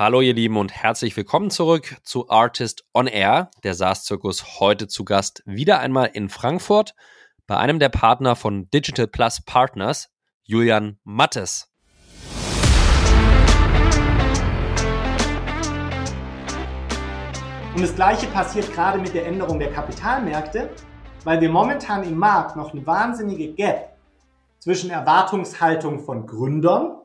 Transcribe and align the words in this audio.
Hallo 0.00 0.22
ihr 0.22 0.32
Lieben 0.32 0.56
und 0.56 0.72
herzlich 0.72 1.14
willkommen 1.14 1.50
zurück 1.50 1.98
zu 2.04 2.30
Artist 2.30 2.86
on 2.94 3.06
Air, 3.06 3.50
der 3.64 3.74
SaaS-Zirkus 3.74 4.58
heute 4.58 4.88
zu 4.88 5.04
Gast 5.04 5.42
wieder 5.44 5.80
einmal 5.80 6.08
in 6.14 6.30
Frankfurt 6.30 6.94
bei 7.46 7.58
einem 7.58 7.78
der 7.78 7.90
Partner 7.90 8.34
von 8.34 8.70
Digital 8.70 9.08
Plus 9.08 9.42
Partners, 9.44 10.08
Julian 10.42 10.98
Mattes. 11.04 11.70
Und 17.74 17.82
das 17.82 17.94
Gleiche 17.94 18.26
passiert 18.28 18.72
gerade 18.72 18.98
mit 18.98 19.12
der 19.12 19.26
Änderung 19.26 19.58
der 19.58 19.70
Kapitalmärkte, 19.70 20.70
weil 21.24 21.42
wir 21.42 21.50
momentan 21.50 22.04
im 22.04 22.16
Markt 22.16 22.56
noch 22.56 22.72
eine 22.72 22.86
wahnsinnige 22.86 23.52
Gap 23.52 23.98
zwischen 24.60 24.88
Erwartungshaltung 24.88 26.00
von 26.00 26.26
Gründern 26.26 26.99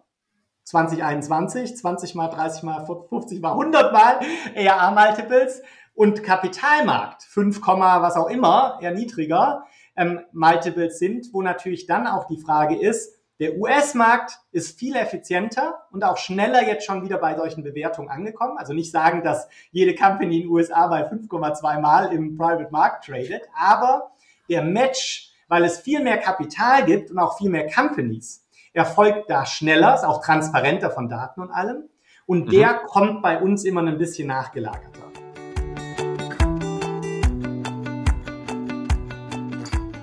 2021, 0.66 1.78
20 1.78 2.16
mal, 2.16 2.28
30 2.28 2.64
mal, 2.64 2.86
50 2.86 3.42
mal, 3.42 3.52
100 3.52 3.94
mal 3.94 4.20
ERA-Multiples 4.54 5.62
und 5.94 6.24
Kapitalmarkt, 6.24 7.24
5, 7.24 7.62
was 7.66 8.16
auch 8.18 8.30
immer, 8.30 8.80
eher 8.82 8.92
niedriger, 8.92 9.64
ähm, 9.96 10.22
Multiples 10.34 11.00
sind, 11.00 11.34
wo 11.34 11.42
natürlich 11.42 11.86
dann 11.88 12.08
auch 12.08 12.26
die 12.28 12.38
Frage 12.38 12.78
ist, 12.78 13.16
der 13.40 13.58
US-Markt 13.58 14.40
ist 14.52 14.80
viel 14.80 14.96
effizienter 14.96 15.86
und 15.92 16.06
auch 16.06 16.18
schneller 16.18 16.66
jetzt 16.66 16.86
schon 16.86 17.04
wieder 17.04 17.18
bei 17.18 17.36
solchen 17.36 17.64
Bewertungen 17.64 18.10
angekommen. 18.10 18.58
Also 18.58 18.72
nicht 18.72 18.92
sagen, 18.92 19.24
dass 19.24 19.50
jede 19.72 19.94
Company 19.94 20.38
in 20.38 20.42
den 20.44 20.52
USA 20.52 20.88
bei 20.88 21.04
5,2 21.04 21.80
Mal 21.82 22.14
im 22.14 22.38
Private 22.38 22.72
Markt 22.72 23.06
tradet, 23.06 23.42
aber 23.54 24.12
der 24.50 24.64
Match, 24.64 25.34
weil 25.50 25.66
es 25.66 25.80
viel 25.80 26.02
mehr 26.02 26.18
Kapital 26.18 26.86
gibt 26.86 27.12
und 27.12 27.20
auch 27.20 27.38
viel 27.38 27.50
mehr 27.50 27.70
Companies, 27.70 28.45
erfolgt 28.76 29.30
da 29.30 29.46
schneller, 29.46 29.96
ist 29.96 30.04
auch 30.04 30.22
transparenter 30.22 30.92
von 30.92 31.08
Daten 31.08 31.40
und 31.42 31.50
allem. 31.50 31.90
Und 32.26 32.48
mhm. 32.48 32.52
der 32.52 32.74
kommt 32.86 33.22
bei 33.22 33.42
uns 33.42 33.64
immer 33.64 33.82
ein 33.82 33.98
bisschen 33.98 34.28
nachgelagerter. 34.28 35.04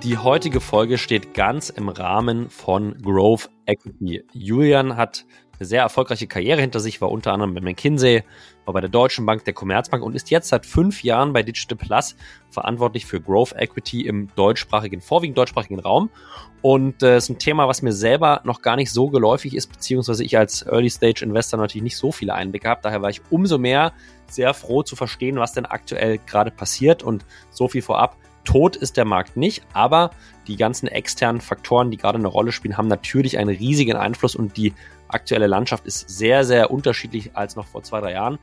Die 0.03 0.19
heutige 0.19 0.61
Folge 0.61 0.98
steht 0.98 1.34
ganz 1.34 1.69
im 1.69 1.89
Rahmen 1.89 2.50
von 2.50 2.97
Growth 3.03 3.50
Equity. 3.67 4.25
Julian 4.33 4.97
hat 4.97 5.27
eine 5.63 5.69
sehr 5.69 5.83
erfolgreiche 5.83 6.27
Karriere 6.27 6.61
hinter 6.61 6.81
sich, 6.81 7.01
war 7.01 7.11
unter 7.11 7.33
anderem 7.33 7.55
bei 7.55 7.61
McKinsey, 7.61 8.25
war 8.65 8.75
bei 8.75 8.81
der 8.81 8.91
Deutschen 8.91 9.25
Bank, 9.25 9.45
der 9.45 9.55
Commerzbank 9.55 10.03
und 10.03 10.17
ist 10.17 10.31
jetzt 10.31 10.49
seit 10.49 10.67
fünf 10.67 11.05
Jahren 11.05 11.33
bei 11.33 11.45
Digital 11.45 11.79
Plus 11.79 12.17
verantwortlich 12.51 13.07
für 13.07 13.21
Growth 13.21 13.55
Equity 13.57 14.05
im 14.07 14.29
deutschsprachigen, 14.35 15.01
vorwiegend 15.01 15.39
deutschsprachigen 15.39 15.79
Raum. 15.79 16.11
Und 16.63 17.03
äh, 17.03 17.17
ist 17.17 17.29
ein 17.29 17.39
Thema, 17.39 17.69
was 17.69 17.83
mir 17.83 17.93
selber 17.93 18.41
noch 18.45 18.61
gar 18.61 18.77
nicht 18.77 18.91
so 18.91 19.09
geläufig 19.09 19.55
ist, 19.55 19.69
beziehungsweise 19.69 20.25
ich 20.25 20.37
als 20.37 20.63
Early 20.67 20.91
Stage 20.91 21.25
Investor 21.25 21.59
natürlich 21.59 21.83
nicht 21.83 21.97
so 21.97 22.11
viele 22.11 22.35
Einblicke 22.35 22.69
habe. 22.69 22.81
Daher 22.83 23.03
war 23.03 23.11
ich 23.11 23.21
umso 23.31 23.59
mehr 23.59 23.93
sehr 24.29 24.55
froh 24.55 24.83
zu 24.83 24.97
verstehen, 24.97 25.37
was 25.37 25.53
denn 25.53 25.67
aktuell 25.67 26.19
gerade 26.19 26.51
passiert 26.51 27.03
und 27.03 27.25
so 27.51 27.69
viel 27.69 27.83
vorab. 27.83 28.17
Tot 28.45 28.75
ist 28.75 28.97
der 28.97 29.05
Markt 29.05 29.37
nicht, 29.37 29.63
aber 29.73 30.11
die 30.49 30.57
ganzen 30.57 30.89
externen 30.89 31.41
Faktoren, 31.41 31.91
die 31.91 31.97
gerade 31.97 32.19
eine 32.19 32.27
Rolle 32.27 32.51
spielen, 32.51 32.77
haben 32.77 32.89
natürlich 32.89 33.39
einen 33.39 33.57
riesigen 33.57 33.97
Einfluss 33.97 34.35
und 34.35 34.57
die 34.57 34.75
aktuelle 35.13 35.47
Landschaft 35.47 35.87
ist 35.87 36.09
sehr, 36.09 36.45
sehr 36.45 36.71
unterschiedlich 36.71 37.37
als 37.37 37.57
noch 37.57 37.67
vor 37.67 37.83
zwei, 37.83 38.01
drei 38.01 38.13
Jahren. 38.13 38.39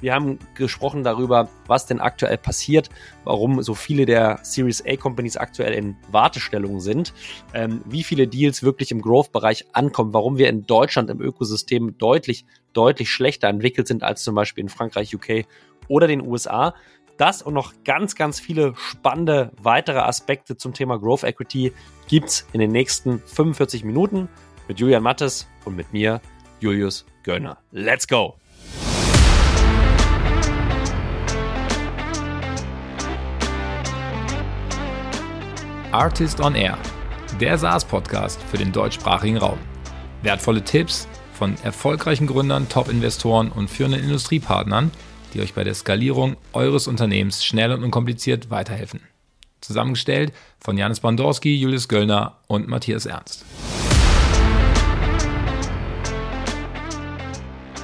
Wir 0.00 0.14
haben 0.14 0.38
gesprochen 0.54 1.02
darüber, 1.04 1.48
was 1.66 1.86
denn 1.86 2.00
aktuell 2.00 2.38
passiert, 2.38 2.90
warum 3.24 3.62
so 3.62 3.74
viele 3.74 4.06
der 4.06 4.40
Series 4.42 4.84
A 4.86 4.96
Companies 4.96 5.36
aktuell 5.36 5.72
in 5.72 5.96
Wartestellung 6.10 6.80
sind, 6.80 7.14
ähm, 7.54 7.82
wie 7.84 8.04
viele 8.04 8.26
Deals 8.26 8.62
wirklich 8.62 8.90
im 8.90 9.00
Growth-Bereich 9.00 9.66
ankommen, 9.72 10.12
warum 10.12 10.38
wir 10.38 10.48
in 10.48 10.66
Deutschland 10.66 11.10
im 11.10 11.20
Ökosystem 11.20 11.96
deutlich, 11.98 12.44
deutlich 12.72 13.10
schlechter 13.10 13.48
entwickelt 13.48 13.86
sind 13.86 14.02
als 14.02 14.22
zum 14.22 14.34
Beispiel 14.34 14.62
in 14.62 14.68
Frankreich, 14.68 15.14
UK 15.14 15.46
oder 15.88 16.06
den 16.06 16.26
USA. 16.26 16.74
Das 17.16 17.42
und 17.42 17.54
noch 17.54 17.72
ganz, 17.84 18.16
ganz 18.16 18.40
viele 18.40 18.74
spannende 18.76 19.52
weitere 19.62 20.00
Aspekte 20.00 20.56
zum 20.56 20.74
Thema 20.74 20.98
Growth 20.98 21.22
Equity 21.22 21.72
gibt's 22.08 22.46
in 22.52 22.60
den 22.60 22.72
nächsten 22.72 23.20
45 23.20 23.84
Minuten 23.84 24.28
mit 24.68 24.80
Julian 24.80 25.02
Mattes 25.02 25.46
und 25.64 25.76
mit 25.76 25.92
mir, 25.92 26.20
Julius 26.60 27.04
Göllner. 27.22 27.58
Let's 27.70 28.06
go! 28.06 28.36
Artist 35.92 36.40
on 36.40 36.56
Air, 36.56 36.76
der 37.40 37.56
SaaS-Podcast 37.56 38.42
für 38.42 38.58
den 38.58 38.72
deutschsprachigen 38.72 39.36
Raum. 39.36 39.58
Wertvolle 40.22 40.64
Tipps 40.64 41.06
von 41.34 41.56
erfolgreichen 41.62 42.26
Gründern, 42.26 42.68
Top-Investoren 42.68 43.52
und 43.52 43.70
führenden 43.70 44.02
Industriepartnern, 44.02 44.90
die 45.32 45.40
euch 45.40 45.54
bei 45.54 45.62
der 45.62 45.74
Skalierung 45.74 46.36
eures 46.52 46.88
Unternehmens 46.88 47.44
schnell 47.44 47.72
und 47.72 47.84
unkompliziert 47.84 48.50
weiterhelfen. 48.50 49.02
Zusammengestellt 49.60 50.32
von 50.58 50.76
Janis 50.76 51.00
Bandorski, 51.00 51.54
Julius 51.54 51.88
Göllner 51.88 52.38
und 52.48 52.66
Matthias 52.66 53.06
Ernst. 53.06 53.44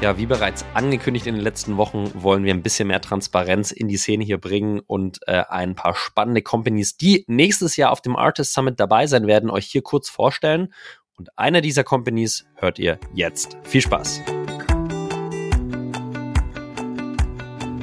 Ja, 0.00 0.16
wie 0.16 0.24
bereits 0.24 0.64
angekündigt 0.72 1.26
in 1.26 1.34
den 1.34 1.44
letzten 1.44 1.76
Wochen, 1.76 2.10
wollen 2.14 2.42
wir 2.42 2.54
ein 2.54 2.62
bisschen 2.62 2.88
mehr 2.88 3.02
Transparenz 3.02 3.70
in 3.70 3.86
die 3.86 3.98
Szene 3.98 4.24
hier 4.24 4.38
bringen 4.38 4.80
und 4.86 5.18
äh, 5.26 5.44
ein 5.46 5.74
paar 5.74 5.94
spannende 5.94 6.40
Companies, 6.40 6.96
die 6.96 7.26
nächstes 7.28 7.76
Jahr 7.76 7.92
auf 7.92 8.00
dem 8.00 8.16
Artist 8.16 8.54
Summit 8.54 8.80
dabei 8.80 9.06
sein 9.06 9.26
werden, 9.26 9.50
euch 9.50 9.66
hier 9.66 9.82
kurz 9.82 10.08
vorstellen. 10.08 10.72
Und 11.18 11.28
eine 11.36 11.60
dieser 11.60 11.84
Companies 11.84 12.46
hört 12.54 12.78
ihr 12.78 12.98
jetzt. 13.12 13.58
Viel 13.62 13.82
Spaß! 13.82 14.22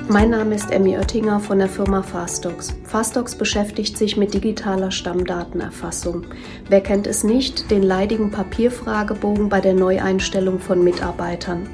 Mein 0.10 0.30
Name 0.30 0.56
ist 0.56 0.72
Emmy 0.72 0.98
Oettinger 0.98 1.42
von 1.42 1.60
der 1.60 1.68
Firma 1.68 2.02
Fastox. 2.02 2.74
Fastox 2.86 3.36
beschäftigt 3.36 3.98
sich 3.98 4.16
mit 4.16 4.34
digitaler 4.34 4.90
Stammdatenerfassung. 4.90 6.26
Wer 6.70 6.80
kennt 6.80 7.08
es 7.08 7.26
nicht, 7.26 7.70
den 7.70 7.84
leidigen 7.84 8.32
Papierfragebogen 8.32 9.50
bei 9.50 9.60
der 9.60 9.74
Neueinstellung 9.74 10.60
von 10.60 10.82
Mitarbeitern. 10.82 11.68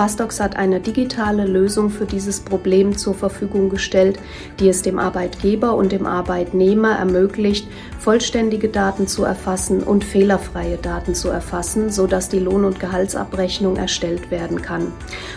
Fastox 0.00 0.40
hat 0.40 0.56
eine 0.56 0.80
digitale 0.80 1.44
Lösung 1.44 1.90
für 1.90 2.06
dieses 2.06 2.40
Problem 2.40 2.96
zur 2.96 3.12
Verfügung 3.12 3.68
gestellt, 3.68 4.18
die 4.58 4.70
es 4.70 4.80
dem 4.80 4.98
Arbeitgeber 4.98 5.74
und 5.74 5.92
dem 5.92 6.06
Arbeitnehmer 6.06 6.92
ermöglicht, 6.92 7.68
vollständige 7.98 8.70
Daten 8.70 9.06
zu 9.06 9.24
erfassen 9.24 9.82
und 9.82 10.02
fehlerfreie 10.02 10.78
Daten 10.78 11.14
zu 11.14 11.28
erfassen, 11.28 11.90
sodass 11.90 12.30
die 12.30 12.38
Lohn- 12.38 12.64
und 12.64 12.80
Gehaltsabrechnung 12.80 13.76
erstellt 13.76 14.30
werden 14.30 14.62
kann. 14.62 14.90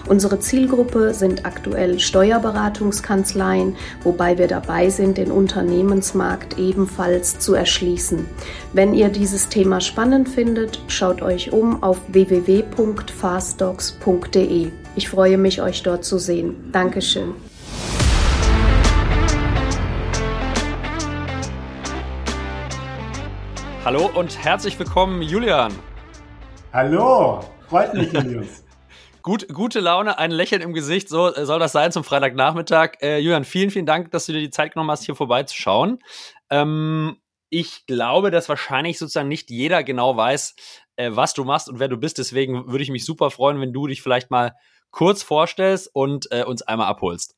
Unsere 0.08 0.40
Zielgruppe 0.40 1.14
sind 1.14 1.46
aktuell 1.46 2.00
Steuerberatungskanzleien, 2.00 3.76
wobei 4.04 4.38
wir 4.38 4.48
dabei 4.48 4.90
sind, 4.90 5.18
den 5.18 5.30
Unternehmensmarkt 5.30 6.58
ebenfalls 6.58 7.38
zu 7.38 7.54
erschließen. 7.54 8.28
Wenn 8.72 8.94
ihr 8.94 9.10
dieses 9.10 9.50
Thema 9.50 9.82
spannend 9.82 10.30
findet, 10.30 10.80
schaut 10.88 11.22
euch 11.22 11.52
um 11.52 11.84
auf 11.84 12.00
www.fastdocs.de 12.08 14.53
www.ftf.de. 14.54 14.72
Ich 14.96 15.10
freue 15.10 15.38
mich, 15.38 15.62
euch 15.62 15.84
dort 15.84 16.06
zu 16.06 16.18
sehen. 16.18 16.72
Dankeschön. 16.72 17.34
Hallo 23.84 24.10
und 24.16 24.42
herzlich 24.44 24.80
willkommen, 24.80 25.22
Julian. 25.22 25.74
Hallo, 26.72 27.42
freut 27.68 27.94
mich, 27.94 28.14
Julius. 28.14 28.64
Gut, 29.22 29.48
gute 29.54 29.80
Laune, 29.80 30.20
ein 30.20 30.32
Lächeln 30.32 30.62
im 30.62 30.74
Gesicht, 30.74 31.08
so 31.08 31.32
soll 31.32 31.58
das 31.58 31.72
sein 31.72 31.94
zum 31.94 32.04
Freitagnachmittag. 32.04 33.02
Äh, 33.02 33.20
Julian, 33.20 33.46
vielen, 33.46 33.72
vielen 33.72 33.86
Dank, 33.86 34.12
dass 34.12 34.26
du 34.26 34.34
dir 34.34 34.42
die 34.42 34.50
Zeit 34.50 34.74
genommen 34.74 34.92
hast, 34.92 35.06
hier 35.06 35.16
vorbeizuschauen. 35.16 36.00
Ähm, 36.50 37.16
ich 37.50 37.86
glaube, 37.86 38.32
dass 38.32 38.50
wahrscheinlich 38.50 38.98
sozusagen 38.98 39.30
nicht 39.30 39.50
jeder 39.50 39.84
genau 39.84 40.18
weiß, 40.18 40.56
äh, 40.96 41.12
was 41.14 41.34
du 41.34 41.44
machst 41.44 41.70
und 41.70 41.80
wer 41.80 41.88
du 41.88 41.98
bist. 41.98 42.18
Deswegen 42.18 42.68
würde 42.68 42.84
ich 42.84 42.92
mich 42.92 43.06
super 43.06 43.32
freuen, 43.32 43.60
wenn 43.62 43.74
du 43.74 43.88
dich 43.88 44.02
vielleicht 44.02 44.32
mal 44.32 44.54
kurz 44.92 45.24
vorstellst 45.24 45.90
und 45.94 46.28
äh, 46.32 46.44
uns 46.44 46.62
einmal 46.62 46.88
abholst. 46.88 47.36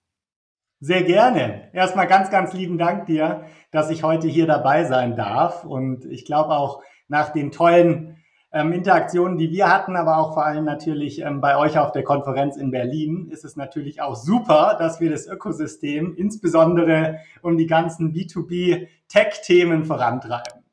Sehr 0.81 1.03
gerne. 1.03 1.69
Erstmal 1.73 2.07
ganz, 2.07 2.29
ganz 2.29 2.53
lieben 2.53 2.77
Dank 2.77 3.05
dir, 3.05 3.45
dass 3.71 3.89
ich 3.89 4.03
heute 4.03 4.27
hier 4.27 4.45
dabei 4.45 4.83
sein 4.83 5.15
darf. 5.15 5.63
Und 5.63 6.05
ich 6.05 6.25
glaube 6.25 6.51
auch 6.51 6.83
nach 7.07 7.31
den 7.31 7.51
tollen 7.51 8.17
ähm, 8.51 8.73
Interaktionen, 8.73 9.37
die 9.37 9.51
wir 9.51 9.69
hatten, 9.69 9.95
aber 9.95 10.17
auch 10.17 10.33
vor 10.33 10.45
allem 10.45 10.65
natürlich 10.65 11.21
ähm, 11.21 11.39
bei 11.39 11.57
euch 11.57 11.77
auf 11.77 11.91
der 11.91 12.03
Konferenz 12.03 12.57
in 12.57 12.71
Berlin, 12.71 13.29
ist 13.31 13.45
es 13.45 13.55
natürlich 13.55 14.01
auch 14.01 14.15
super, 14.15 14.75
dass 14.77 14.99
wir 14.99 15.09
das 15.09 15.27
Ökosystem 15.27 16.13
insbesondere 16.15 17.19
um 17.41 17.57
die 17.57 17.67
ganzen 17.67 18.13
B2B-Tech-Themen 18.13 19.85
vorantreiben. 19.85 20.64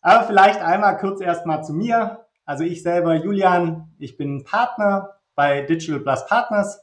Aber 0.00 0.24
vielleicht 0.26 0.60
einmal 0.60 0.96
kurz 0.98 1.20
erstmal 1.20 1.64
zu 1.64 1.72
mir. 1.72 2.24
Also 2.44 2.64
ich 2.64 2.82
selber, 2.82 3.14
Julian, 3.14 3.92
ich 3.98 4.16
bin 4.16 4.44
Partner 4.44 5.16
bei 5.34 5.62
Digital 5.62 6.00
Plus 6.00 6.26
Partners. 6.26 6.82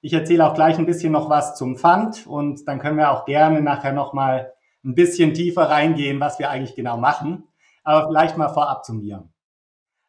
Ich 0.00 0.12
erzähle 0.12 0.46
auch 0.46 0.54
gleich 0.54 0.78
ein 0.78 0.86
bisschen 0.86 1.12
noch 1.12 1.30
was 1.30 1.56
zum 1.56 1.76
Fund 1.76 2.26
und 2.26 2.66
dann 2.68 2.78
können 2.78 2.98
wir 2.98 3.10
auch 3.10 3.24
gerne 3.24 3.60
nachher 3.60 3.92
nochmal 3.92 4.52
ein 4.84 4.94
bisschen 4.94 5.34
tiefer 5.34 5.68
reingehen, 5.68 6.20
was 6.20 6.38
wir 6.38 6.50
eigentlich 6.50 6.76
genau 6.76 6.96
machen. 6.96 7.44
Aber 7.84 8.08
vielleicht 8.08 8.36
mal 8.36 8.48
vorab 8.48 8.84
zu 8.84 8.94
mir. 8.94 9.28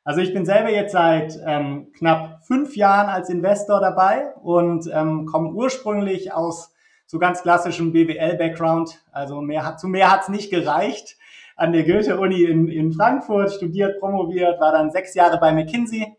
Also 0.03 0.21
ich 0.21 0.33
bin 0.33 0.45
selber 0.45 0.69
jetzt 0.69 0.93
seit 0.93 1.37
ähm, 1.45 1.91
knapp 1.91 2.45
fünf 2.45 2.77
Jahren 2.77 3.09
als 3.09 3.29
Investor 3.29 3.81
dabei 3.81 4.33
und 4.35 4.89
ähm, 4.93 5.25
komme 5.25 5.51
ursprünglich 5.51 6.31
aus 6.31 6.73
so 7.07 7.19
ganz 7.19 7.41
klassischem 7.41 7.91
BWL-Background. 7.91 9.01
Also 9.11 9.41
mehr 9.41 9.65
hat, 9.65 9.81
zu 9.81 9.87
mehr 9.89 10.09
hat's 10.09 10.29
nicht 10.29 10.49
gereicht. 10.49 11.16
An 11.57 11.73
der 11.73 11.83
Goethe-Uni 11.83 12.43
in, 12.43 12.69
in 12.69 12.93
Frankfurt 12.93 13.51
studiert, 13.51 13.99
promoviert, 13.99 14.61
war 14.61 14.71
dann 14.71 14.91
sechs 14.91 15.13
Jahre 15.13 15.37
bei 15.37 15.51
McKinsey, 15.51 16.15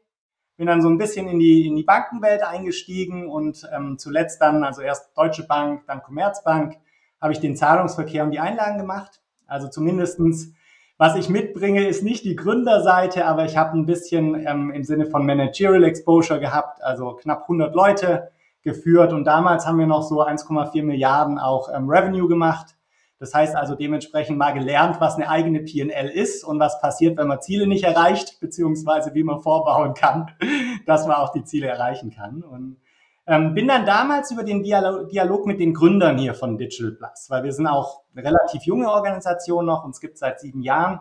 bin 0.59 0.67
dann 0.67 0.83
so 0.83 0.91
ein 0.91 0.99
bisschen 0.99 1.29
in 1.29 1.39
die, 1.39 1.67
in 1.67 1.77
die 1.77 1.85
Bankenwelt 1.85 2.43
eingestiegen 2.43 3.27
und 3.27 3.67
ähm, 3.75 3.97
zuletzt 3.97 4.43
dann, 4.43 4.65
also 4.65 4.83
erst 4.83 5.17
Deutsche 5.17 5.47
Bank, 5.47 5.85
dann 5.87 6.03
Commerzbank, 6.03 6.77
habe 7.21 7.33
ich 7.33 7.41
den 7.41 7.57
Zahlungsverkehr 7.57 8.25
und 8.25 8.33
die 8.33 8.41
Einlagen 8.41 8.77
gemacht. 8.77 9.23
Also 9.47 9.69
zumindestens 9.69 10.53
was 11.01 11.15
ich 11.15 11.29
mitbringe, 11.29 11.87
ist 11.87 12.03
nicht 12.03 12.25
die 12.25 12.35
Gründerseite, 12.35 13.25
aber 13.25 13.45
ich 13.45 13.57
habe 13.57 13.79
ein 13.79 13.87
bisschen 13.87 14.35
ähm, 14.45 14.73
im 14.73 14.83
Sinne 14.83 15.07
von 15.07 15.25
Managerial 15.25 15.85
Exposure 15.85 16.41
gehabt, 16.41 16.83
also 16.83 17.13
knapp 17.13 17.43
100 17.43 17.73
Leute 17.73 18.33
geführt 18.63 19.13
und 19.13 19.25
damals 19.25 19.65
haben 19.65 19.79
wir 19.79 19.87
noch 19.87 20.03
so 20.03 20.27
1,4 20.27 20.83
Milliarden 20.83 21.39
auch 21.39 21.73
ähm, 21.73 21.89
Revenue 21.89 22.27
gemacht. 22.27 22.75
Das 23.19 23.35
heißt 23.35 23.57
also 23.57 23.75
dementsprechend 23.75 24.39
mal 24.39 24.53
gelernt, 24.53 25.01
was 25.01 25.17
eine 25.17 25.29
eigene 25.29 25.61
PNL 25.61 26.09
ist 26.09 26.45
und 26.45 26.61
was 26.61 26.81
passiert, 26.81 27.19
wenn 27.19 27.27
man 27.27 27.41
Ziele 27.41 27.67
nicht 27.67 27.85
erreicht, 27.85 28.39
beziehungsweise 28.41 29.13
wie 29.15 29.25
man 29.25 29.41
vorbauen 29.41 29.95
kann, 29.95 30.31
dass 30.87 31.07
man 31.07 31.17
auch 31.17 31.33
die 31.33 31.45
Ziele 31.45 31.67
erreichen 31.67 32.11
kann. 32.11 32.43
Und 32.43 32.77
ähm, 33.27 33.55
bin 33.55 33.67
dann 33.67 33.85
damals 33.85 34.31
über 34.31 34.45
den 34.45 34.63
Dialog, 34.63 35.47
mit 35.47 35.61
den 35.61 35.75
Gründern 35.75 36.17
hier 36.17 36.35
von 36.35 36.57
Digital 36.57 36.93
Plus, 36.93 37.27
weil 37.29 37.43
wir 37.43 37.53
sind 37.53 37.67
auch 37.67 38.03
eine 38.15 38.25
relativ 38.25 38.63
junge 38.63 38.91
Organisation 38.91 39.67
noch, 39.67 39.85
uns 39.85 40.01
gibt 40.01 40.17
seit 40.17 40.41
sieben 40.41 40.63
Jahren, 40.63 41.01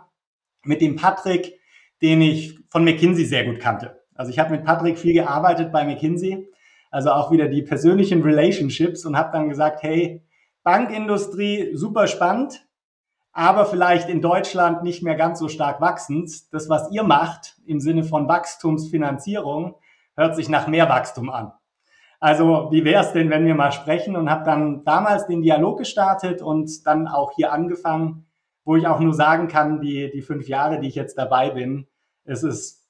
mit 0.64 0.82
dem 0.82 0.96
Patrick, 0.96 1.60
den 2.02 2.22
ich 2.22 2.60
von 2.70 2.84
McKinsey 2.84 3.26
sehr 3.26 3.46
gut 3.46 3.60
kannte. 3.60 4.04
Also 4.14 4.32
ich 4.32 4.40
habe 4.40 4.52
mit 4.52 4.66
Patrick 4.66 4.98
viel 4.98 5.14
gearbeitet 5.14 5.72
bei 5.72 5.86
McKinsey, 5.86 6.52
also 6.92 7.12
auch 7.12 7.32
wieder 7.32 7.48
die 7.48 7.62
persönlichen 7.62 8.22
Relationships 8.24 9.06
und 9.06 9.16
habe 9.16 9.32
dann 9.32 9.48
gesagt, 9.48 9.84
hey, 9.84 10.27
Bankindustrie 10.68 11.78
super 11.78 12.08
spannend, 12.08 12.68
aber 13.32 13.66
vielleicht 13.68 14.10
in 14.10 14.22
Deutschland 14.22 14.84
nicht 14.84 15.02
mehr 15.02 15.16
ganz 15.16 15.40
so 15.40 15.48
stark 15.48 15.80
wachsend. 15.80 16.54
Das, 16.54 16.68
was 16.68 16.92
ihr 16.92 17.04
macht 17.04 17.56
im 17.66 17.80
Sinne 17.80 18.04
von 18.04 18.28
Wachstumsfinanzierung, 18.28 19.76
hört 20.18 20.36
sich 20.36 20.50
nach 20.50 20.68
mehr 20.68 20.90
Wachstum 20.90 21.30
an. 21.30 21.54
Also 22.20 22.68
wie 22.70 22.84
wäre 22.84 23.02
es 23.02 23.14
denn, 23.14 23.30
wenn 23.30 23.46
wir 23.46 23.56
mal 23.56 23.72
sprechen 23.72 24.18
und 24.18 24.30
habe 24.30 24.44
dann 24.44 24.84
damals 24.84 25.26
den 25.26 25.42
Dialog 25.42 25.78
gestartet 25.78 26.42
und 26.42 26.86
dann 26.86 27.08
auch 27.08 27.32
hier 27.38 27.54
angefangen, 27.54 28.26
wo 28.66 28.76
ich 28.76 28.88
auch 28.88 29.00
nur 29.00 29.14
sagen 29.14 29.48
kann, 29.48 29.80
die, 29.80 30.12
die 30.12 30.22
fünf 30.22 30.50
Jahre, 30.50 30.82
die 30.82 30.90
ich 30.90 30.96
jetzt 30.96 31.18
dabei 31.18 31.52
bin, 31.52 31.88
es 32.26 32.44
ist 32.44 32.86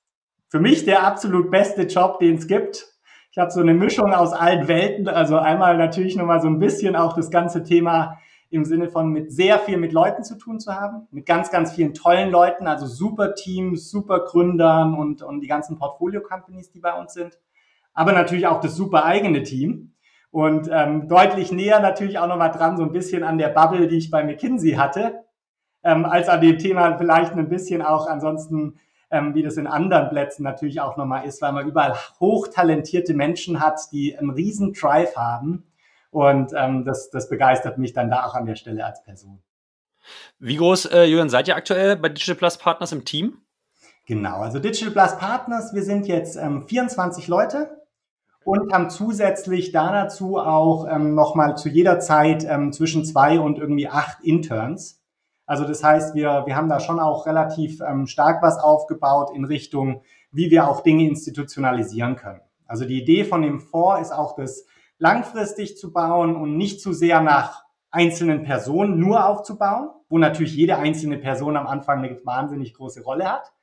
für 0.49 0.59
mich 0.59 0.83
der 0.83 1.05
absolut 1.05 1.51
beste 1.51 1.83
Job, 1.83 2.17
den 2.17 2.37
es 2.37 2.47
gibt. 2.47 2.96
Ich 3.31 3.37
habe 3.37 3.51
so 3.51 3.59
eine 3.59 3.73
Mischung 3.73 4.13
aus 4.13 4.33
allen 4.33 4.67
Welten, 4.67 5.07
also 5.07 5.37
einmal 5.37 5.77
natürlich 5.77 6.15
nochmal 6.15 6.41
so 6.41 6.47
ein 6.47 6.59
bisschen 6.59 6.95
auch 6.95 7.13
das 7.13 7.29
ganze 7.29 7.63
Thema 7.63 8.17
im 8.49 8.65
Sinne 8.65 8.89
von 8.89 9.09
mit 9.09 9.31
sehr 9.31 9.59
viel 9.59 9.77
mit 9.77 9.91
Leuten 9.91 10.23
zu 10.23 10.37
tun 10.37 10.59
zu 10.59 10.73
haben, 10.73 11.07
mit 11.11 11.25
ganz, 11.25 11.51
ganz 11.51 11.73
vielen 11.73 11.93
tollen 11.93 12.31
Leuten, 12.31 12.65
also 12.65 12.85
super 12.85 13.35
Teams, 13.35 13.91
super 13.91 14.21
Gründern 14.21 14.93
und, 14.93 15.21
und 15.21 15.41
die 15.41 15.47
ganzen 15.47 15.77
Portfolio-Companies, 15.77 16.71
die 16.71 16.79
bei 16.79 16.97
uns 16.97 17.13
sind 17.13 17.37
aber 17.97 18.13
natürlich 18.13 18.45
auch 18.45 18.61
das 18.61 18.75
super 18.75 19.05
eigene 19.05 19.41
Team. 19.41 19.93
Und 20.29 20.69
ähm, 20.71 21.07
deutlich 21.07 21.51
näher 21.51 21.79
natürlich 21.79 22.19
auch 22.19 22.27
nochmal 22.27 22.51
dran, 22.51 22.77
so 22.77 22.83
ein 22.83 22.91
bisschen 22.91 23.23
an 23.23 23.39
der 23.39 23.49
Bubble, 23.49 23.87
die 23.87 23.97
ich 23.97 24.11
bei 24.11 24.23
McKinsey 24.23 24.73
hatte, 24.73 25.23
ähm, 25.83 26.05
als 26.05 26.29
an 26.29 26.41
dem 26.41 26.59
Thema 26.59 26.95
vielleicht 26.99 27.33
ein 27.33 27.49
bisschen 27.49 27.81
auch 27.81 28.07
ansonsten, 28.07 28.79
ähm, 29.09 29.35
wie 29.35 29.43
das 29.43 29.57
in 29.57 29.67
anderen 29.67 30.09
Plätzen 30.09 30.43
natürlich 30.43 30.81
auch 30.81 30.97
nochmal 30.97 31.25
ist, 31.25 31.41
weil 31.41 31.53
man 31.53 31.67
überall 31.67 31.95
hochtalentierte 32.19 33.13
Menschen 33.13 33.59
hat, 33.59 33.79
die 33.91 34.17
einen 34.17 34.29
riesen 34.29 34.73
Drive 34.73 35.15
haben. 35.15 35.63
Und 36.09 36.53
ähm, 36.55 36.85
das, 36.85 37.09
das 37.09 37.29
begeistert 37.29 37.77
mich 37.77 37.93
dann 37.93 38.09
da 38.09 38.25
auch 38.25 38.35
an 38.35 38.45
der 38.45 38.55
Stelle 38.55 38.85
als 38.85 39.03
Person. 39.03 39.41
Wie 40.39 40.55
groß, 40.55 40.85
äh, 40.85 41.03
Julian, 41.03 41.29
seid 41.29 41.47
ihr 41.47 41.55
aktuell 41.55 41.97
bei 41.97 42.09
Digital 42.09 42.35
Plus 42.35 42.57
Partners 42.57 42.91
im 42.91 43.05
Team? 43.05 43.41
Genau, 44.05 44.39
also 44.39 44.59
Digital 44.59 44.91
Plus 44.91 45.17
Partners, 45.17 45.73
wir 45.73 45.83
sind 45.83 46.07
jetzt 46.07 46.37
ähm, 46.37 46.65
24 46.65 47.27
Leute 47.27 47.81
und 48.45 48.71
haben 48.71 48.89
zusätzlich 48.89 49.73
da 49.73 49.91
dazu 49.91 50.37
auch 50.37 50.87
ähm, 50.89 51.13
nochmal 51.13 51.57
zu 51.57 51.67
jeder 51.67 51.99
Zeit 51.99 52.45
ähm, 52.45 52.71
zwischen 52.71 53.03
zwei 53.03 53.41
und 53.41 53.59
irgendwie 53.59 53.89
acht 53.89 54.23
Interns. 54.23 55.01
Also 55.47 55.65
das 55.65 55.83
heißt, 55.83 56.13
wir, 56.13 56.43
wir 56.45 56.55
haben 56.55 56.69
da 56.69 56.79
schon 56.79 56.99
auch 56.99 57.25
relativ 57.25 57.79
ähm, 57.81 58.05
stark 58.05 58.43
was 58.43 58.59
aufgebaut 58.59 59.31
in 59.33 59.45
Richtung, 59.45 60.03
wie 60.31 60.51
wir 60.51 60.67
auch 60.67 60.81
Dinge 60.81 61.07
institutionalisieren 61.07 62.17
können. 62.17 62.41
Also 62.67 62.85
die 62.85 63.01
Idee 63.01 63.23
von 63.23 63.41
dem 63.41 63.61
Fonds 63.61 64.01
ist 64.01 64.11
auch, 64.11 64.35
das 64.35 64.65
langfristig 64.99 65.77
zu 65.77 65.93
bauen 65.93 66.35
und 66.35 66.57
nicht 66.57 66.81
zu 66.81 66.91
sehr 66.91 67.21
nach 67.21 67.63
einzelnen 67.91 68.43
Personen 68.43 68.99
nur 68.99 69.25
aufzubauen, 69.25 69.89
wo 70.09 70.17
natürlich 70.17 70.53
jede 70.53 70.77
einzelne 70.77 71.17
Person 71.17 71.55
am 71.55 71.65
Anfang 71.65 72.03
eine 72.03 72.19
wahnsinnig 72.25 72.73
große 72.73 73.01
Rolle 73.03 73.31
hat, 73.31 73.53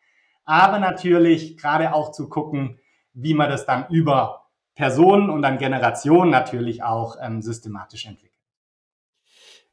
aber 0.46 0.78
natürlich 0.78 1.58
gerade 1.58 1.92
auch 1.92 2.12
zu 2.12 2.30
gucken, 2.30 2.78
wie 3.12 3.34
man 3.34 3.50
das 3.50 3.66
dann 3.66 3.86
über 3.90 4.46
Personen 4.74 5.28
und 5.28 5.42
dann 5.42 5.58
Generationen 5.58 6.30
natürlich 6.30 6.82
auch 6.82 7.16
ähm, 7.20 7.42
systematisch 7.42 8.06
entwickeln. 8.06 8.33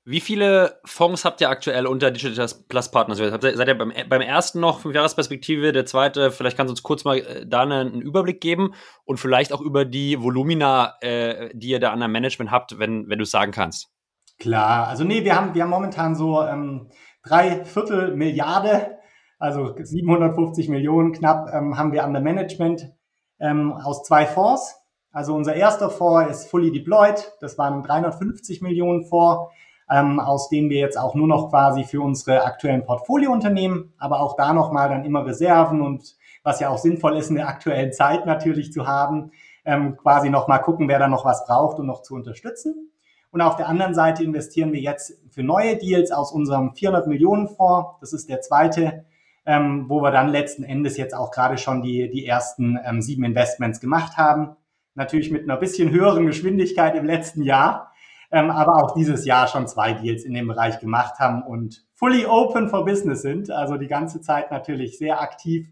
Wie 0.04 0.20
viele 0.20 0.80
Fonds 0.84 1.26
habt 1.26 1.42
ihr 1.42 1.50
aktuell 1.50 1.86
unter 1.86 2.10
Digital 2.10 2.48
Plus 2.68 2.90
Partners? 2.90 3.20
Seid 3.20 3.68
ihr 3.68 3.78
beim, 3.78 3.94
beim 4.10 4.22
ersten 4.22 4.60
noch 4.60 4.80
fünf 4.80 4.96
Jahresperspektive, 4.96 5.72
der 5.74 5.86
zweite, 5.86 6.32
vielleicht 6.32 6.58
kannst 6.58 6.70
du 6.70 6.74
uns 6.74 6.82
kurz 6.82 7.04
mal 7.04 7.20
äh, 7.20 7.46
da 7.46 7.62
einen 7.62 8.02
Überblick 8.02 8.42
geben 8.42 8.74
und 9.06 9.20
vielleicht 9.20 9.54
auch 9.54 9.62
über 9.62 9.86
die 9.86 10.20
Volumina, 10.20 10.96
äh, 11.02 11.52
die 11.54 11.70
ihr 11.70 11.80
da 11.80 11.92
an 11.92 12.00
der 12.00 12.08
Management 12.08 12.50
habt, 12.50 12.80
wenn, 12.80 13.10
wenn 13.10 13.20
du 13.20 13.24
es 13.24 13.32
sagen 13.32 13.52
kannst. 13.52 13.92
Klar, 14.40 14.88
also 14.88 15.04
nee, 15.04 15.24
wir 15.24 15.36
haben, 15.36 15.54
wir 15.54 15.62
haben 15.62 15.70
momentan 15.70 16.16
so 16.16 16.42
ähm, 16.42 16.90
drei 17.24 17.64
Viertel 17.64 18.16
Milliarde, 18.16 18.98
also 19.38 19.76
750 19.80 20.68
Millionen 20.70 21.12
knapp, 21.12 21.54
ähm, 21.54 21.78
haben 21.78 21.92
wir 21.92 22.04
an 22.04 22.14
der 22.14 22.24
Management 22.24 22.92
ähm, 23.40 23.72
aus 23.74 24.04
zwei 24.04 24.26
Fonds. 24.26 24.78
Also 25.12 25.36
unser 25.36 25.54
erster 25.54 25.92
Fonds 25.92 26.32
ist 26.32 26.50
fully 26.50 26.72
deployed. 26.72 27.34
Das 27.40 27.60
waren 27.60 27.84
350 27.84 28.62
Millionen 28.62 29.06
Fonds, 29.06 29.52
ähm, 29.92 30.20
aus 30.20 30.50
denen 30.50 30.70
wir 30.70 30.80
jetzt 30.80 30.98
auch 30.98 31.16
nur 31.16 31.28
noch 31.28 31.50
quasi 31.50 31.84
für 31.84 32.02
unsere 32.02 32.44
aktuellen 32.44 32.86
Portfoliounternehmen, 32.86 33.94
aber 33.98 34.22
auch 34.22 34.36
da 34.36 34.54
nochmal 34.54 34.90
dann 34.90 35.06
immer 35.06 35.26
Reserven 35.26 35.82
und 35.82 36.16
was 36.44 36.60
ja 36.60 36.70
auch 36.70 36.78
sinnvoll 36.78 37.18
ist 37.18 37.30
in 37.30 37.36
der 37.36 37.48
aktuellen 37.48 37.92
Zeit 37.92 38.26
natürlich 38.26 38.72
zu 38.72 38.88
haben, 38.88 39.32
ähm, 39.66 39.98
quasi 39.98 40.30
nochmal 40.30 40.62
gucken, 40.62 40.88
wer 40.88 40.98
da 40.98 41.08
noch 41.08 41.26
was 41.26 41.46
braucht 41.46 41.80
und 41.80 41.86
noch 41.86 42.02
zu 42.02 42.16
unterstützen. 42.16 42.92
Und 43.32 43.42
auf 43.42 43.58
der 43.58 43.70
anderen 43.70 43.94
Seite 43.94 44.24
investieren 44.24 44.74
wir 44.74 44.82
jetzt 44.82 45.14
für 45.30 45.44
neue 45.44 45.78
Deals 45.78 46.12
aus 46.12 46.32
unserem 46.32 46.74
400 46.74 47.08
Millionen 47.08 47.48
Fonds. 47.48 48.00
Das 48.02 48.12
ist 48.12 48.28
der 48.30 48.42
zweite, 48.42 49.06
ähm, 49.46 49.86
wo 49.88 50.02
wir 50.02 50.12
dann 50.12 50.30
letzten 50.30 50.64
Endes 50.64 50.98
jetzt 50.98 51.14
auch 51.14 51.32
gerade 51.32 51.58
schon 51.58 51.82
die, 51.82 52.10
die 52.10 52.26
ersten 52.26 52.80
ähm, 52.84 53.02
sieben 53.02 53.24
Investments 53.24 53.80
gemacht 53.80 54.18
haben 54.18 54.56
natürlich 54.96 55.32
mit 55.32 55.44
einer 55.44 55.58
bisschen 55.58 55.92
höheren 55.92 56.26
Geschwindigkeit 56.26 56.96
im 56.96 57.06
letzten 57.06 57.44
Jahr, 57.44 57.91
ähm, 58.32 58.50
aber 58.50 58.84
auch 58.84 58.94
dieses 58.94 59.26
Jahr 59.26 59.48
schon 59.48 59.68
zwei 59.68 59.94
Deals 59.94 60.24
in 60.24 60.34
dem 60.34 60.48
Bereich 60.48 60.80
gemacht 60.80 61.20
haben 61.20 61.44
und 61.44 61.86
fully 61.94 62.26
open 62.26 62.70
for 62.70 62.86
business 62.86 63.22
sind, 63.22 63.52
also 63.52 63.78
die 63.78 63.88
ganze 63.88 64.22
Zeit 64.22 64.52
natürlich 64.52 64.98
sehr 64.98 65.22
aktiv, 65.22 65.68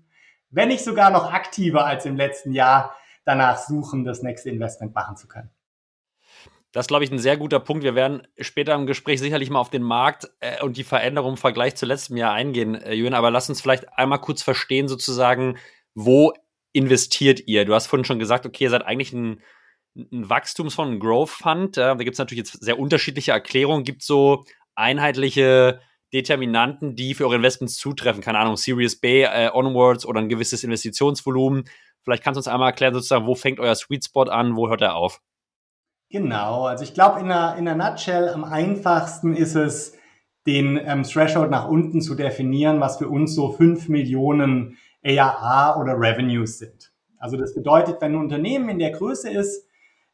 wenn 0.50 0.68
nicht 0.68 0.84
sogar 0.84 1.10
noch 1.10 1.32
aktiver 1.32 1.86
als 1.86 2.06
im 2.06 2.16
letzten 2.16 2.52
Jahr 2.52 2.96
danach 3.26 3.58
suchen, 3.58 4.04
das 4.04 4.24
nächste 4.24 4.50
Investment 4.50 4.94
machen 4.94 5.16
zu 5.16 5.28
können. 5.28 5.50
Das 6.72 6.84
ist, 6.84 6.90
glaube 6.90 7.04
ich, 7.04 7.12
ein 7.12 7.18
sehr 7.18 7.38
guter 7.38 7.60
Punkt. 7.60 7.84
Wir 7.84 7.96
werden 7.96 8.28
später 8.40 8.76
im 8.76 8.86
Gespräch 8.86 9.20
sicherlich 9.20 9.50
mal 9.50 9.60
auf 9.60 9.72
den 9.72 9.82
Markt 9.82 10.30
äh, 10.40 10.62
und 10.64 10.78
die 10.78 10.84
Veränderung 10.84 11.32
im 11.32 11.38
Vergleich 11.38 11.76
zu 11.76 11.88
letztem 11.88 12.16
Jahr 12.18 12.34
eingehen, 12.34 12.76
äh, 12.76 12.94
Jürgen. 12.94 13.16
Aber 13.16 13.32
lass 13.32 13.50
uns 13.50 13.62
vielleicht 13.62 13.98
einmal 13.98 14.22
kurz 14.22 14.44
verstehen, 14.44 14.88
sozusagen, 14.88 15.58
wo 15.96 16.32
investiert 16.72 17.42
ihr? 17.48 17.66
Du 17.66 17.74
hast 17.74 17.88
vorhin 17.88 18.06
schon 18.06 18.20
gesagt, 18.20 18.46
okay, 18.46 18.66
ihr 18.66 18.70
seid 18.70 18.86
eigentlich 18.86 19.14
ein, 19.14 19.42
ein 19.96 20.30
Wachstumsfonds, 20.30 20.96
ein 20.96 21.00
Growth 21.00 21.30
Fund. 21.30 21.78
da 21.78 21.96
gibt 21.96 22.14
es 22.14 22.20
natürlich 22.20 22.46
jetzt 22.46 22.64
sehr 22.64 22.80
unterschiedliche 22.80 23.32
Erklärungen. 23.32 23.84
Gibt 23.84 24.04
so 24.04 24.46
einheitliche 24.76 25.82
Determinanten, 26.14 26.96
die 26.96 27.14
für 27.14 27.26
eure 27.26 27.36
Investments 27.36 27.78
zutreffen? 27.78 28.22
Keine 28.22 28.40
Ahnung, 28.40 28.58
Series 28.58 29.00
B, 29.00 29.24
äh, 29.24 29.50
Onwards 29.54 30.06
oder 30.06 30.20
ein 30.20 30.30
gewisses 30.30 30.64
Investitionsvolumen. 30.64 31.66
Vielleicht 32.04 32.24
kannst 32.24 32.38
du 32.38 32.40
uns 32.40 32.48
einmal 32.48 32.70
erklären, 32.70 32.94
sozusagen, 32.94 33.26
wo 33.26 33.36
fängt 33.36 33.60
euer 33.60 33.76
Sweet 33.76 34.06
Spot 34.06 34.24
an, 34.24 34.56
wo 34.56 34.70
hört 34.70 34.82
er 34.82 34.96
auf? 34.96 35.22
Genau, 36.10 36.66
also 36.66 36.84
ich 36.84 36.94
glaube, 36.94 37.20
in 37.20 37.28
der, 37.28 37.56
in 37.58 37.66
der 37.66 37.76
Nutshell 37.76 38.30
am 38.30 38.44
einfachsten 38.44 39.36
ist 39.36 39.56
es, 39.56 39.96
den 40.48 40.80
ähm, 40.84 41.04
Threshold 41.04 41.52
nach 41.52 41.68
unten 41.68 42.02
zu 42.02 42.16
definieren, 42.16 42.80
was 42.80 42.98
für 42.98 43.08
uns 43.08 43.36
so 43.36 43.52
fünf 43.52 43.90
Millionen 43.90 44.78
ARR 45.06 45.80
oder 45.80 45.94
Revenues 45.94 46.58
sind. 46.58 46.92
Also 47.20 47.38
das 47.38 47.54
bedeutet, 47.54 47.98
wenn 48.02 48.14
ein 48.14 48.22
Unternehmen 48.22 48.70
in 48.70 48.80
der 48.80 48.92
Größe 48.92 49.30
ist, 49.30 49.69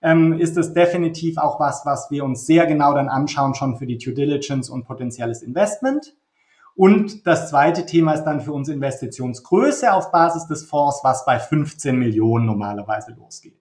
ähm, 0.06 0.40
ist 0.40 0.56
das 0.56 0.74
definitiv 0.74 1.40
auch 1.40 1.60
was, 1.60 1.84
was 1.84 2.12
wir 2.12 2.24
uns 2.24 2.46
sehr 2.46 2.68
genau 2.68 2.94
dann 2.94 3.10
anschauen, 3.10 3.56
schon 3.56 3.76
für 3.76 3.88
die 3.88 3.98
Due 3.98 4.14
Diligence 4.14 4.70
und 4.70 4.86
potenzielles 4.86 5.42
Investment. 5.42 6.16
Und 6.76 7.26
das 7.26 7.50
zweite 7.50 7.88
Thema 7.88 8.14
ist 8.14 8.24
dann 8.24 8.40
für 8.40 8.54
uns 8.54 8.70
Investitionsgröße 8.70 9.92
auf 9.92 10.12
Basis 10.12 10.46
des 10.46 10.70
Fonds, 10.70 11.00
was 11.04 11.26
bei 11.26 11.40
15 11.40 11.98
Millionen 11.98 12.46
normalerweise 12.46 13.14
losgeht. 13.14 13.60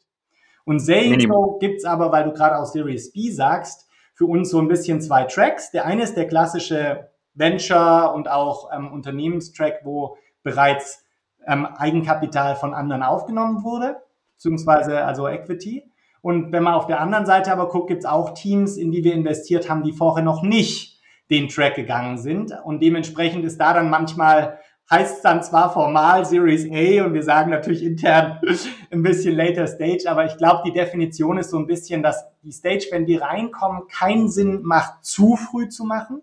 Und 0.66 0.80
Saying 0.80 1.26
gibt's 1.60 1.86
aber, 1.86 2.12
weil 2.12 2.24
du 2.24 2.32
gerade 2.32 2.58
aus 2.58 2.74
Series 2.74 3.12
B 3.12 3.30
sagst, 3.30 3.88
für 4.12 4.26
uns 4.26 4.50
so 4.50 4.58
ein 4.60 4.68
bisschen 4.68 5.00
zwei 5.00 5.24
Tracks. 5.24 5.70
Der 5.70 5.86
eine 5.86 6.02
ist 6.02 6.14
der 6.14 6.26
klassische 6.26 7.08
Venture 7.32 8.12
und 8.14 8.28
auch 8.28 8.68
ähm, 8.70 8.92
Unternehmenstrack, 8.92 9.80
wo 9.84 10.18
bereits 10.42 11.06
ähm, 11.46 11.64
Eigenkapital 11.64 12.56
von 12.56 12.74
anderen 12.74 13.02
aufgenommen 13.02 13.64
wurde, 13.64 13.96
beziehungsweise 14.34 15.06
also 15.06 15.26
Equity. 15.26 15.90
Und 16.24 16.52
wenn 16.52 16.62
man 16.62 16.72
auf 16.72 16.86
der 16.86 17.00
anderen 17.00 17.26
Seite 17.26 17.52
aber 17.52 17.68
guckt, 17.68 17.88
gibt's 17.88 18.06
auch 18.06 18.32
Teams, 18.32 18.78
in 18.78 18.90
die 18.90 19.04
wir 19.04 19.12
investiert 19.12 19.68
haben, 19.68 19.82
die 19.82 19.92
vorher 19.92 20.24
noch 20.24 20.42
nicht 20.42 21.02
den 21.28 21.50
Track 21.50 21.74
gegangen 21.74 22.16
sind. 22.16 22.50
Und 22.64 22.80
dementsprechend 22.80 23.44
ist 23.44 23.60
da 23.60 23.74
dann 23.74 23.90
manchmal 23.90 24.58
heißt 24.90 25.16
es 25.16 25.22
dann 25.22 25.42
zwar 25.42 25.70
formal 25.70 26.24
Series 26.24 26.64
A 26.64 27.04
und 27.04 27.12
wir 27.12 27.22
sagen 27.22 27.50
natürlich 27.50 27.82
intern 27.82 28.40
ein 28.90 29.02
bisschen 29.02 29.36
later 29.36 29.66
Stage, 29.66 30.04
aber 30.06 30.24
ich 30.24 30.38
glaube, 30.38 30.62
die 30.64 30.72
Definition 30.72 31.36
ist 31.36 31.50
so 31.50 31.58
ein 31.58 31.66
bisschen, 31.66 32.02
dass 32.02 32.24
die 32.42 32.52
Stage, 32.52 32.86
wenn 32.90 33.04
die 33.04 33.16
reinkommen, 33.16 33.86
keinen 33.88 34.30
Sinn 34.30 34.62
macht, 34.62 35.04
zu 35.04 35.36
früh 35.36 35.68
zu 35.68 35.84
machen, 35.84 36.22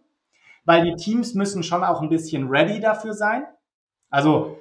weil 0.65 0.83
die 0.83 0.95
Teams 0.95 1.35
müssen 1.35 1.61
schon 1.61 1.83
auch 1.83 2.01
ein 2.01 2.09
bisschen 2.09 2.49
ready 2.49 2.79
dafür 2.79 3.13
sein. 3.13 3.43
Also 4.09 4.57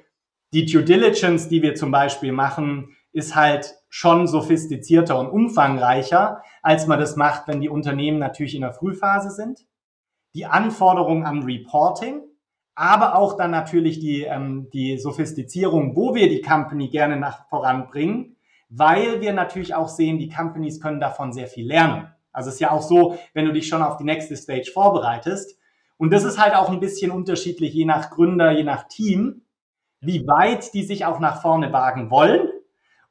die 0.53 0.67
Due 0.67 0.83
Diligence, 0.83 1.47
die 1.47 1.63
wir 1.63 1.73
zum 1.73 1.89
Beispiel 1.89 2.31
machen, 2.31 2.95
ist 3.13 3.35
halt 3.35 3.75
schon 3.89 4.27
sophistizierter 4.27 5.19
und 5.19 5.29
umfangreicher, 5.29 6.41
als 6.61 6.87
man 6.87 6.99
das 6.99 7.15
macht, 7.15 7.47
wenn 7.47 7.61
die 7.61 7.69
Unternehmen 7.69 8.19
natürlich 8.19 8.55
in 8.55 8.61
der 8.61 8.73
Frühphase 8.73 9.31
sind. 9.31 9.65
Die 10.33 10.45
Anforderungen 10.45 11.25
an 11.25 11.43
Reporting, 11.43 12.21
aber 12.73 13.15
auch 13.15 13.35
dann 13.35 13.51
natürlich 13.51 13.99
die, 13.99 14.23
ähm, 14.23 14.69
die 14.71 14.97
Sophistizierung, 14.97 15.95
wo 15.95 16.15
wir 16.15 16.29
die 16.29 16.41
Company 16.41 16.87
gerne 16.87 17.17
nach 17.17 17.49
voranbringen, 17.49 18.37
weil 18.69 19.19
wir 19.19 19.33
natürlich 19.33 19.75
auch 19.75 19.89
sehen, 19.89 20.17
die 20.17 20.29
Companies 20.29 20.79
können 20.79 21.01
davon 21.01 21.33
sehr 21.33 21.47
viel 21.47 21.67
lernen. 21.67 22.07
Also 22.31 22.47
es 22.47 22.55
ist 22.55 22.61
ja 22.61 22.71
auch 22.71 22.81
so, 22.81 23.17
wenn 23.33 23.45
du 23.45 23.51
dich 23.51 23.67
schon 23.67 23.83
auf 23.83 23.97
die 23.97 24.05
nächste 24.05 24.37
Stage 24.37 24.71
vorbereitest. 24.73 25.59
Und 25.97 26.13
das 26.13 26.23
ist 26.23 26.41
halt 26.41 26.55
auch 26.55 26.69
ein 26.69 26.79
bisschen 26.79 27.11
unterschiedlich, 27.11 27.73
je 27.73 27.83
nach 27.83 28.09
Gründer, 28.09 28.51
je 28.51 28.63
nach 28.63 28.87
Team, 28.87 29.41
wie 29.99 30.25
weit 30.25 30.73
die 30.73 30.83
sich 30.83 31.05
auch 31.05 31.19
nach 31.19 31.41
vorne 31.41 31.73
wagen 31.73 32.09
wollen 32.09 32.47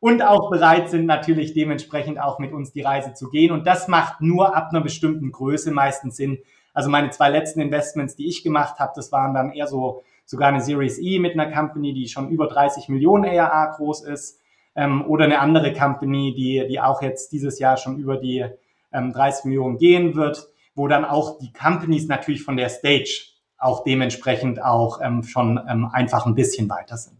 und 0.00 0.22
auch 0.22 0.50
bereit 0.50 0.90
sind, 0.90 1.06
natürlich 1.06 1.52
dementsprechend 1.52 2.20
auch 2.20 2.38
mit 2.38 2.52
uns 2.52 2.72
die 2.72 2.80
Reise 2.80 3.14
zu 3.14 3.28
gehen. 3.28 3.52
Und 3.52 3.66
das 3.66 3.86
macht 3.86 4.20
nur 4.20 4.56
ab 4.56 4.70
einer 4.70 4.80
bestimmten 4.80 5.30
Größe 5.30 5.70
meistens 5.70 6.16
Sinn, 6.16 6.38
also 6.72 6.88
meine 6.88 7.10
zwei 7.10 7.28
letzten 7.28 7.60
Investments, 7.60 8.16
die 8.16 8.28
ich 8.28 8.42
gemacht 8.42 8.78
habe, 8.78 8.92
das 8.94 9.12
waren 9.12 9.34
dann 9.34 9.52
eher 9.52 9.66
so 9.66 10.02
sogar 10.24 10.48
eine 10.48 10.60
Series 10.60 10.98
E 10.98 11.18
mit 11.18 11.32
einer 11.32 11.50
Company, 11.50 11.92
die 11.92 12.08
schon 12.08 12.30
über 12.30 12.46
30 12.46 12.88
Millionen 12.88 13.24
ARA 13.24 13.74
groß 13.76 14.02
ist, 14.04 14.40
ähm, 14.76 15.04
oder 15.06 15.24
eine 15.24 15.40
andere 15.40 15.72
Company, 15.72 16.34
die, 16.34 16.66
die 16.68 16.80
auch 16.80 17.02
jetzt 17.02 17.32
dieses 17.32 17.58
Jahr 17.58 17.76
schon 17.76 17.98
über 17.98 18.16
die 18.16 18.46
ähm, 18.92 19.12
30 19.12 19.46
Millionen 19.46 19.78
gehen 19.78 20.14
wird, 20.14 20.48
wo 20.74 20.88
dann 20.88 21.04
auch 21.04 21.38
die 21.38 21.52
Companies 21.52 22.06
natürlich 22.06 22.44
von 22.44 22.56
der 22.56 22.68
Stage 22.68 23.26
auch 23.58 23.84
dementsprechend 23.84 24.62
auch 24.62 25.00
ähm, 25.02 25.22
schon 25.22 25.60
ähm, 25.68 25.86
einfach 25.92 26.26
ein 26.26 26.34
bisschen 26.34 26.70
weiter 26.70 26.96
sind. 26.96 27.18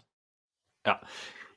Ja, 0.87 1.01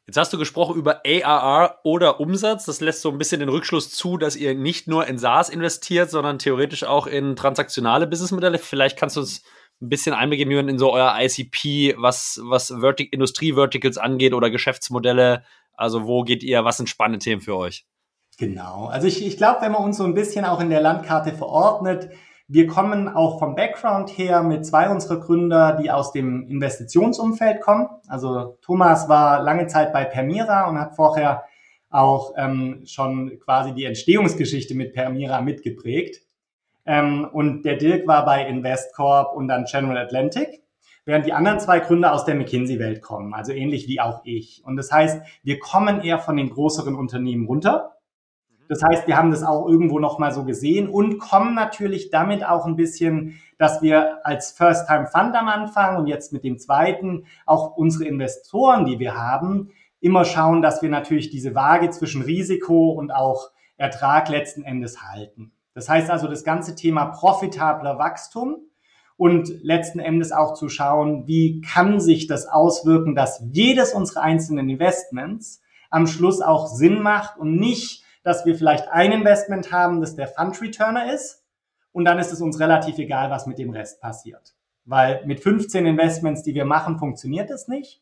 Jetzt 0.05 0.17
hast 0.17 0.33
du 0.33 0.37
gesprochen 0.37 0.75
über 0.75 1.01
ARR 1.05 1.79
oder 1.83 2.19
Umsatz. 2.19 2.65
Das 2.65 2.81
lässt 2.81 3.01
so 3.01 3.09
ein 3.09 3.17
bisschen 3.17 3.39
den 3.39 3.47
Rückschluss 3.47 3.89
zu, 3.89 4.17
dass 4.17 4.35
ihr 4.35 4.53
nicht 4.53 4.87
nur 4.87 5.07
in 5.07 5.17
SaaS 5.17 5.47
investiert, 5.47 6.09
sondern 6.09 6.39
theoretisch 6.39 6.83
auch 6.83 7.07
in 7.07 7.37
transaktionale 7.37 8.05
Businessmodelle. 8.05 8.57
Vielleicht 8.57 8.97
kannst 8.97 9.15
du 9.15 9.21
uns 9.21 9.43
ein 9.81 9.87
bisschen 9.87 10.13
Einblick 10.13 10.39
geben 10.39 10.67
in 10.67 10.77
so 10.77 10.91
euer 10.91 11.15
ICP, 11.17 11.95
was, 11.97 12.41
was 12.43 12.67
Vertic 12.67 13.13
Industrie-Verticals 13.13 13.97
angeht 13.97 14.33
oder 14.33 14.49
Geschäftsmodelle. 14.49 15.43
Also 15.73 16.05
wo 16.05 16.23
geht 16.23 16.43
ihr? 16.43 16.65
Was 16.65 16.77
sind 16.77 16.89
spannende 16.89 17.19
Themen 17.19 17.41
für 17.41 17.55
euch? 17.55 17.85
Genau. 18.37 18.87
Also 18.87 19.07
ich, 19.07 19.25
ich 19.25 19.37
glaube, 19.37 19.61
wenn 19.61 19.71
man 19.71 19.83
uns 19.83 19.97
so 19.97 20.03
ein 20.03 20.13
bisschen 20.13 20.43
auch 20.43 20.59
in 20.59 20.69
der 20.69 20.81
Landkarte 20.81 21.31
verordnet, 21.31 22.09
wir 22.47 22.67
kommen 22.67 23.07
auch 23.07 23.39
vom 23.39 23.55
Background 23.55 24.17
her 24.17 24.43
mit 24.43 24.65
zwei 24.65 24.89
unserer 24.89 25.19
Gründer, 25.19 25.77
die 25.81 25.89
aus 25.89 26.11
dem 26.11 26.47
Investitionsumfeld 26.47 27.61
kommen. 27.61 27.87
Also 28.07 28.57
Thomas 28.61 29.07
war 29.07 29.41
lange 29.41 29.67
Zeit 29.67 29.93
bei 29.93 30.03
Permira 30.03 30.67
und 30.69 30.77
hat 30.77 30.95
vorher 30.95 31.45
auch 31.89 32.33
ähm, 32.37 32.81
schon 32.85 33.39
quasi 33.39 33.73
die 33.73 33.85
Entstehungsgeschichte 33.85 34.75
mit 34.75 34.93
Permira 34.93 35.41
mitgeprägt. 35.41 36.21
Ähm, 36.85 37.29
und 37.31 37.63
der 37.63 37.77
Dirk 37.77 38.07
war 38.07 38.25
bei 38.25 38.45
Investcorp 38.45 39.35
und 39.35 39.47
dann 39.47 39.65
General 39.65 39.97
Atlantic, 39.97 40.63
während 41.05 41.25
die 41.25 41.33
anderen 41.33 41.59
zwei 41.59 41.79
Gründer 41.79 42.13
aus 42.13 42.25
der 42.25 42.35
McKinsey-Welt 42.35 43.01
kommen, 43.01 43.33
also 43.33 43.53
ähnlich 43.53 43.87
wie 43.87 44.01
auch 44.01 44.21
ich. 44.25 44.63
Und 44.65 44.75
das 44.75 44.91
heißt, 44.91 45.21
wir 45.43 45.59
kommen 45.59 46.01
eher 46.01 46.19
von 46.19 46.35
den 46.35 46.49
größeren 46.49 46.95
Unternehmen 46.95 47.45
runter 47.45 47.93
das 48.67 48.81
heißt, 48.83 49.07
wir 49.07 49.17
haben 49.17 49.31
das 49.31 49.43
auch 49.43 49.67
irgendwo 49.67 49.99
nochmal 49.99 50.31
so 50.31 50.45
gesehen 50.45 50.87
und 50.87 51.19
kommen 51.19 51.53
natürlich 51.53 52.09
damit 52.09 52.45
auch 52.45 52.65
ein 52.65 52.75
bisschen, 52.75 53.39
dass 53.57 53.81
wir 53.81 54.25
als 54.25 54.51
First-Time-Fund 54.51 55.35
am 55.35 55.47
Anfang 55.47 55.97
und 55.97 56.07
jetzt 56.07 56.33
mit 56.33 56.43
dem 56.43 56.57
zweiten 56.57 57.25
auch 57.45 57.75
unsere 57.75 58.05
Investoren, 58.05 58.85
die 58.85 58.99
wir 58.99 59.15
haben, 59.15 59.71
immer 59.99 60.25
schauen, 60.25 60.61
dass 60.61 60.81
wir 60.81 60.89
natürlich 60.89 61.29
diese 61.29 61.55
Waage 61.55 61.89
zwischen 61.89 62.21
Risiko 62.21 62.91
und 62.91 63.11
auch 63.11 63.51
Ertrag 63.77 64.29
letzten 64.29 64.63
Endes 64.63 65.01
halten. 65.01 65.51
Das 65.73 65.89
heißt 65.89 66.09
also, 66.09 66.27
das 66.27 66.43
ganze 66.43 66.75
Thema 66.75 67.05
profitabler 67.05 67.97
Wachstum 67.97 68.57
und 69.17 69.63
letzten 69.63 69.99
Endes 69.99 70.31
auch 70.31 70.53
zu 70.53 70.69
schauen, 70.69 71.27
wie 71.27 71.61
kann 71.61 71.99
sich 71.99 72.27
das 72.27 72.47
auswirken, 72.47 73.15
dass 73.15 73.43
jedes 73.51 73.93
unserer 73.93 74.21
einzelnen 74.21 74.69
Investments 74.69 75.61
am 75.89 76.07
Schluss 76.07 76.41
auch 76.41 76.67
Sinn 76.67 77.01
macht 77.01 77.37
und 77.37 77.55
nicht 77.55 78.02
dass 78.23 78.45
wir 78.45 78.55
vielleicht 78.55 78.87
ein 78.89 79.11
Investment 79.11 79.71
haben, 79.71 80.01
das 80.01 80.15
der 80.15 80.27
Fund 80.27 80.59
Returner 80.61 81.13
ist. 81.13 81.43
Und 81.91 82.05
dann 82.05 82.17
ist 82.17 82.31
es 82.31 82.41
uns 82.41 82.59
relativ 82.59 82.97
egal, 82.97 83.29
was 83.29 83.45
mit 83.45 83.59
dem 83.59 83.69
Rest 83.69 84.01
passiert. 84.01 84.55
Weil 84.85 85.23
mit 85.25 85.41
15 85.41 85.85
Investments, 85.85 86.43
die 86.43 86.55
wir 86.55 86.65
machen, 86.65 86.97
funktioniert 86.97 87.51
es 87.51 87.67
nicht. 87.67 88.01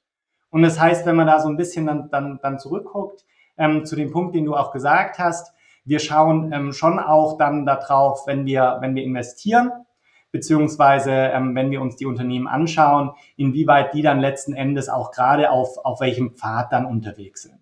Und 0.50 0.62
das 0.62 0.80
heißt, 0.80 1.06
wenn 1.06 1.16
man 1.16 1.28
da 1.28 1.40
so 1.40 1.50
ein 1.50 1.58
bisschen 1.58 1.86
dann, 1.86 2.10
dann, 2.10 2.40
dann 2.42 2.60
zurückguckt, 2.60 3.26
ähm, 3.58 3.86
zu 3.86 3.96
dem 3.96 4.12
Punkt, 4.12 4.36
den 4.36 4.46
du 4.46 4.56
auch 4.56 4.72
gesagt 4.72 5.20
hast, 5.20 5.54
wir 5.84 6.00
schauen 6.00 6.52
ähm, 6.54 6.74
schon 6.74 7.00
auch 7.00 7.38
dann 7.38 7.66
darauf, 7.66 8.28
wenn 8.28 8.46
wir, 8.46 8.78
wenn 8.82 8.96
wir 8.96 9.04
investieren, 9.04 9.72
beziehungsweise 10.32 11.12
ähm, 11.12 11.56
wenn 11.56 11.72
wir 11.72 11.82
uns 11.82 11.96
die 11.96 12.06
Unternehmen 12.06 12.48
anschauen, 12.48 13.12
inwieweit 13.36 13.94
die 13.94 14.02
dann 14.02 14.20
letzten 14.20 14.54
Endes 14.54 14.90
auch 14.90 15.12
gerade 15.12 15.52
auf, 15.52 15.78
auf 15.84 16.00
welchem 16.02 16.36
Pfad 16.36 16.72
dann 16.72 16.86
unterwegs 16.86 17.44
sind. 17.44 17.61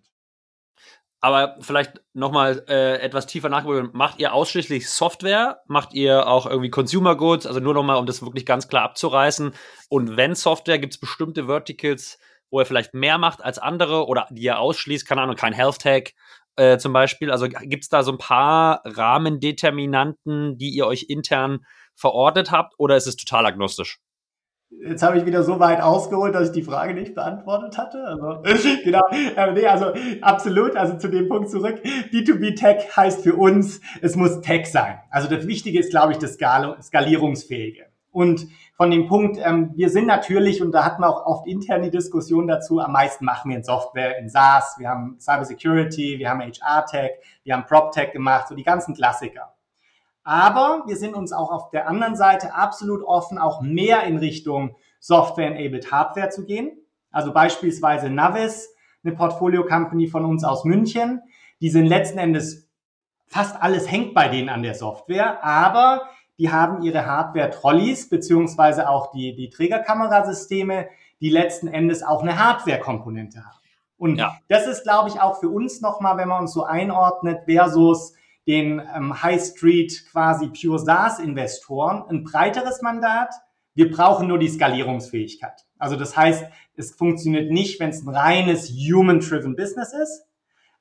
Aber 1.21 1.57
vielleicht 1.59 2.01
nochmal 2.13 2.63
äh, 2.69 2.97
etwas 3.01 3.27
tiefer 3.27 3.49
nachgucken. 3.49 3.89
Macht 3.93 4.19
ihr 4.19 4.33
ausschließlich 4.33 4.89
Software? 4.89 5.61
Macht 5.67 5.93
ihr 5.93 6.27
auch 6.27 6.45
irgendwie 6.45 6.69
Consumer 6.69 7.15
Goods? 7.15 7.45
Also 7.45 7.59
nur 7.59 7.73
nochmal, 7.73 7.97
um 7.97 8.05
das 8.05 8.21
wirklich 8.21 8.45
ganz 8.45 8.69
klar 8.69 8.83
abzureißen. 8.83 9.53
Und 9.89 10.15
wenn 10.15 10.33
Software, 10.35 10.79
gibt 10.79 10.93
es 10.93 10.99
bestimmte 10.99 11.47
Verticals, 11.47 12.19
wo 12.49 12.61
ihr 12.61 12.65
vielleicht 12.65 12.93
mehr 12.93 13.17
macht 13.17 13.43
als 13.43 13.59
andere 13.59 14.07
oder 14.07 14.27
die 14.29 14.43
ihr 14.43 14.59
ausschließt? 14.59 15.05
Keine 15.05 15.21
Ahnung, 15.21 15.35
kein 15.35 15.53
Health 15.53 15.79
Tech 15.79 16.15
äh, 16.55 16.77
zum 16.77 16.93
Beispiel. 16.93 17.31
Also 17.31 17.47
gibt 17.47 17.83
es 17.83 17.89
da 17.89 18.03
so 18.03 18.11
ein 18.11 18.17
paar 18.17 18.81
Rahmendeterminanten, 18.85 20.57
die 20.57 20.69
ihr 20.69 20.88
euch 20.88 21.07
intern 21.09 21.65
verordnet 21.95 22.51
habt 22.51 22.75
oder 22.77 22.95
ist 22.95 23.07
es 23.07 23.17
total 23.17 23.45
agnostisch? 23.45 23.99
Jetzt 24.71 25.01
habe 25.01 25.17
ich 25.17 25.25
wieder 25.25 25.43
so 25.43 25.59
weit 25.59 25.81
ausgeholt, 25.81 26.35
dass 26.35 26.49
ich 26.49 26.53
die 26.53 26.61
Frage 26.61 26.93
nicht 26.93 27.15
beantwortet 27.15 27.77
hatte. 27.77 28.03
Also, 28.03 28.41
genau. 28.83 29.01
Äh, 29.11 29.51
nee, 29.53 29.65
also 29.65 29.93
absolut, 30.21 30.75
also 30.75 30.97
zu 30.97 31.07
dem 31.07 31.27
Punkt 31.27 31.49
zurück. 31.49 31.81
B2B 32.11 32.55
Tech 32.55 32.95
heißt 32.95 33.21
für 33.21 33.35
uns, 33.35 33.81
es 34.01 34.15
muss 34.15 34.41
Tech 34.41 34.67
sein. 34.67 34.99
Also 35.09 35.27
das 35.27 35.47
Wichtige 35.47 35.79
ist, 35.79 35.89
glaube 35.89 36.13
ich, 36.13 36.19
das 36.19 36.33
Skalierungsfähige. 36.35 37.88
Und 38.11 38.47
von 38.75 38.91
dem 38.91 39.07
Punkt, 39.07 39.39
ähm, 39.43 39.71
wir 39.75 39.89
sind 39.89 40.07
natürlich, 40.07 40.61
und 40.61 40.71
da 40.71 40.85
hatten 40.85 41.01
wir 41.01 41.09
auch 41.09 41.25
oft 41.25 41.47
interne 41.47 41.91
Diskussionen 41.91 42.47
dazu, 42.47 42.79
am 42.79 42.91
meisten 42.91 43.25
machen 43.25 43.49
wir 43.49 43.57
in 43.57 43.63
Software, 43.63 44.17
in 44.17 44.29
SaaS, 44.29 44.75
wir 44.79 44.89
haben 44.89 45.17
Cybersecurity, 45.19 46.17
wir 46.17 46.29
haben 46.29 46.41
HR-Tech, 46.41 47.11
wir 47.43 47.55
haben 47.55 47.65
PropTech 47.65 48.11
gemacht, 48.11 48.47
so 48.47 48.55
die 48.55 48.63
ganzen 48.63 48.95
Klassiker. 48.95 49.53
Aber 50.23 50.83
wir 50.85 50.95
sind 50.95 51.15
uns 51.15 51.31
auch 51.31 51.51
auf 51.51 51.69
der 51.71 51.88
anderen 51.88 52.15
Seite 52.15 52.53
absolut 52.53 53.03
offen, 53.03 53.38
auch 53.38 53.61
mehr 53.61 54.03
in 54.03 54.17
Richtung 54.17 54.75
Software-enabled 54.99 55.91
Hardware 55.91 56.29
zu 56.29 56.45
gehen. 56.45 56.71
Also 57.11 57.33
beispielsweise 57.33 58.09
Navis, 58.09 58.69
eine 59.03 59.15
Portfolio-Company 59.15 60.07
von 60.07 60.25
uns 60.25 60.43
aus 60.43 60.65
München. 60.65 61.21
Die 61.61 61.69
sind 61.69 61.85
letzten 61.85 62.19
Endes, 62.19 62.69
fast 63.27 63.61
alles 63.61 63.89
hängt 63.89 64.13
bei 64.13 64.27
denen 64.27 64.49
an 64.49 64.61
der 64.61 64.75
Software, 64.75 65.43
aber 65.43 66.09
die 66.38 66.51
haben 66.51 66.81
ihre 66.83 67.05
Hardware-Trolleys 67.05 68.09
beziehungsweise 68.09 68.89
auch 68.89 69.11
die, 69.11 69.35
die 69.35 69.49
Trägerkamerasysteme, 69.49 70.88
die 71.19 71.29
letzten 71.29 71.67
Endes 71.67 72.01
auch 72.01 72.21
eine 72.21 72.38
Hardware-Komponente 72.38 73.39
haben. 73.45 73.57
Und 73.97 74.15
ja. 74.15 74.38
das 74.47 74.65
ist, 74.65 74.83
glaube 74.83 75.09
ich, 75.09 75.19
auch 75.19 75.41
für 75.41 75.49
uns 75.49 75.81
nochmal, 75.81 76.17
wenn 76.17 76.29
man 76.29 76.41
uns 76.41 76.53
so 76.53 76.63
einordnet, 76.63 77.41
versus 77.45 78.13
den 78.50 78.82
ähm, 78.96 79.22
High 79.22 79.39
Street 79.39 80.06
quasi 80.12 80.48
Pure 80.48 80.79
SaaS 80.79 81.20
Investoren 81.20 82.03
ein 82.10 82.24
breiteres 82.24 82.82
Mandat. 82.82 83.32
Wir 83.75 83.91
brauchen 83.91 84.27
nur 84.27 84.39
die 84.39 84.50
Skalierungsfähigkeit. 84.50 85.68
Also 85.77 85.96
das 85.96 86.18
heißt, 86.18 86.46
es 86.75 86.96
funktioniert 86.96 87.51
nicht, 87.51 87.79
wenn 87.79 87.91
es 87.91 88.01
ein 88.01 88.10
reines 88.10 88.70
Human-Driven 88.70 89.56
Business 89.56 89.94
ist, 89.94 90.25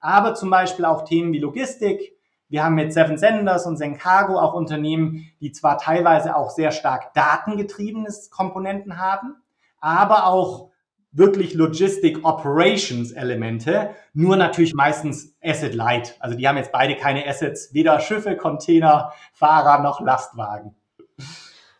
aber 0.00 0.34
zum 0.34 0.48
Beispiel 0.48 0.86
auch 0.86 1.04
Themen 1.04 1.34
wie 1.34 1.40
Logistik. 1.40 2.16
Wir 2.48 2.64
haben 2.64 2.74
mit 2.74 2.94
Seven 2.94 3.18
Senders 3.18 3.66
und 3.66 3.76
Zencargo 3.76 4.38
auch 4.38 4.54
Unternehmen, 4.54 5.30
die 5.42 5.52
zwar 5.52 5.76
teilweise 5.76 6.36
auch 6.36 6.48
sehr 6.48 6.70
stark 6.70 7.12
datengetriebene 7.12 8.08
Komponenten 8.30 8.96
haben, 8.96 9.36
aber 9.78 10.26
auch 10.26 10.70
wirklich 11.18 11.54
Logistic 11.54 12.24
Operations 12.24 13.12
Elemente, 13.12 13.90
nur 14.14 14.36
natürlich 14.36 14.72
meistens 14.72 15.36
Asset 15.42 15.74
Light. 15.74 16.16
Also 16.20 16.36
die 16.36 16.48
haben 16.48 16.56
jetzt 16.56 16.72
beide 16.72 16.96
keine 16.96 17.26
Assets, 17.26 17.74
weder 17.74 18.00
Schiffe, 18.00 18.36
Container, 18.36 19.12
Fahrer 19.32 19.82
noch 19.82 20.00
Lastwagen. 20.00 20.74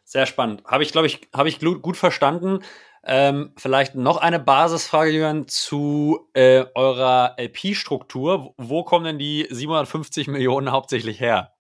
Sehr 0.04 0.26
spannend. 0.26 0.64
Habe 0.66 0.82
ich, 0.82 0.92
glaube 0.92 1.06
ich, 1.06 1.28
habe 1.34 1.48
ich 1.48 1.60
gut 1.60 1.96
verstanden. 1.96 2.60
Ähm, 3.04 3.52
vielleicht 3.56 3.94
noch 3.94 4.16
eine 4.16 4.40
Basisfrage, 4.40 5.10
Jürgen, 5.10 5.48
zu 5.48 6.28
äh, 6.34 6.64
eurer 6.74 7.36
LP-Struktur. 7.38 8.54
Wo 8.56 8.82
kommen 8.82 9.04
denn 9.04 9.18
die 9.18 9.46
750 9.48 10.28
Millionen 10.28 10.72
hauptsächlich 10.72 11.20
her? 11.20 11.52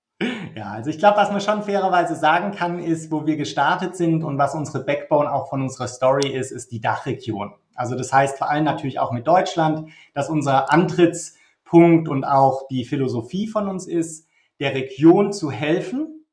Ja, 0.56 0.72
also 0.72 0.90
ich 0.90 0.98
glaube, 0.98 1.16
was 1.16 1.30
man 1.30 1.40
schon 1.40 1.62
fairerweise 1.62 2.16
sagen 2.16 2.50
kann, 2.50 2.80
ist, 2.80 3.12
wo 3.12 3.24
wir 3.24 3.36
gestartet 3.36 3.96
sind 3.96 4.24
und 4.24 4.36
was 4.36 4.54
unsere 4.54 4.82
Backbone 4.82 5.32
auch 5.32 5.48
von 5.48 5.62
unserer 5.62 5.86
Story 5.86 6.28
ist, 6.28 6.50
ist 6.50 6.72
die 6.72 6.80
Dachregion. 6.80 7.54
Also 7.78 7.94
das 7.94 8.12
heißt 8.12 8.38
vor 8.38 8.50
allem 8.50 8.64
natürlich 8.64 8.98
auch 8.98 9.12
mit 9.12 9.26
Deutschland, 9.26 9.90
dass 10.12 10.28
unser 10.28 10.72
Antrittspunkt 10.72 12.08
und 12.08 12.24
auch 12.24 12.66
die 12.68 12.84
Philosophie 12.84 13.46
von 13.46 13.68
uns 13.68 13.86
ist, 13.86 14.26
der 14.58 14.74
Region 14.74 15.32
zu 15.32 15.52
helfen, 15.52 16.26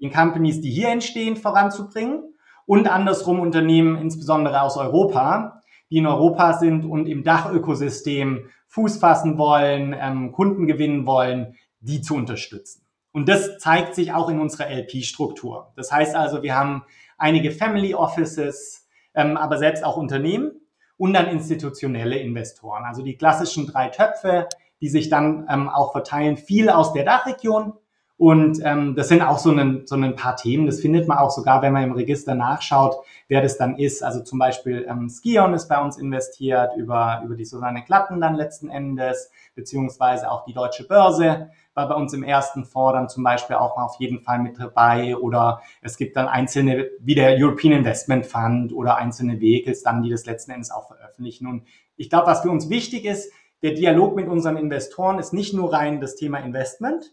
den 0.00 0.10
Companies, 0.10 0.62
die 0.62 0.70
hier 0.70 0.88
entstehen, 0.88 1.36
voranzubringen 1.36 2.34
und 2.64 2.88
andersrum 2.88 3.40
Unternehmen, 3.40 3.96
insbesondere 3.96 4.62
aus 4.62 4.78
Europa, 4.78 5.60
die 5.90 5.98
in 5.98 6.06
Europa 6.06 6.54
sind 6.54 6.86
und 6.86 7.06
im 7.06 7.24
Dachökosystem 7.24 8.48
Fuß 8.68 8.96
fassen 8.96 9.36
wollen, 9.36 9.94
ähm, 9.98 10.32
Kunden 10.32 10.66
gewinnen 10.66 11.04
wollen, 11.04 11.56
die 11.80 12.00
zu 12.00 12.14
unterstützen. 12.14 12.86
Und 13.12 13.28
das 13.28 13.58
zeigt 13.58 13.94
sich 13.94 14.12
auch 14.12 14.30
in 14.30 14.40
unserer 14.40 14.70
LP-Struktur. 14.70 15.72
Das 15.76 15.92
heißt 15.92 16.14
also, 16.14 16.42
wir 16.42 16.54
haben 16.54 16.84
einige 17.18 17.50
Family 17.50 17.94
Offices, 17.94 18.88
ähm, 19.12 19.36
aber 19.36 19.58
selbst 19.58 19.84
auch 19.84 19.96
Unternehmen 19.96 20.59
und 21.00 21.14
dann 21.14 21.28
institutionelle 21.28 22.18
Investoren. 22.18 22.84
Also 22.84 23.02
die 23.02 23.16
klassischen 23.16 23.66
drei 23.66 23.88
Töpfe, 23.88 24.48
die 24.82 24.90
sich 24.90 25.08
dann 25.08 25.46
ähm, 25.50 25.70
auch 25.70 25.92
verteilen, 25.92 26.36
viel 26.36 26.68
aus 26.68 26.92
der 26.92 27.06
Dachregion. 27.06 27.72
Und 28.18 28.60
ähm, 28.62 28.94
das 28.96 29.08
sind 29.08 29.22
auch 29.22 29.38
so 29.38 29.50
ein, 29.50 29.86
so 29.86 29.96
ein 29.96 30.14
paar 30.14 30.36
Themen. 30.36 30.66
Das 30.66 30.80
findet 30.80 31.08
man 31.08 31.16
auch 31.16 31.30
sogar, 31.30 31.62
wenn 31.62 31.72
man 31.72 31.84
im 31.84 31.92
Register 31.92 32.34
nachschaut, 32.34 32.96
wer 33.28 33.40
das 33.40 33.56
dann 33.56 33.78
ist. 33.78 34.04
Also 34.04 34.22
zum 34.22 34.38
Beispiel 34.38 34.86
ähm, 34.90 35.08
Skion 35.08 35.54
ist 35.54 35.68
bei 35.68 35.82
uns 35.82 35.96
investiert, 35.96 36.72
über, 36.76 37.22
über 37.24 37.34
die 37.34 37.46
Susanne 37.46 37.82
Glatten 37.82 38.20
dann 38.20 38.34
letzten 38.34 38.68
Endes, 38.68 39.30
beziehungsweise 39.54 40.30
auch 40.30 40.44
die 40.44 40.52
Deutsche 40.52 40.86
Börse 40.86 41.48
war 41.74 41.88
bei 41.88 41.94
uns 41.94 42.12
im 42.12 42.22
ersten 42.22 42.64
Fonds 42.64 42.94
dann 42.94 43.08
zum 43.08 43.22
Beispiel 43.22 43.56
auch 43.56 43.76
mal 43.76 43.84
auf 43.84 43.96
jeden 43.98 44.20
Fall 44.20 44.38
mit 44.40 44.58
dabei 44.58 45.16
oder 45.16 45.62
es 45.82 45.96
gibt 45.96 46.16
dann 46.16 46.26
einzelne, 46.26 46.90
wie 47.00 47.14
der 47.14 47.36
European 47.38 47.72
Investment 47.72 48.26
Fund 48.26 48.72
oder 48.72 48.96
einzelne 48.96 49.40
Vehicles 49.40 49.82
dann, 49.82 50.02
die 50.02 50.10
das 50.10 50.26
letzten 50.26 50.50
Endes 50.50 50.70
auch 50.70 50.88
veröffentlichen. 50.88 51.46
Und 51.46 51.66
ich 51.96 52.10
glaube, 52.10 52.26
was 52.26 52.42
für 52.42 52.50
uns 52.50 52.68
wichtig 52.68 53.04
ist, 53.04 53.32
der 53.62 53.72
Dialog 53.72 54.16
mit 54.16 54.28
unseren 54.28 54.56
Investoren 54.56 55.18
ist 55.18 55.32
nicht 55.32 55.54
nur 55.54 55.72
rein 55.72 56.00
das 56.00 56.16
Thema 56.16 56.38
Investment, 56.38 57.12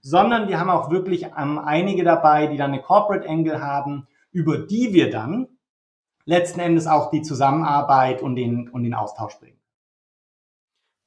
sondern 0.00 0.48
wir 0.48 0.60
haben 0.60 0.70
auch 0.70 0.90
wirklich 0.90 1.26
ähm, 1.36 1.58
einige 1.58 2.04
dabei, 2.04 2.46
die 2.46 2.56
dann 2.56 2.72
eine 2.72 2.82
Corporate 2.82 3.28
Angle 3.28 3.60
haben, 3.60 4.06
über 4.30 4.58
die 4.58 4.92
wir 4.92 5.10
dann 5.10 5.48
letzten 6.24 6.60
Endes 6.60 6.86
auch 6.86 7.10
die 7.10 7.22
Zusammenarbeit 7.22 8.22
und 8.22 8.36
den, 8.36 8.68
und 8.68 8.84
den 8.84 8.94
Austausch 8.94 9.38
bringen. 9.38 9.58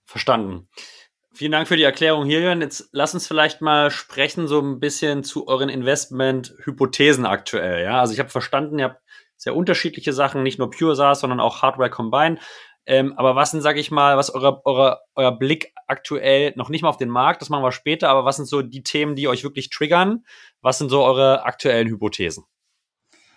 Verstanden. 0.05 0.67
Vielen 1.33 1.53
Dank 1.53 1.67
für 1.67 1.77
die 1.77 1.83
Erklärung 1.83 2.25
hier. 2.25 2.53
Jetzt 2.57 2.89
lass 2.91 3.13
uns 3.13 3.25
vielleicht 3.25 3.61
mal 3.61 3.89
sprechen 3.89 4.47
so 4.47 4.59
ein 4.59 4.79
bisschen 4.79 5.23
zu 5.23 5.47
euren 5.47 5.69
Investment-Hypothesen 5.69 7.25
aktuell. 7.25 7.83
Ja, 7.83 8.01
also 8.01 8.13
ich 8.13 8.20
habe 8.20 8.29
verstanden, 8.29 8.79
ihr 8.79 8.85
habt 8.85 9.01
sehr 9.37 9.55
unterschiedliche 9.55 10.11
Sachen, 10.11 10.44
nicht 10.44 10.59
nur 10.59 10.70
Pure 10.70 10.96
SaaS, 10.96 11.22
sondern 11.22 11.39
auch 11.39 11.61
Hardware 11.61 11.89
Combine. 11.89 12.37
Ähm, 12.85 13.13
aber 13.15 13.35
was 13.35 13.51
sind, 13.51 13.61
sage 13.61 13.79
ich 13.79 13.91
mal, 13.91 14.17
was 14.17 14.33
eure, 14.33 14.65
eure, 14.65 15.00
euer 15.15 15.31
Blick 15.31 15.74
aktuell 15.87 16.51
noch 16.55 16.70
nicht 16.70 16.81
mal 16.81 16.89
auf 16.89 16.98
den 16.98 17.09
Markt, 17.09 17.41
das 17.41 17.50
machen 17.50 17.63
wir 17.63 17.72
später, 17.72 18.09
aber 18.09 18.25
was 18.25 18.35
sind 18.37 18.48
so 18.48 18.61
die 18.61 18.83
Themen, 18.83 19.15
die 19.15 19.27
euch 19.27 19.44
wirklich 19.44 19.70
triggern? 19.70 20.25
Was 20.61 20.79
sind 20.79 20.89
so 20.89 21.03
eure 21.03 21.46
aktuellen 21.46 21.87
Hypothesen? 21.87 22.44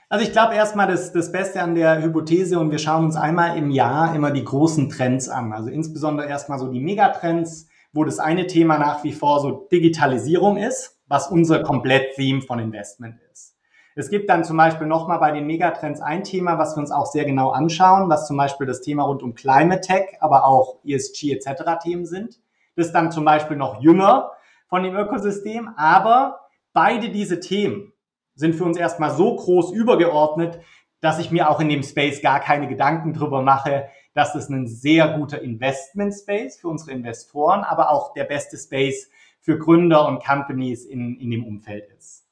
Also 0.09 0.25
ich 0.25 0.33
glaube 0.33 0.55
erstmal 0.55 0.87
das, 0.87 1.13
das 1.13 1.33
Beste 1.33 1.63
an 1.63 1.75
der 1.75 2.03
Hypothese 2.03 2.59
und 2.59 2.71
wir 2.71 2.79
schauen 2.79 3.05
uns 3.05 3.17
einmal 3.17 3.57
im 3.57 3.71
Jahr 3.71 4.15
immer 4.15 4.31
die 4.31 4.45
großen 4.45 4.91
Trends 4.91 5.29
an. 5.29 5.53
Also 5.53 5.71
insbesondere 5.71 6.29
erstmal 6.29 6.59
so 6.59 6.71
die 6.71 6.81
Megatrends, 6.81 7.69
wo 7.95 8.05
das 8.05 8.19
eine 8.19 8.47
Thema 8.49 8.77
nach 8.77 9.05
wie 9.05 9.13
vor 9.13 9.41
so 9.41 9.69
Digitalisierung 9.71 10.57
ist, 10.57 11.01
was 11.07 11.29
unser 11.29 11.63
Komplett-Theme 11.63 12.43
von 12.43 12.59
Investment 12.59 13.21
ist. 13.33 13.57
Es 13.95 14.11
gibt 14.11 14.29
dann 14.29 14.43
zum 14.43 14.57
Beispiel 14.57 14.89
nochmal 14.89 15.21
bei 15.21 15.31
den 15.31 15.47
Megatrends 15.47 16.01
ein 16.01 16.25
Thema, 16.25 16.59
was 16.59 16.77
wir 16.77 16.81
uns 16.81 16.91
auch 16.91 17.07
sehr 17.07 17.25
genau 17.25 17.51
anschauen, 17.51 18.11
was 18.11 18.27
zum 18.27 18.37
Beispiel 18.37 18.67
das 18.67 18.81
Thema 18.81 19.05
rund 19.05 19.23
um 19.23 19.35
Climate 19.35 19.81
Tech, 19.81 20.17
aber 20.21 20.45
auch 20.45 20.81
ESG 20.85 21.33
etc. 21.33 21.63
Themen 21.81 22.05
sind. 22.05 22.41
Das 22.75 22.87
ist 22.87 22.93
dann 22.93 23.13
zum 23.13 23.25
Beispiel 23.25 23.57
noch 23.57 23.81
jünger 23.81 24.33
von 24.67 24.83
dem 24.83 24.97
Ökosystem, 24.97 25.71
aber 25.77 26.41
beide 26.73 27.11
diese 27.11 27.39
Themen 27.39 27.93
sind 28.35 28.57
für 28.57 28.65
uns 28.65 28.77
erstmal 28.77 29.13
so 29.13 29.37
groß 29.37 29.71
übergeordnet, 29.71 30.59
dass 31.01 31.21
ich 31.21 31.31
mir 31.31 31.49
auch 31.49 31.61
in 31.61 31.69
dem 31.69 31.85
Space 31.85 32.21
gar 32.21 32.41
keine 32.41 32.67
Gedanken 32.67 33.13
drüber 33.13 33.43
mache, 33.43 33.87
dass 34.15 34.35
es 34.35 34.49
ein 34.49 34.67
sehr 34.67 35.19
guter 35.19 35.43
Investment 35.43 36.15
Space 36.15 36.59
für 36.59 36.69
unsere 36.69 36.93
Investoren, 36.93 37.65
aber 37.65 37.91
auch 37.91 38.15
der 38.15 38.25
beste 38.25 38.57
Space 38.57 39.11
für 39.41 39.59
Gründer 39.59 40.09
und 40.09 40.25
Companies 40.25 40.87
in, 40.87 41.17
in 41.21 41.31
dem 41.31 41.45
Umfeld 41.45 41.87
ist. 41.99 42.25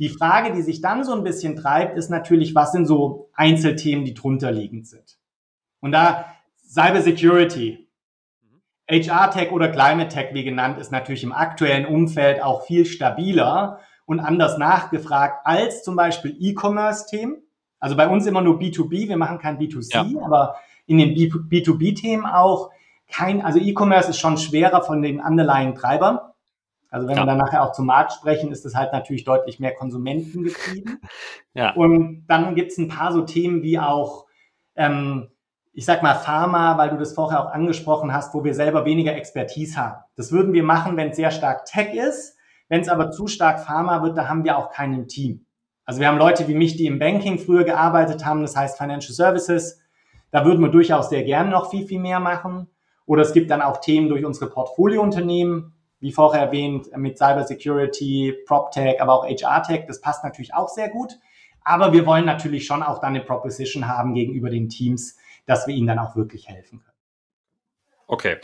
Die 0.00 0.08
Frage, 0.08 0.52
die 0.52 0.62
sich 0.62 0.80
dann 0.80 1.04
so 1.04 1.12
ein 1.12 1.24
bisschen 1.24 1.56
treibt, 1.56 1.96
ist 1.96 2.08
natürlich, 2.08 2.54
was 2.54 2.72
sind 2.72 2.86
so 2.86 3.30
Einzelthemen, 3.34 4.04
die 4.04 4.14
drunter 4.14 4.50
liegend 4.52 4.86
sind? 4.86 5.18
Und 5.80 5.92
da 5.92 6.26
Cyber 6.56 7.02
Security, 7.02 7.88
HR 8.90 9.30
Tech 9.30 9.52
oder 9.52 9.68
Climate 9.68 10.08
Tech, 10.08 10.28
wie 10.32 10.44
genannt, 10.44 10.78
ist 10.78 10.92
natürlich 10.92 11.24
im 11.24 11.32
aktuellen 11.32 11.84
Umfeld 11.84 12.42
auch 12.42 12.64
viel 12.64 12.86
stabiler 12.86 13.80
und 14.06 14.20
anders 14.20 14.56
nachgefragt 14.56 15.44
als 15.44 15.82
zum 15.82 15.96
Beispiel 15.96 16.34
E-Commerce-Themen. 16.38 17.42
Also 17.80 17.96
bei 17.96 18.08
uns 18.08 18.26
immer 18.26 18.40
nur 18.40 18.58
B2B, 18.58 19.08
wir 19.08 19.16
machen 19.16 19.38
kein 19.38 19.58
B2C, 19.58 20.14
ja. 20.14 20.24
aber 20.24 20.56
in 20.88 20.98
den 20.98 21.14
B2B-Themen 21.14 22.26
auch 22.26 22.70
kein, 23.08 23.42
also 23.42 23.58
E-Commerce 23.58 24.10
ist 24.10 24.18
schon 24.18 24.38
schwerer 24.38 24.82
von 24.82 25.02
den 25.02 25.20
underlying 25.20 25.74
Treibern. 25.74 26.18
Also 26.90 27.06
wenn 27.06 27.16
ja. 27.16 27.22
wir 27.22 27.26
dann 27.26 27.38
nachher 27.38 27.62
auch 27.62 27.72
zum 27.72 27.86
Markt 27.86 28.12
sprechen, 28.12 28.50
ist 28.50 28.64
es 28.64 28.74
halt 28.74 28.92
natürlich 28.92 29.24
deutlich 29.24 29.60
mehr 29.60 29.74
Konsumenten 29.74 30.44
getrieben. 30.44 31.00
ja. 31.54 31.74
Und 31.74 32.24
dann 32.26 32.54
gibt 32.54 32.72
es 32.72 32.78
ein 32.78 32.88
paar 32.88 33.12
so 33.12 33.22
Themen 33.22 33.62
wie 33.62 33.78
auch, 33.78 34.26
ähm, 34.74 35.28
ich 35.74 35.84
sag 35.84 36.02
mal 36.02 36.14
Pharma, 36.14 36.78
weil 36.78 36.88
du 36.90 36.96
das 36.96 37.12
vorher 37.12 37.44
auch 37.44 37.52
angesprochen 37.52 38.12
hast, 38.12 38.32
wo 38.32 38.42
wir 38.42 38.54
selber 38.54 38.86
weniger 38.86 39.14
Expertise 39.14 39.76
haben. 39.76 40.02
Das 40.16 40.32
würden 40.32 40.54
wir 40.54 40.64
machen, 40.64 40.96
wenn 40.96 41.10
es 41.10 41.16
sehr 41.16 41.30
stark 41.30 41.66
Tech 41.66 41.94
ist. 41.94 42.36
Wenn 42.68 42.80
es 42.80 42.88
aber 42.88 43.10
zu 43.10 43.26
stark 43.26 43.60
Pharma 43.60 44.02
wird, 44.02 44.16
da 44.16 44.28
haben 44.28 44.44
wir 44.44 44.56
auch 44.56 44.70
keinen 44.70 45.08
Team. 45.08 45.46
Also 45.84 46.00
wir 46.00 46.08
haben 46.08 46.18
Leute 46.18 46.48
wie 46.48 46.54
mich, 46.54 46.76
die 46.76 46.86
im 46.86 46.98
Banking 46.98 47.38
früher 47.38 47.64
gearbeitet 47.64 48.24
haben, 48.24 48.42
das 48.42 48.56
heißt 48.56 48.76
Financial 48.76 49.14
Services, 49.14 49.80
da 50.30 50.44
würden 50.44 50.60
wir 50.60 50.70
durchaus 50.70 51.10
sehr 51.10 51.22
gerne 51.22 51.50
noch 51.50 51.70
viel, 51.70 51.86
viel 51.86 52.00
mehr 52.00 52.20
machen. 52.20 52.68
Oder 53.06 53.22
es 53.22 53.32
gibt 53.32 53.50
dann 53.50 53.62
auch 53.62 53.80
Themen 53.80 54.08
durch 54.08 54.24
unsere 54.24 54.50
Portfoliounternehmen, 54.50 55.72
wie 56.00 56.12
vorher 56.12 56.42
erwähnt, 56.42 56.94
mit 56.96 57.18
Cyber 57.18 57.44
Security, 57.44 58.34
PropTech, 58.46 59.00
aber 59.00 59.14
auch 59.14 59.24
HR-Tech. 59.24 59.84
Das 59.86 60.00
passt 60.00 60.22
natürlich 60.22 60.54
auch 60.54 60.68
sehr 60.68 60.90
gut. 60.90 61.14
Aber 61.64 61.92
wir 61.92 62.06
wollen 62.06 62.24
natürlich 62.24 62.66
schon 62.66 62.82
auch 62.82 63.00
dann 63.00 63.14
eine 63.14 63.24
Proposition 63.24 63.88
haben 63.88 64.14
gegenüber 64.14 64.50
den 64.50 64.68
Teams, 64.68 65.16
dass 65.46 65.66
wir 65.66 65.74
ihnen 65.74 65.86
dann 65.86 65.98
auch 65.98 66.16
wirklich 66.16 66.48
helfen 66.48 66.80
können. 66.80 66.88
Okay. 68.06 68.38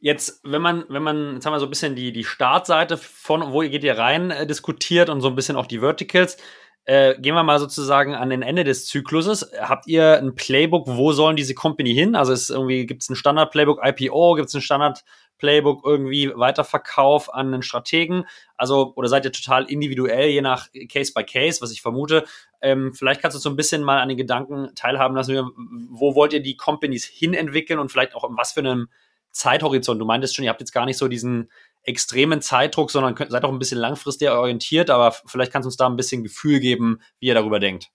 Jetzt, 0.00 0.40
wenn 0.42 0.62
man, 0.62 0.84
wenn 0.88 1.02
man, 1.02 1.34
jetzt 1.34 1.46
haben 1.46 1.52
wir 1.52 1.60
so 1.60 1.66
ein 1.66 1.70
bisschen 1.70 1.94
die, 1.94 2.12
die 2.12 2.24
Startseite 2.24 2.96
von, 2.96 3.52
wo 3.52 3.62
ihr 3.62 3.70
geht 3.70 3.84
ihr 3.84 3.96
rein, 3.96 4.30
äh, 4.30 4.46
diskutiert 4.46 5.08
und 5.08 5.20
so 5.20 5.28
ein 5.28 5.36
bisschen 5.36 5.56
auch 5.56 5.66
die 5.66 5.78
Verticals. 5.78 6.38
Äh, 6.84 7.14
gehen 7.20 7.34
wir 7.36 7.44
mal 7.44 7.60
sozusagen 7.60 8.14
an 8.14 8.30
den 8.30 8.42
Ende 8.42 8.64
des 8.64 8.86
Zykluses. 8.86 9.52
Habt 9.60 9.86
ihr 9.86 10.18
ein 10.18 10.34
Playbook, 10.34 10.88
wo 10.88 11.12
sollen 11.12 11.36
diese 11.36 11.54
Company 11.54 11.94
hin? 11.94 12.16
Also 12.16 12.32
ist 12.32 12.50
irgendwie, 12.50 12.86
gibt 12.86 13.02
es 13.02 13.08
ein 13.08 13.14
Standard-Playbook 13.14 13.80
IPO, 13.84 14.34
gibt 14.34 14.48
es 14.48 14.54
ein 14.54 14.62
Standard-Playbook 14.62 15.86
irgendwie 15.86 16.32
Weiterverkauf 16.34 17.32
an 17.32 17.54
einen 17.54 17.62
Strategen? 17.62 18.24
Also, 18.56 18.94
oder 18.96 19.06
seid 19.06 19.24
ihr 19.24 19.30
total 19.30 19.70
individuell, 19.70 20.28
je 20.30 20.40
nach 20.40 20.70
Case 20.88 21.12
by 21.14 21.22
Case, 21.22 21.60
was 21.60 21.70
ich 21.70 21.82
vermute? 21.82 22.24
Ähm, 22.60 22.92
vielleicht 22.94 23.22
kannst 23.22 23.36
du 23.36 23.40
so 23.40 23.48
ein 23.48 23.56
bisschen 23.56 23.84
mal 23.84 24.00
an 24.00 24.08
den 24.08 24.18
Gedanken 24.18 24.74
teilhaben 24.74 25.16
lassen, 25.16 25.50
wo 25.88 26.16
wollt 26.16 26.32
ihr 26.32 26.42
die 26.42 26.56
Companies 26.56 27.04
hinentwickeln 27.04 27.78
und 27.78 27.92
vielleicht 27.92 28.16
auch 28.16 28.28
in 28.28 28.36
was 28.36 28.52
für 28.52 28.60
einem 28.60 28.88
Zeithorizont? 29.30 30.00
Du 30.00 30.04
meintest 30.04 30.34
schon, 30.34 30.44
ihr 30.44 30.50
habt 30.50 30.60
jetzt 30.60 30.72
gar 30.72 30.84
nicht 30.84 30.98
so 30.98 31.06
diesen 31.06 31.48
extremen 31.84 32.40
Zeitdruck, 32.40 32.90
sondern 32.90 33.14
könnt, 33.14 33.30
seid 33.30 33.44
auch 33.44 33.52
ein 33.52 33.58
bisschen 33.58 33.78
langfristig 33.78 34.30
orientiert, 34.30 34.90
aber 34.90 35.12
vielleicht 35.12 35.52
kannst 35.52 35.66
du 35.66 35.68
uns 35.68 35.76
da 35.76 35.86
ein 35.86 35.96
bisschen 35.96 36.22
Gefühl 36.22 36.60
geben, 36.60 37.00
wie 37.18 37.26
ihr 37.26 37.34
darüber 37.34 37.60
denkt. 37.60 37.90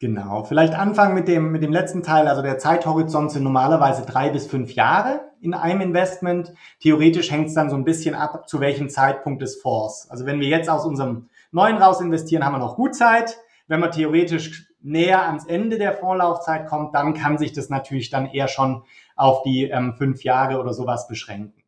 Genau, 0.00 0.42
vielleicht 0.44 0.74
anfangen 0.74 1.14
mit 1.14 1.28
dem, 1.28 1.52
mit 1.52 1.62
dem 1.62 1.72
letzten 1.72 2.02
Teil. 2.02 2.26
Also 2.28 2.42
der 2.42 2.58
Zeithorizont 2.58 3.30
sind 3.30 3.44
normalerweise 3.44 4.04
drei 4.04 4.30
bis 4.30 4.46
fünf 4.46 4.72
Jahre 4.72 5.20
in 5.40 5.54
einem 5.54 5.80
Investment. 5.80 6.52
Theoretisch 6.80 7.30
hängt 7.30 7.48
es 7.48 7.54
dann 7.54 7.70
so 7.70 7.76
ein 7.76 7.84
bisschen 7.84 8.14
ab, 8.14 8.48
zu 8.48 8.60
welchem 8.60 8.90
Zeitpunkt 8.90 9.40
des 9.42 9.60
Fonds. 9.60 10.10
Also 10.10 10.26
wenn 10.26 10.40
wir 10.40 10.48
jetzt 10.48 10.68
aus 10.68 10.84
unserem 10.84 11.30
neuen 11.52 11.76
raus 11.76 12.00
investieren, 12.00 12.44
haben 12.44 12.54
wir 12.54 12.58
noch 12.58 12.76
gut 12.76 12.94
Zeit. 12.94 13.38
Wenn 13.68 13.80
man 13.80 13.92
theoretisch 13.92 14.66
näher 14.80 15.22
ans 15.22 15.46
Ende 15.46 15.78
der 15.78 15.92
Vorlaufzeit 15.92 16.66
kommt, 16.66 16.94
dann 16.94 17.14
kann 17.14 17.38
sich 17.38 17.52
das 17.52 17.68
natürlich 17.68 18.10
dann 18.10 18.26
eher 18.26 18.48
schon 18.48 18.82
auf 19.14 19.42
die 19.42 19.70
ähm, 19.70 19.94
fünf 19.96 20.24
Jahre 20.24 20.58
oder 20.58 20.72
sowas 20.74 21.06
beschränken. 21.06 21.62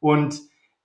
Und 0.00 0.40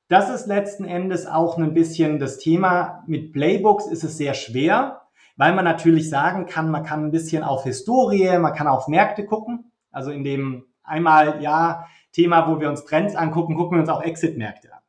das 0.07 0.29
ist 0.29 0.47
letzten 0.47 0.85
Endes 0.85 1.25
auch 1.25 1.57
ein 1.57 1.73
bisschen 1.73 2.19
das 2.19 2.37
Thema. 2.37 3.03
Mit 3.07 3.33
Playbooks 3.33 3.87
ist 3.87 4.03
es 4.03 4.17
sehr 4.17 4.33
schwer, 4.33 5.01
weil 5.35 5.53
man 5.55 5.65
natürlich 5.65 6.09
sagen 6.09 6.45
kann, 6.45 6.69
man 6.69 6.83
kann 6.83 7.05
ein 7.05 7.11
bisschen 7.11 7.43
auf 7.43 7.63
Historie, 7.63 8.37
man 8.37 8.53
kann 8.53 8.67
auf 8.67 8.87
Märkte 8.87 9.25
gucken. 9.25 9.71
Also 9.91 10.11
in 10.11 10.23
dem 10.23 10.65
einmal 10.83 11.41
ja 11.41 11.87
Thema, 12.11 12.47
wo 12.47 12.59
wir 12.59 12.69
uns 12.69 12.85
Trends 12.85 13.15
angucken, 13.15 13.55
gucken 13.55 13.77
wir 13.77 13.81
uns 13.81 13.89
auch 13.89 14.03
Exit-Märkte 14.03 14.73
an. 14.73 14.79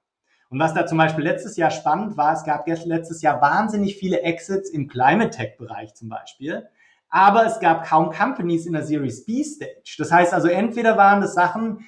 Und 0.48 0.60
was 0.60 0.74
da 0.74 0.86
zum 0.86 0.98
Beispiel 0.98 1.24
letztes 1.24 1.56
Jahr 1.56 1.70
spannend 1.70 2.16
war, 2.16 2.32
es 2.34 2.44
gab 2.44 2.68
letztes 2.68 3.22
Jahr 3.22 3.40
wahnsinnig 3.40 3.96
viele 3.96 4.20
Exits 4.20 4.70
im 4.70 4.86
Climate 4.86 5.30
Tech 5.30 5.56
Bereich 5.58 5.94
zum 5.94 6.08
Beispiel. 6.08 6.68
Aber 7.08 7.46
es 7.46 7.58
gab 7.58 7.84
kaum 7.84 8.10
Companies 8.10 8.66
in 8.66 8.74
der 8.74 8.84
Series 8.84 9.24
B 9.24 9.42
Stage. 9.42 9.96
Das 9.98 10.12
heißt 10.12 10.34
also, 10.34 10.48
entweder 10.48 10.96
waren 10.96 11.20
das 11.20 11.34
Sachen, 11.34 11.84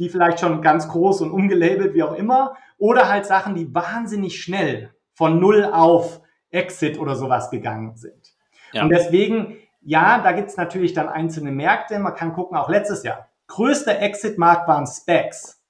die 0.00 0.08
vielleicht 0.08 0.40
schon 0.40 0.62
ganz 0.62 0.88
groß 0.88 1.20
und 1.20 1.30
umgelabelt, 1.30 1.94
wie 1.94 2.02
auch 2.02 2.14
immer, 2.14 2.56
oder 2.78 3.08
halt 3.08 3.26
Sachen, 3.26 3.54
die 3.54 3.72
wahnsinnig 3.74 4.42
schnell 4.42 4.94
von 5.12 5.38
Null 5.38 5.64
auf 5.70 6.22
Exit 6.50 6.98
oder 6.98 7.14
sowas 7.14 7.50
gegangen 7.50 7.96
sind. 7.96 8.34
Ja. 8.72 8.82
Und 8.82 8.88
deswegen, 8.88 9.58
ja, 9.82 10.20
da 10.22 10.32
gibt's 10.32 10.56
natürlich 10.56 10.94
dann 10.94 11.08
einzelne 11.08 11.52
Märkte. 11.52 11.98
Man 11.98 12.14
kann 12.14 12.32
gucken, 12.32 12.56
auch 12.56 12.68
letztes 12.68 13.02
Jahr. 13.02 13.28
Größter 13.46 14.00
Exit-Markt 14.00 14.66
waren 14.66 14.86
Specs. 14.86 15.62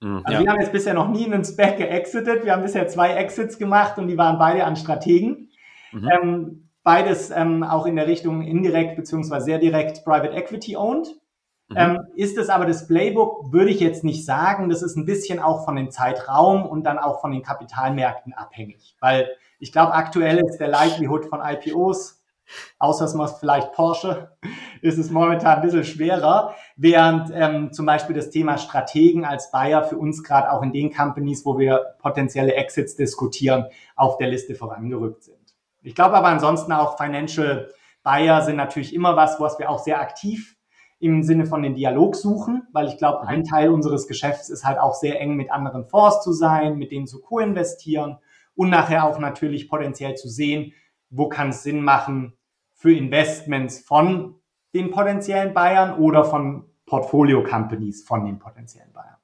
Mhm, 0.00 0.22
also 0.24 0.38
ja. 0.38 0.44
wir 0.44 0.50
haben 0.50 0.60
jetzt 0.60 0.72
bisher 0.72 0.94
noch 0.94 1.08
nie 1.08 1.24
einen 1.24 1.44
Spec 1.44 1.76
geexitet. 1.76 2.44
Wir 2.44 2.52
haben 2.52 2.62
bisher 2.62 2.88
zwei 2.88 3.14
Exits 3.14 3.58
gemacht 3.58 3.98
und 3.98 4.08
die 4.08 4.18
waren 4.18 4.38
beide 4.38 4.64
an 4.64 4.76
Strategen. 4.76 5.50
Mhm. 5.92 6.10
Ähm, 6.10 6.68
beides 6.82 7.30
ähm, 7.30 7.62
auch 7.62 7.86
in 7.86 7.94
der 7.94 8.08
Richtung 8.08 8.42
indirekt 8.42 8.96
beziehungsweise 8.96 9.44
sehr 9.44 9.58
direkt 9.58 10.04
Private 10.04 10.34
Equity 10.34 10.76
owned. 10.76 11.21
Mhm. 11.68 11.76
Ähm, 11.76 12.00
ist 12.16 12.38
es 12.38 12.48
aber 12.48 12.66
das 12.66 12.86
Playbook, 12.86 13.52
würde 13.52 13.70
ich 13.70 13.80
jetzt 13.80 14.04
nicht 14.04 14.24
sagen. 14.24 14.68
Das 14.68 14.82
ist 14.82 14.96
ein 14.96 15.04
bisschen 15.04 15.38
auch 15.38 15.64
von 15.64 15.76
dem 15.76 15.90
Zeitraum 15.90 16.66
und 16.66 16.84
dann 16.84 16.98
auch 16.98 17.20
von 17.20 17.32
den 17.32 17.42
Kapitalmärkten 17.42 18.34
abhängig. 18.34 18.96
Weil 19.00 19.30
ich 19.58 19.72
glaube, 19.72 19.94
aktuell 19.94 20.38
ist 20.38 20.58
der 20.58 20.68
Likelihood 20.68 21.26
von 21.26 21.40
IPOs, 21.40 22.22
außer 22.78 23.04
es 23.04 23.14
macht 23.14 23.38
vielleicht 23.38 23.72
Porsche, 23.72 24.32
ist 24.82 24.98
es 24.98 25.10
momentan 25.10 25.56
ein 25.56 25.62
bisschen 25.62 25.84
schwerer. 25.84 26.54
Während 26.76 27.30
ähm, 27.32 27.72
zum 27.72 27.86
Beispiel 27.86 28.16
das 28.16 28.30
Thema 28.30 28.58
Strategen 28.58 29.24
als 29.24 29.50
Buyer 29.50 29.84
für 29.84 29.96
uns 29.96 30.22
gerade 30.22 30.50
auch 30.52 30.62
in 30.62 30.72
den 30.72 30.92
Companies, 30.92 31.46
wo 31.46 31.58
wir 31.58 31.94
potenzielle 32.00 32.54
Exits 32.54 32.96
diskutieren, 32.96 33.66
auf 33.96 34.18
der 34.18 34.28
Liste 34.28 34.54
vorangerückt 34.54 35.22
sind. 35.22 35.36
Ich 35.82 35.94
glaube 35.94 36.16
aber 36.16 36.28
ansonsten 36.28 36.72
auch 36.72 36.96
Financial 36.96 37.68
Buyer 38.02 38.42
sind 38.42 38.56
natürlich 38.56 38.94
immer 38.94 39.16
was, 39.16 39.38
was 39.38 39.58
wir 39.58 39.70
auch 39.70 39.78
sehr 39.78 40.00
aktiv 40.00 40.56
im 41.02 41.24
Sinne 41.24 41.46
von 41.46 41.62
den 41.62 41.74
Dialog 41.74 42.14
suchen, 42.14 42.62
weil 42.72 42.86
ich 42.86 42.96
glaube, 42.96 43.26
ein 43.26 43.42
Teil 43.42 43.70
unseres 43.70 44.06
Geschäfts 44.06 44.48
ist 44.48 44.64
halt 44.64 44.78
auch 44.78 44.94
sehr 44.94 45.20
eng 45.20 45.34
mit 45.34 45.50
anderen 45.50 45.84
Fonds 45.84 46.22
zu 46.22 46.32
sein, 46.32 46.78
mit 46.78 46.92
denen 46.92 47.08
zu 47.08 47.20
co-investieren 47.20 48.18
und 48.54 48.70
nachher 48.70 49.04
auch 49.04 49.18
natürlich 49.18 49.68
potenziell 49.68 50.14
zu 50.14 50.28
sehen, 50.28 50.72
wo 51.10 51.28
kann 51.28 51.48
es 51.48 51.64
Sinn 51.64 51.82
machen 51.82 52.34
für 52.72 52.92
Investments 52.92 53.80
von 53.80 54.36
den 54.74 54.92
potenziellen 54.92 55.52
Bayern 55.52 55.98
oder 55.98 56.24
von 56.24 56.66
Portfolio-Companies 56.86 58.04
von 58.04 58.24
den 58.24 58.38
potenziellen 58.38 58.92
Bayern. 58.92 59.16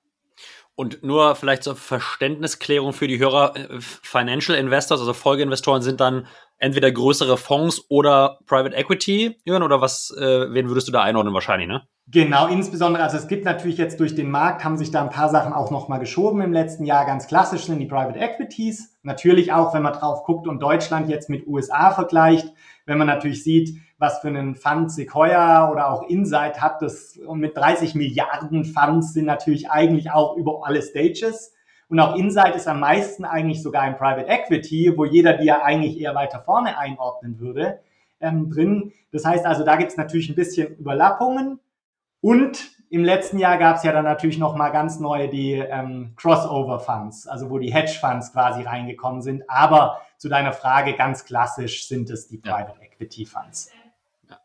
Und 0.75 1.05
nur 1.05 1.37
vielleicht 1.37 1.63
zur 1.63 1.77
Verständnisklärung 1.77 2.93
für 2.93 3.07
die 3.07 3.19
Hörer, 3.19 3.57
äh, 3.57 3.81
Financial 3.81 4.59
Investors, 4.59 5.01
also 5.01 5.13
Folgeinvestoren 5.13 5.83
sind 5.83 6.01
dann 6.01 6.27
entweder 6.59 6.91
größere 6.91 7.37
Fonds 7.37 7.85
oder 7.89 8.39
Private 8.47 8.77
Equity, 8.77 9.37
Jürgen, 9.45 9.63
oder 9.63 9.81
was, 9.81 10.15
äh, 10.19 10.53
wen 10.53 10.69
würdest 10.69 10.89
du 10.89 10.93
da 10.93 11.03
einordnen 11.03 11.35
wahrscheinlich, 11.35 11.69
ne? 11.69 11.83
Genau, 12.11 12.47
insbesondere, 12.47 13.03
also 13.03 13.19
es 13.19 13.29
gibt 13.29 13.45
natürlich 13.45 13.77
jetzt 13.77 14.01
durch 14.01 14.15
den 14.15 14.31
Markt, 14.31 14.65
haben 14.65 14.79
sich 14.79 14.91
da 14.91 15.03
ein 15.03 15.11
paar 15.11 15.29
Sachen 15.29 15.53
auch 15.53 15.71
nochmal 15.71 15.99
geschoben 15.99 16.41
im 16.41 16.55
letzten 16.55 16.85
Jahr. 16.87 17.05
Ganz 17.05 17.27
klassisch 17.27 17.65
sind 17.65 17.81
die 17.81 17.87
Private 17.87 18.19
Equities. 18.19 18.97
Natürlich 19.03 19.53
auch, 19.53 19.75
wenn 19.75 19.83
man 19.83 19.93
drauf 19.93 20.25
guckt 20.25 20.47
und 20.47 20.61
Deutschland 20.61 21.11
jetzt 21.11 21.29
mit 21.29 21.47
USA 21.47 21.91
vergleicht, 21.91 22.51
wenn 22.87 22.97
man 22.97 23.09
natürlich 23.09 23.45
sieht, 23.45 23.79
was 23.99 24.21
für 24.21 24.29
einen 24.29 24.55
Fund 24.55 24.91
Sequoia 24.91 25.71
oder 25.71 25.91
auch 25.91 26.09
Insight 26.09 26.63
hat, 26.63 26.81
das 26.81 27.19
und 27.27 27.41
mit 27.41 27.55
30 27.55 27.95
Milliarden 27.95 28.65
Funds 28.65 29.13
sind 29.13 29.27
natürlich 29.27 29.71
eigentlich 29.71 30.11
auch 30.11 30.37
über 30.37 30.63
alle 30.65 30.81
Stages. 30.81 31.53
Und 31.89 32.01
auch 32.01 32.17
Insight 32.17 32.55
ist 32.55 32.69
am 32.69 32.81
meisten 32.81 33.25
eigentlich 33.25 33.63
sogar 33.63 33.87
im 33.87 33.97
Private 33.97 34.27
Equity, 34.27 34.93
wo 34.97 35.05
jeder 35.05 35.35
die 35.35 35.47
ja 35.47 35.63
eigentlich 35.63 35.99
eher 35.99 36.15
weiter 36.15 36.41
vorne 36.41 36.77
einordnen 36.77 37.41
würde, 37.41 37.81
ähm, 38.21 38.51
drin. 38.51 38.93
Das 39.11 39.25
heißt 39.25 39.47
also, 39.47 39.65
da 39.65 39.77
gibt 39.77 39.91
es 39.91 39.97
natürlich 39.97 40.29
ein 40.29 40.35
bisschen 40.35 40.77
Überlappungen. 40.77 41.61
Und 42.21 42.71
im 42.91 43.05
letzten 43.05 43.39
Jahr 43.39 43.59
gab 43.59 43.77
es 43.77 43.85
ja 43.85 43.93
dann 43.93 44.05
natürlich 44.05 44.39
noch 44.39 44.57
mal 44.57 44.71
ganz 44.71 44.99
neue 44.99 45.29
die 45.29 45.53
ähm, 45.53 46.15
Crossover 46.17 46.81
Funds, 46.81 47.27
also 47.27 47.51
wo 47.51 47.59
die 47.59 47.73
Hedge 47.73 47.97
Funds 48.01 48.33
quasi 48.33 48.63
reingekommen 48.63 49.23
sind. 49.23 49.49
Aber 49.49 50.01
zu 50.17 50.29
deiner 50.29 50.53
Frage 50.53 50.95
ganz 50.95 51.25
klassisch 51.25 51.87
sind 51.87 52.11
es 52.11 52.29
die 52.29 52.39
Private 52.39 52.79
ja. 52.81 52.87
Equity 52.87 53.25
Funds. 53.25 53.71
Ja. 54.29 54.39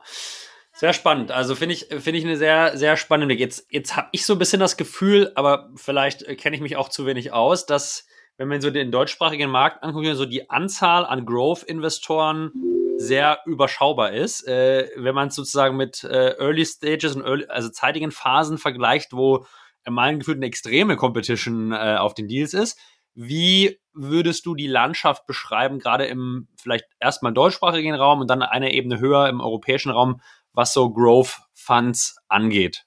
Sehr 0.83 0.91
spannend. 0.91 1.31
Also 1.31 1.55
finde 1.55 1.75
ich, 1.75 1.85
finde 1.85 2.19
ich 2.19 2.25
eine 2.25 2.35
sehr, 2.35 2.77
sehr 2.77 2.97
spannende. 2.97 3.35
Jetzt, 3.35 3.67
jetzt 3.71 3.95
habe 3.95 4.09
ich 4.11 4.25
so 4.25 4.33
ein 4.33 4.37
bisschen 4.37 4.59
das 4.59 4.75
Gefühl, 4.75 5.31
aber 5.35 5.71
vielleicht 5.77 6.23
äh, 6.23 6.35
kenne 6.35 6.57
ich 6.57 6.61
mich 6.61 6.75
auch 6.75 6.89
zu 6.89 7.05
wenig 7.05 7.31
aus, 7.31 7.65
dass, 7.65 8.05
wenn 8.35 8.49
man 8.49 8.59
so 8.59 8.69
den 8.69 8.91
deutschsprachigen 8.91 9.49
Markt 9.49 9.81
anguckt, 9.81 10.05
so 10.17 10.25
die 10.25 10.49
Anzahl 10.49 11.05
an 11.05 11.25
Growth-Investoren 11.25 12.51
sehr 12.97 13.39
überschaubar 13.45 14.11
ist. 14.11 14.45
Äh, 14.45 14.89
wenn 14.97 15.15
man 15.15 15.29
es 15.29 15.35
sozusagen 15.35 15.77
mit 15.77 16.03
äh, 16.03 16.31
Early 16.37 16.65
Stages 16.65 17.15
und 17.15 17.21
early, 17.21 17.45
also 17.45 17.69
zeitigen 17.69 18.11
Phasen 18.11 18.57
vergleicht, 18.57 19.13
wo 19.13 19.45
in 19.85 19.93
meinem 19.93 20.19
Gefühl 20.19 20.35
eine 20.35 20.47
extreme 20.47 20.97
Competition 20.97 21.71
äh, 21.71 21.95
auf 21.97 22.13
den 22.13 22.27
Deals 22.27 22.53
ist. 22.53 22.77
Wie 23.15 23.79
würdest 23.93 24.45
du 24.45 24.53
die 24.53 24.67
Landschaft 24.67 25.27
beschreiben, 25.27 25.79
gerade 25.79 26.07
im 26.07 26.49
vielleicht 26.57 26.87
erstmal 26.99 27.31
deutschsprachigen 27.31 27.95
Raum 27.95 28.19
und 28.19 28.27
dann 28.27 28.41
eine 28.41 28.73
Ebene 28.73 28.99
höher 28.99 29.29
im 29.29 29.39
europäischen 29.39 29.91
Raum, 29.91 30.19
was 30.53 30.73
so 30.73 30.91
Growth 30.91 31.41
Funds 31.53 32.17
angeht? 32.27 32.85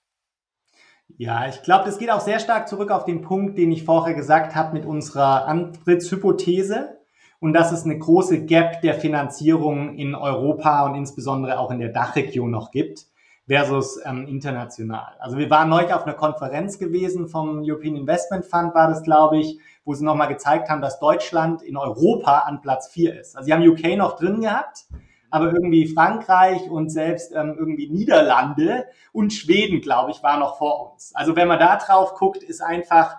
Ja, 1.18 1.48
ich 1.48 1.62
glaube, 1.62 1.84
das 1.84 1.98
geht 1.98 2.10
auch 2.10 2.20
sehr 2.20 2.40
stark 2.40 2.68
zurück 2.68 2.90
auf 2.90 3.04
den 3.04 3.22
Punkt, 3.22 3.56
den 3.56 3.72
ich 3.72 3.84
vorher 3.84 4.14
gesagt 4.14 4.54
habe 4.54 4.74
mit 4.74 4.84
unserer 4.84 5.46
Antrittshypothese. 5.46 6.96
Und 7.38 7.52
dass 7.52 7.70
es 7.70 7.84
eine 7.84 7.98
große 7.98 8.46
Gap 8.46 8.80
der 8.80 8.94
Finanzierung 8.94 9.96
in 9.96 10.14
Europa 10.14 10.86
und 10.86 10.94
insbesondere 10.94 11.58
auch 11.58 11.70
in 11.70 11.78
der 11.78 11.90
Dachregion 11.90 12.50
noch 12.50 12.70
gibt 12.70 13.06
versus 13.46 14.00
ähm, 14.04 14.26
international. 14.26 15.14
Also 15.20 15.36
wir 15.38 15.50
waren 15.50 15.68
neulich 15.68 15.92
auf 15.92 16.04
einer 16.04 16.14
Konferenz 16.14 16.78
gewesen 16.78 17.28
vom 17.28 17.62
European 17.62 17.94
Investment 17.94 18.44
Fund, 18.44 18.74
war 18.74 18.88
das, 18.88 19.02
glaube 19.02 19.38
ich, 19.38 19.60
wo 19.84 19.94
sie 19.94 20.04
nochmal 20.04 20.28
gezeigt 20.28 20.68
haben, 20.68 20.80
dass 20.80 20.98
Deutschland 20.98 21.62
in 21.62 21.76
Europa 21.76 22.40
an 22.40 22.60
Platz 22.60 22.88
vier 22.88 23.18
ist. 23.20 23.36
Also 23.36 23.46
sie 23.46 23.52
haben 23.52 23.66
UK 23.66 23.96
noch 23.96 24.16
drin 24.16 24.40
gehabt, 24.40 24.86
aber 25.30 25.52
irgendwie 25.52 25.86
Frankreich 25.86 26.70
und 26.70 26.90
selbst 26.90 27.32
ähm, 27.32 27.56
irgendwie 27.58 27.88
Niederlande 27.88 28.86
und 29.12 29.32
Schweden, 29.32 29.80
glaube 29.80 30.10
ich, 30.10 30.22
war 30.22 30.38
noch 30.38 30.58
vor 30.58 30.92
uns. 30.92 31.14
Also 31.14 31.36
wenn 31.36 31.48
man 31.48 31.58
da 31.58 31.76
drauf 31.76 32.14
guckt, 32.14 32.42
ist 32.42 32.62
einfach, 32.62 33.16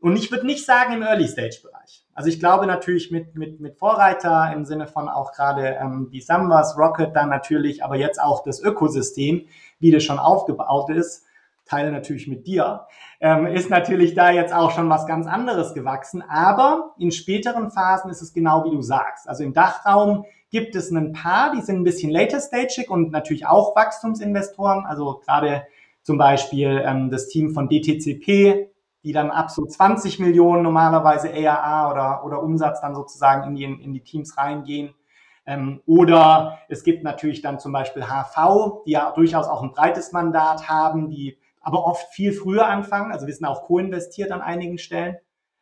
und 0.00 0.16
ich 0.16 0.30
würde 0.30 0.46
nicht 0.46 0.64
sagen 0.64 0.94
im 0.94 1.02
Early-Stage-Bereich. 1.02 2.06
Also 2.14 2.28
ich 2.28 2.40
glaube 2.40 2.66
natürlich 2.66 3.10
mit, 3.10 3.34
mit, 3.36 3.60
mit 3.60 3.76
Vorreiter 3.76 4.52
im 4.54 4.64
Sinne 4.64 4.86
von 4.86 5.08
auch 5.08 5.32
gerade 5.32 5.78
ähm, 5.80 6.08
die 6.12 6.20
Sambas, 6.20 6.76
Rocket 6.76 7.14
dann 7.14 7.28
natürlich, 7.28 7.84
aber 7.84 7.96
jetzt 7.96 8.20
auch 8.20 8.42
das 8.42 8.60
Ökosystem, 8.60 9.46
wie 9.78 9.90
das 9.90 10.04
schon 10.04 10.18
aufgebaut 10.18 10.90
ist, 10.90 11.24
teile 11.70 11.92
natürlich 11.92 12.26
mit 12.26 12.46
dir, 12.46 12.86
ähm, 13.20 13.46
ist 13.46 13.70
natürlich 13.70 14.14
da 14.14 14.30
jetzt 14.30 14.52
auch 14.52 14.72
schon 14.72 14.90
was 14.90 15.06
ganz 15.06 15.26
anderes 15.26 15.72
gewachsen. 15.72 16.22
Aber 16.28 16.94
in 16.98 17.12
späteren 17.12 17.70
Phasen 17.70 18.10
ist 18.10 18.22
es 18.22 18.32
genau 18.32 18.64
wie 18.64 18.74
du 18.74 18.82
sagst. 18.82 19.28
Also 19.28 19.44
im 19.44 19.52
Dachraum 19.52 20.24
gibt 20.50 20.74
es 20.74 20.90
ein 20.90 21.12
paar, 21.12 21.52
die 21.54 21.62
sind 21.62 21.76
ein 21.76 21.84
bisschen 21.84 22.10
later 22.10 22.40
stagig 22.40 22.90
und 22.90 23.12
natürlich 23.12 23.46
auch 23.46 23.76
Wachstumsinvestoren. 23.76 24.84
Also 24.84 25.20
gerade 25.24 25.66
zum 26.02 26.18
Beispiel 26.18 26.82
ähm, 26.84 27.10
das 27.10 27.28
Team 27.28 27.50
von 27.50 27.68
DTCP, 27.68 28.68
die 29.04 29.12
dann 29.12 29.30
ab 29.30 29.50
so 29.50 29.64
20 29.64 30.18
Millionen 30.18 30.62
normalerweise 30.62 31.30
ARA 31.32 31.90
oder, 31.90 32.24
oder 32.24 32.42
Umsatz 32.42 32.80
dann 32.80 32.94
sozusagen 32.94 33.48
in 33.48 33.54
die, 33.54 33.84
in 33.84 33.92
die 33.94 34.02
Teams 34.02 34.36
reingehen. 34.36 34.94
Ähm, 35.46 35.80
oder 35.86 36.58
es 36.68 36.84
gibt 36.84 37.04
natürlich 37.04 37.42
dann 37.42 37.58
zum 37.58 37.72
Beispiel 37.72 38.04
HV, 38.04 38.84
die 38.86 38.92
ja 38.92 39.12
durchaus 39.12 39.46
auch 39.46 39.62
ein 39.62 39.72
breites 39.72 40.12
Mandat 40.12 40.68
haben, 40.68 41.08
die 41.08 41.38
aber 41.60 41.84
oft 41.86 42.12
viel 42.12 42.32
früher 42.32 42.66
anfangen. 42.66 43.12
Also 43.12 43.26
wir 43.26 43.34
sind 43.34 43.46
auch 43.46 43.64
co-investiert 43.64 44.32
an 44.32 44.40
einigen 44.42 44.78
Stellen. 44.78 45.16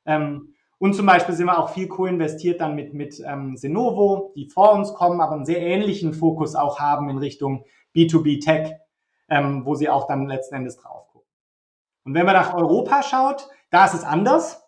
Ähm, 0.06 0.54
Und 0.78 0.94
zum 0.94 1.06
Beispiel 1.06 1.34
sind 1.34 1.46
wir 1.46 1.58
auch 1.58 1.70
viel 1.70 1.88
co-investiert 1.88 2.60
dann 2.60 2.76
mit, 2.76 2.94
mit 2.94 3.20
ähm, 3.26 3.56
Senovo, 3.56 4.32
die 4.36 4.46
vor 4.48 4.72
uns 4.72 4.94
kommen, 4.94 5.20
aber 5.20 5.34
einen 5.34 5.44
sehr 5.44 5.60
ähnlichen 5.60 6.12
Fokus 6.14 6.54
auch 6.54 6.78
haben 6.78 7.10
in 7.10 7.18
Richtung 7.18 7.64
B2B 7.96 8.40
Tech, 8.40 8.74
ähm, 9.28 9.64
wo 9.64 9.74
sie 9.74 9.88
auch 9.88 10.06
dann 10.06 10.28
letzten 10.28 10.54
Endes 10.54 10.76
drauf 10.76 11.08
gucken. 11.08 11.28
Und 12.04 12.14
wenn 12.14 12.26
man 12.26 12.36
nach 12.36 12.54
Europa 12.54 13.02
schaut, 13.02 13.48
da 13.70 13.86
ist 13.86 13.94
es 13.94 14.04
anders. 14.04 14.62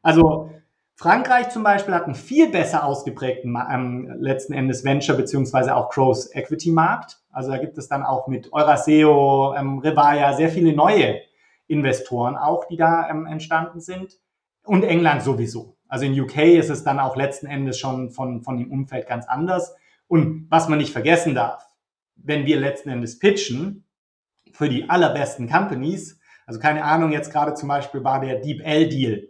Also 0.00 0.52
Frankreich 1.00 1.50
zum 1.50 1.62
Beispiel 1.62 1.94
hat 1.94 2.06
einen 2.06 2.16
viel 2.16 2.50
besser 2.50 2.84
ausgeprägten 2.84 3.56
ähm, 3.72 4.16
letzten 4.18 4.52
Endes 4.52 4.84
Venture 4.84 5.14
beziehungsweise 5.14 5.76
auch 5.76 5.90
Growth 5.90 6.30
Equity 6.32 6.72
Markt. 6.72 7.20
Also 7.30 7.52
da 7.52 7.58
gibt 7.58 7.78
es 7.78 7.86
dann 7.86 8.02
auch 8.02 8.26
mit 8.26 8.52
Euraseo, 8.52 9.54
ähm, 9.56 9.78
Revaya 9.78 10.32
sehr 10.32 10.48
viele 10.48 10.72
neue 10.72 11.20
Investoren 11.68 12.36
auch, 12.36 12.64
die 12.64 12.76
da 12.76 13.08
ähm, 13.08 13.26
entstanden 13.26 13.78
sind. 13.78 14.18
Und 14.64 14.82
England 14.82 15.22
sowieso. 15.22 15.76
Also 15.86 16.04
in 16.04 16.20
UK 16.20 16.36
ist 16.38 16.68
es 16.68 16.82
dann 16.82 16.98
auch 16.98 17.14
letzten 17.14 17.46
Endes 17.46 17.78
schon 17.78 18.10
von, 18.10 18.42
von 18.42 18.58
dem 18.58 18.72
Umfeld 18.72 19.06
ganz 19.06 19.28
anders. 19.28 19.76
Und 20.08 20.48
was 20.50 20.68
man 20.68 20.78
nicht 20.78 20.92
vergessen 20.92 21.32
darf, 21.32 21.64
wenn 22.16 22.44
wir 22.44 22.58
letzten 22.58 22.88
Endes 22.88 23.20
pitchen 23.20 23.84
für 24.52 24.68
die 24.68 24.90
allerbesten 24.90 25.48
Companies, 25.48 26.18
also 26.44 26.58
keine 26.58 26.82
Ahnung, 26.82 27.12
jetzt 27.12 27.30
gerade 27.30 27.54
zum 27.54 27.68
Beispiel 27.68 28.02
war 28.02 28.20
der 28.20 28.40
Deep 28.40 28.62
L 28.64 28.88
Deal. 28.88 29.28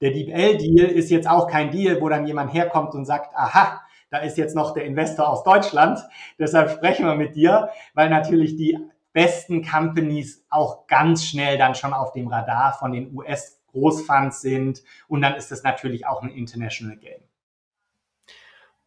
Der 0.00 0.10
Deep 0.12 0.28
L 0.28 0.56
Deal 0.56 0.86
ist 0.86 1.10
jetzt 1.10 1.28
auch 1.28 1.46
kein 1.46 1.70
Deal, 1.70 2.00
wo 2.00 2.08
dann 2.08 2.26
jemand 2.26 2.52
herkommt 2.52 2.94
und 2.94 3.04
sagt, 3.04 3.34
aha, 3.36 3.82
da 4.10 4.18
ist 4.18 4.38
jetzt 4.38 4.56
noch 4.56 4.74
der 4.74 4.84
Investor 4.84 5.28
aus 5.28 5.44
Deutschland, 5.44 6.00
deshalb 6.38 6.70
sprechen 6.70 7.06
wir 7.06 7.14
mit 7.14 7.36
dir, 7.36 7.70
weil 7.94 8.10
natürlich 8.10 8.56
die 8.56 8.76
besten 9.12 9.64
Companies 9.64 10.44
auch 10.50 10.86
ganz 10.86 11.24
schnell 11.24 11.58
dann 11.58 11.74
schon 11.74 11.92
auf 11.92 12.12
dem 12.12 12.28
Radar 12.28 12.76
von 12.78 12.92
den 12.92 13.14
US-Großfunds 13.14 14.40
sind 14.40 14.82
und 15.08 15.22
dann 15.22 15.34
ist 15.34 15.52
es 15.52 15.62
natürlich 15.62 16.06
auch 16.06 16.22
ein 16.22 16.30
International 16.30 16.96
Game. 16.96 17.20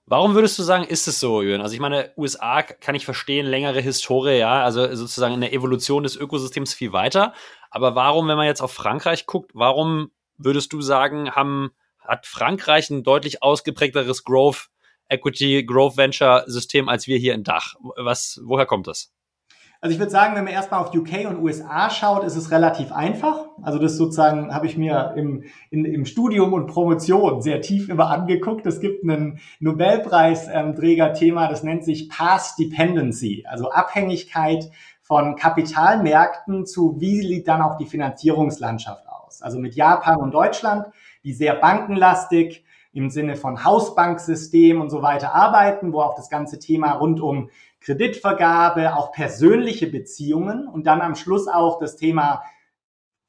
Warum 0.05 0.35
würdest 0.35 0.59
du 0.59 0.63
sagen, 0.63 0.83
ist 0.83 1.07
es 1.07 1.21
so, 1.21 1.41
Jürgen? 1.41 1.63
Also 1.63 1.73
ich 1.73 1.79
meine, 1.79 2.11
USA 2.17 2.61
kann 2.61 2.93
ich 2.93 3.05
verstehen, 3.05 3.45
längere 3.45 3.79
Historie, 3.79 4.37
ja, 4.37 4.61
also 4.61 4.93
sozusagen 4.95 5.33
in 5.33 5.41
der 5.41 5.53
Evolution 5.53 6.03
des 6.03 6.17
Ökosystems 6.17 6.73
viel 6.73 6.91
weiter. 6.91 7.33
Aber 7.71 7.95
warum, 7.95 8.27
wenn 8.27 8.35
man 8.35 8.45
jetzt 8.45 8.61
auf 8.61 8.73
Frankreich 8.73 9.25
guckt, 9.25 9.51
warum 9.53 10.11
würdest 10.43 10.73
du 10.73 10.81
sagen, 10.81 11.31
haben, 11.31 11.71
hat 11.99 12.25
Frankreich 12.25 12.89
ein 12.89 13.03
deutlich 13.03 13.43
ausgeprägteres 13.43 14.23
Growth 14.23 14.69
Equity, 15.09 15.63
Growth 15.65 15.97
Venture 15.97 16.43
System 16.47 16.89
als 16.89 17.07
wir 17.07 17.17
hier 17.17 17.33
in 17.33 17.43
Dach? 17.43 17.75
Was, 17.97 18.41
woher 18.43 18.65
kommt 18.65 18.87
das? 18.87 19.13
Also 19.83 19.95
ich 19.95 19.99
würde 19.99 20.11
sagen, 20.11 20.33
wenn 20.37 20.45
man 20.45 20.53
erstmal 20.53 20.79
auf 20.79 20.95
UK 20.95 21.27
und 21.27 21.43
USA 21.43 21.89
schaut, 21.89 22.23
ist 22.23 22.37
es 22.37 22.51
relativ 22.51 22.93
einfach. 22.93 23.47
Also 23.61 23.79
das 23.79 23.97
sozusagen 23.97 24.53
habe 24.53 24.65
ich 24.65 24.77
mir 24.77 25.13
im, 25.17 25.43
in, 25.71 25.83
im 25.83 26.05
Studium 26.05 26.53
und 26.53 26.67
Promotion 26.67 27.41
sehr 27.41 27.59
tief 27.59 27.89
immer 27.89 28.09
angeguckt. 28.09 28.65
Es 28.65 28.79
gibt 28.79 29.03
einen 29.03 29.41
Nobelpreisträger-Thema, 29.59 31.49
das 31.49 31.63
nennt 31.63 31.83
sich 31.83 32.07
Path 32.07 32.53
Dependency, 32.57 33.43
also 33.45 33.71
Abhängigkeit 33.71 34.71
von 35.01 35.35
Kapitalmärkten 35.35 36.65
zu, 36.65 36.95
wie 37.01 37.21
sieht 37.21 37.49
dann 37.49 37.61
auch 37.61 37.75
die 37.75 37.85
Finanzierungslandschaft 37.85 39.05
aus. 39.09 39.12
Also 39.41 39.59
mit 39.59 39.75
Japan 39.75 40.17
und 40.17 40.33
Deutschland, 40.33 40.85
die 41.23 41.33
sehr 41.33 41.55
bankenlastig 41.55 42.63
im 42.93 43.09
Sinne 43.09 43.35
von 43.35 43.65
Hausbanksystem 43.65 44.79
und 44.79 44.89
so 44.89 45.01
weiter 45.01 45.33
arbeiten, 45.33 45.93
wo 45.93 46.01
auch 46.01 46.15
das 46.15 46.29
ganze 46.29 46.59
Thema 46.59 46.91
rund 46.91 47.19
um 47.21 47.49
Kreditvergabe, 47.81 48.95
auch 48.95 49.11
persönliche 49.11 49.87
Beziehungen 49.87 50.67
und 50.67 50.85
dann 50.85 51.01
am 51.01 51.15
Schluss 51.15 51.47
auch 51.47 51.79
das 51.79 51.95
Thema 51.95 52.43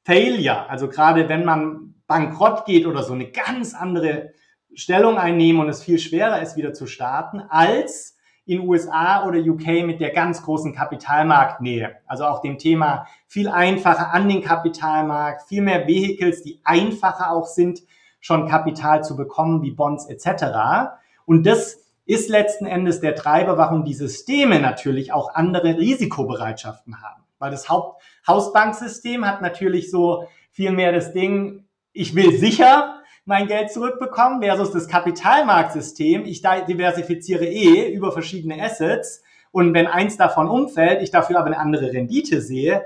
Failure. 0.03 0.69
Also 0.69 0.87
gerade 0.87 1.27
wenn 1.29 1.43
man 1.43 1.95
bankrott 2.07 2.65
geht 2.65 2.85
oder 2.85 3.03
so 3.03 3.13
eine 3.13 3.31
ganz 3.31 3.73
andere 3.73 4.31
Stellung 4.73 5.17
einnehmen 5.17 5.61
und 5.61 5.69
es 5.69 5.83
viel 5.83 5.97
schwerer 5.97 6.41
ist, 6.41 6.55
wieder 6.55 6.73
zu 6.73 6.85
starten, 6.85 7.39
als 7.49 8.14
in 8.45 8.61
USA 8.61 9.25
oder 9.25 9.39
UK 9.39 9.85
mit 9.85 9.99
der 9.99 10.11
ganz 10.11 10.43
großen 10.43 10.73
Kapitalmarktnähe. 10.73 11.97
Also 12.05 12.25
auch 12.25 12.41
dem 12.41 12.57
Thema 12.57 13.07
viel 13.27 13.47
einfacher 13.47 14.13
an 14.13 14.29
den 14.29 14.41
Kapitalmarkt, 14.41 15.47
viel 15.47 15.61
mehr 15.61 15.87
Vehicles, 15.87 16.43
die 16.43 16.61
einfacher 16.63 17.31
auch 17.31 17.47
sind, 17.47 17.81
schon 18.19 18.47
Kapital 18.47 19.03
zu 19.03 19.15
bekommen, 19.15 19.61
wie 19.61 19.71
Bonds 19.71 20.07
etc. 20.07 20.95
Und 21.25 21.45
das 21.45 21.85
ist 22.05 22.29
letzten 22.29 22.67
Endes 22.67 22.99
der 22.99 23.15
Treiber, 23.15 23.57
warum 23.57 23.83
die 23.83 23.93
Systeme 23.95 24.59
natürlich 24.59 25.11
auch 25.11 25.33
andere 25.33 25.77
Risikobereitschaften 25.77 27.01
haben. 27.01 27.23
Weil 27.39 27.51
das 27.51 27.67
Haupt 27.67 28.01
Hausbanksystem 28.27 29.25
hat 29.25 29.41
natürlich 29.41 29.91
so 29.91 30.27
viel 30.51 30.71
mehr 30.71 30.91
das 30.91 31.13
Ding, 31.13 31.65
ich 31.93 32.15
will 32.15 32.37
sicher 32.37 33.01
mein 33.25 33.47
Geld 33.47 33.71
zurückbekommen 33.71 34.41
versus 34.41 34.71
das 34.71 34.87
Kapitalmarktsystem. 34.87 36.25
Ich 36.25 36.41
diversifiziere 36.41 37.45
eh 37.45 37.91
über 37.91 38.11
verschiedene 38.11 38.61
Assets 38.63 39.23
und 39.51 39.73
wenn 39.73 39.87
eins 39.87 40.15
davon 40.15 40.47
umfällt, 40.47 41.01
ich 41.01 41.11
dafür 41.11 41.39
aber 41.39 41.47
eine 41.47 41.57
andere 41.57 41.91
Rendite 41.91 42.41
sehe, 42.41 42.83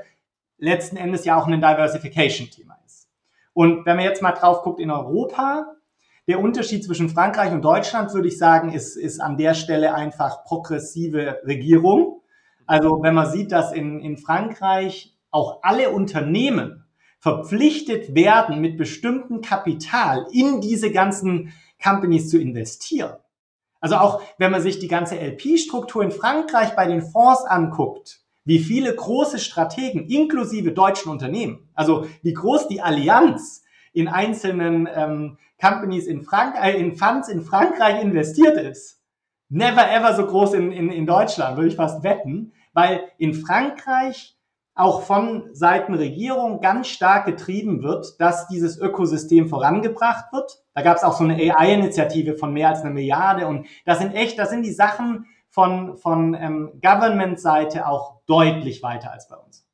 letzten 0.57 0.97
Endes 0.97 1.25
ja 1.25 1.37
auch 1.37 1.47
ein 1.47 1.61
Diversification-Thema 1.61 2.77
ist. 2.85 3.09
Und 3.53 3.85
wenn 3.85 3.97
man 3.97 4.05
jetzt 4.05 4.21
mal 4.21 4.31
drauf 4.31 4.61
guckt 4.61 4.79
in 4.79 4.91
Europa, 4.91 5.75
der 6.27 6.39
Unterschied 6.39 6.85
zwischen 6.85 7.09
Frankreich 7.09 7.51
und 7.51 7.63
Deutschland, 7.63 8.13
würde 8.13 8.27
ich 8.27 8.37
sagen, 8.37 8.71
ist, 8.71 8.95
ist 8.95 9.19
an 9.19 9.35
der 9.35 9.55
Stelle 9.55 9.95
einfach 9.95 10.43
progressive 10.45 11.39
Regierung. 11.43 12.21
Also 12.67 13.01
wenn 13.01 13.15
man 13.15 13.31
sieht, 13.31 13.51
dass 13.51 13.73
in, 13.73 13.99
in 13.99 14.17
Frankreich 14.17 15.17
auch 15.31 15.63
alle 15.63 15.89
Unternehmen 15.89 16.78
verpflichtet 17.19 18.15
werden, 18.15 18.59
mit 18.61 18.77
bestimmtem 18.77 19.41
Kapital 19.41 20.25
in 20.31 20.61
diese 20.61 20.91
ganzen 20.91 21.53
Companies 21.81 22.29
zu 22.29 22.39
investieren. 22.39 23.17
Also 23.81 23.95
auch 23.95 24.21
wenn 24.37 24.51
man 24.51 24.61
sich 24.61 24.79
die 24.79 24.87
ganze 24.87 25.19
LP-Struktur 25.19 26.03
in 26.03 26.11
Frankreich 26.11 26.75
bei 26.75 26.87
den 26.87 27.01
Fonds 27.01 27.43
anguckt, 27.45 28.21
wie 28.45 28.59
viele 28.59 28.93
große 28.93 29.39
Strategen 29.39 30.05
inklusive 30.07 30.71
deutschen 30.71 31.11
Unternehmen, 31.11 31.69
also 31.73 32.07
wie 32.23 32.33
groß 32.33 32.67
die 32.67 32.81
Allianz 32.81 33.63
in 33.93 34.07
einzelnen 34.07 34.87
ähm, 34.93 35.37
Companies 35.61 36.07
in, 36.07 36.23
Frank 36.23 36.55
äh, 36.61 36.77
in 36.77 36.95
Funds 36.95 37.29
in 37.29 37.41
Frankreich 37.41 38.01
investiert 38.01 38.57
ist. 38.57 39.01
Never 39.49 39.89
ever 39.91 40.15
so 40.15 40.25
groß 40.25 40.53
in, 40.53 40.71
in, 40.71 40.89
in 40.89 41.05
Deutschland, 41.05 41.57
würde 41.57 41.69
ich 41.69 41.75
fast 41.75 42.03
wetten, 42.03 42.53
weil 42.73 43.01
in 43.17 43.33
Frankreich 43.33 44.37
auch 44.79 45.01
von 45.01 45.53
Seiten 45.53 45.93
Regierung 45.93 46.61
ganz 46.61 46.87
stark 46.87 47.25
getrieben 47.25 47.83
wird, 47.83 48.19
dass 48.19 48.47
dieses 48.47 48.79
Ökosystem 48.79 49.49
vorangebracht 49.49 50.31
wird. 50.31 50.63
Da 50.73 50.81
gab 50.81 50.95
es 50.95 51.03
auch 51.03 51.17
so 51.17 51.25
eine 51.25 51.35
AI-Initiative 51.35 52.35
von 52.37 52.53
mehr 52.53 52.69
als 52.69 52.81
einer 52.81 52.91
Milliarde 52.91 53.45
und 53.45 53.67
das 53.85 53.99
sind 53.99 54.13
echt, 54.13 54.39
das 54.39 54.49
sind 54.49 54.63
die 54.63 54.71
Sachen 54.71 55.25
von, 55.49 55.97
von 55.97 56.33
ähm, 56.33 56.79
Government-Seite 56.81 57.87
auch 57.87 58.21
deutlich 58.25 58.81
weiter 58.81 59.11
als 59.11 59.27
bei 59.27 59.35
uns. 59.35 59.65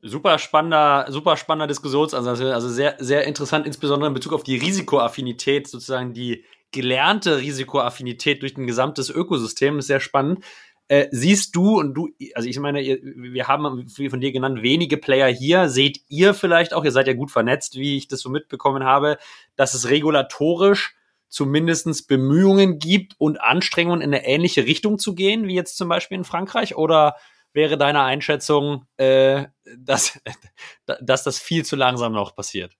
Super 0.00 0.38
spannender, 0.38 1.06
super 1.08 1.36
spannender 1.36 1.66
Diskussionsansatz. 1.66 2.40
Also 2.40 2.68
sehr, 2.68 2.94
sehr 3.00 3.26
interessant, 3.26 3.66
insbesondere 3.66 4.06
in 4.06 4.14
Bezug 4.14 4.32
auf 4.32 4.44
die 4.44 4.56
Risikoaffinität, 4.56 5.66
sozusagen 5.66 6.14
die 6.14 6.44
gelernte 6.70 7.38
Risikoaffinität 7.38 8.42
durch 8.42 8.56
ein 8.56 8.68
gesamtes 8.68 9.10
Ökosystem. 9.10 9.80
Ist 9.80 9.88
sehr 9.88 9.98
spannend. 9.98 10.44
Äh, 10.88 11.08
siehst 11.10 11.54
du 11.54 11.78
und 11.78 11.92
du, 11.94 12.08
also 12.34 12.48
ich 12.48 12.58
meine, 12.58 12.80
wir 12.80 13.46
haben, 13.46 13.86
wie 13.96 14.08
von 14.08 14.20
dir 14.20 14.32
genannt, 14.32 14.62
wenige 14.62 14.96
Player 14.96 15.28
hier. 15.28 15.68
Seht 15.68 16.00
ihr 16.08 16.32
vielleicht 16.32 16.72
auch, 16.72 16.84
ihr 16.84 16.92
seid 16.92 17.06
ja 17.06 17.12
gut 17.12 17.30
vernetzt, 17.30 17.76
wie 17.76 17.96
ich 17.96 18.08
das 18.08 18.20
so 18.20 18.30
mitbekommen 18.30 18.84
habe, 18.84 19.18
dass 19.54 19.74
es 19.74 19.90
regulatorisch 19.90 20.96
zumindestens 21.28 22.06
Bemühungen 22.06 22.78
gibt 22.78 23.14
und 23.18 23.38
Anstrengungen 23.38 24.00
in 24.00 24.14
eine 24.14 24.26
ähnliche 24.26 24.64
Richtung 24.64 24.98
zu 24.98 25.14
gehen, 25.14 25.46
wie 25.46 25.54
jetzt 25.54 25.76
zum 25.76 25.90
Beispiel 25.90 26.16
in 26.16 26.24
Frankreich? 26.24 26.74
Oder 26.76 27.16
wäre 27.52 27.76
deine 27.76 28.02
Einschätzung, 28.02 28.86
äh, 28.96 29.44
dass, 29.76 30.18
dass 31.02 31.22
das 31.22 31.38
viel 31.38 31.66
zu 31.66 31.76
langsam 31.76 32.12
noch 32.12 32.34
passiert? 32.34 32.72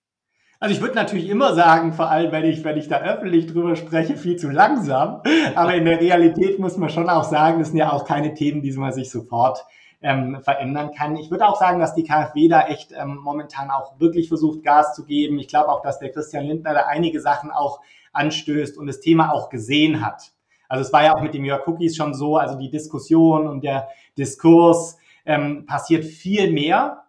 Also 0.61 0.75
ich 0.75 0.81
würde 0.81 0.97
natürlich 0.97 1.29
immer 1.29 1.55
sagen, 1.55 1.93
vor 1.93 2.11
allem 2.11 2.33
wenn 2.33 2.45
ich, 2.45 2.65
wenn 2.65 2.77
ich 2.77 2.89
da 2.89 2.99
öffentlich 2.99 3.47
drüber 3.47 3.77
spreche, 3.77 4.17
viel 4.17 4.37
zu 4.37 4.51
langsam. 4.51 5.23
Aber 5.55 5.75
in 5.75 5.85
der 5.85 6.01
Realität 6.01 6.59
muss 6.59 6.77
man 6.77 6.91
schon 6.91 7.09
auch 7.09 7.23
sagen, 7.23 7.61
das 7.61 7.69
sind 7.69 7.79
ja 7.79 7.93
auch 7.93 8.05
keine 8.05 8.35
Themen, 8.35 8.61
die 8.61 8.73
man 8.73 8.93
sich 8.93 9.09
sofort 9.09 9.65
ähm, 10.03 10.39
verändern 10.43 10.91
kann. 10.93 11.17
Ich 11.17 11.31
würde 11.31 11.47
auch 11.47 11.61
sagen, 11.61 11.79
dass 11.79 11.95
die 11.95 12.03
KfW 12.03 12.49
da 12.49 12.67
echt 12.67 12.91
ähm, 12.93 13.19
momentan 13.23 13.71
auch 13.71 14.01
wirklich 14.01 14.27
versucht, 14.27 14.65
Gas 14.65 14.97
zu 14.97 15.05
geben. 15.05 15.39
Ich 15.39 15.47
glaube 15.47 15.69
auch, 15.69 15.81
dass 15.81 16.01
der 16.01 16.11
Christian 16.11 16.45
Lindner 16.45 16.75
da 16.75 16.87
einige 16.87 17.21
Sachen 17.21 17.53
auch 17.53 17.81
anstößt 18.13 18.79
und 18.79 18.89
das 18.89 18.99
Thema 18.99 19.33
auch 19.33 19.51
gesehen 19.51 20.05
hat. 20.05 20.33
Also 20.69 20.83
es 20.83 20.93
war 20.93 21.05
ja 21.05 21.15
auch 21.15 21.23
mit 21.23 21.35
dem 21.35 21.45
Jörg 21.45 21.67
Cookies 21.69 21.97
schon 21.97 22.15
so, 22.15 22.37
also 22.37 22.59
die 22.59 22.71
Diskussion 22.71 23.47
und 23.47 23.63
der 23.63 23.89
Diskurs 24.17 24.99
ähm, 25.25 25.67
passiert 25.67 26.05
viel 26.05 26.51
mehr. 26.51 27.05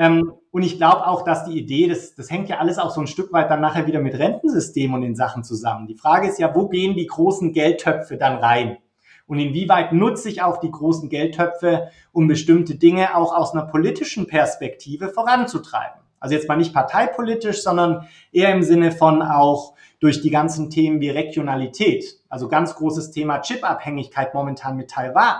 Ähm, 0.00 0.32
und 0.50 0.62
ich 0.62 0.78
glaube 0.78 1.06
auch, 1.06 1.24
dass 1.24 1.44
die 1.44 1.58
Idee, 1.58 1.86
das, 1.86 2.14
das 2.14 2.30
hängt 2.30 2.48
ja 2.48 2.56
alles 2.56 2.78
auch 2.78 2.90
so 2.90 3.02
ein 3.02 3.06
Stück 3.06 3.34
weit 3.34 3.50
dann 3.50 3.60
nachher 3.60 3.86
wieder 3.86 4.00
mit 4.00 4.18
Rentensystem 4.18 4.94
und 4.94 5.02
den 5.02 5.14
Sachen 5.14 5.44
zusammen. 5.44 5.86
Die 5.86 5.94
Frage 5.94 6.26
ist 6.26 6.38
ja, 6.38 6.54
wo 6.54 6.68
gehen 6.68 6.96
die 6.96 7.06
großen 7.06 7.52
Geldtöpfe 7.52 8.16
dann 8.16 8.38
rein? 8.38 8.78
Und 9.26 9.40
inwieweit 9.40 9.92
nutze 9.92 10.30
ich 10.30 10.40
auch 10.40 10.56
die 10.56 10.70
großen 10.70 11.10
Geldtöpfe, 11.10 11.90
um 12.12 12.28
bestimmte 12.28 12.76
Dinge 12.76 13.14
auch 13.14 13.36
aus 13.36 13.52
einer 13.52 13.66
politischen 13.66 14.26
Perspektive 14.26 15.10
voranzutreiben? 15.10 16.00
Also 16.18 16.34
jetzt 16.34 16.48
mal 16.48 16.56
nicht 16.56 16.72
parteipolitisch, 16.72 17.62
sondern 17.62 18.08
eher 18.32 18.54
im 18.54 18.62
Sinne 18.62 18.92
von 18.92 19.20
auch 19.20 19.74
durch 20.00 20.22
die 20.22 20.30
ganzen 20.30 20.70
Themen 20.70 21.00
wie 21.02 21.10
Regionalität. 21.10 22.06
Also 22.30 22.48
ganz 22.48 22.74
großes 22.74 23.10
Thema 23.10 23.42
Chip-Abhängigkeit 23.42 24.32
momentan 24.32 24.78
mit 24.78 24.88
Taiwan. 24.90 25.36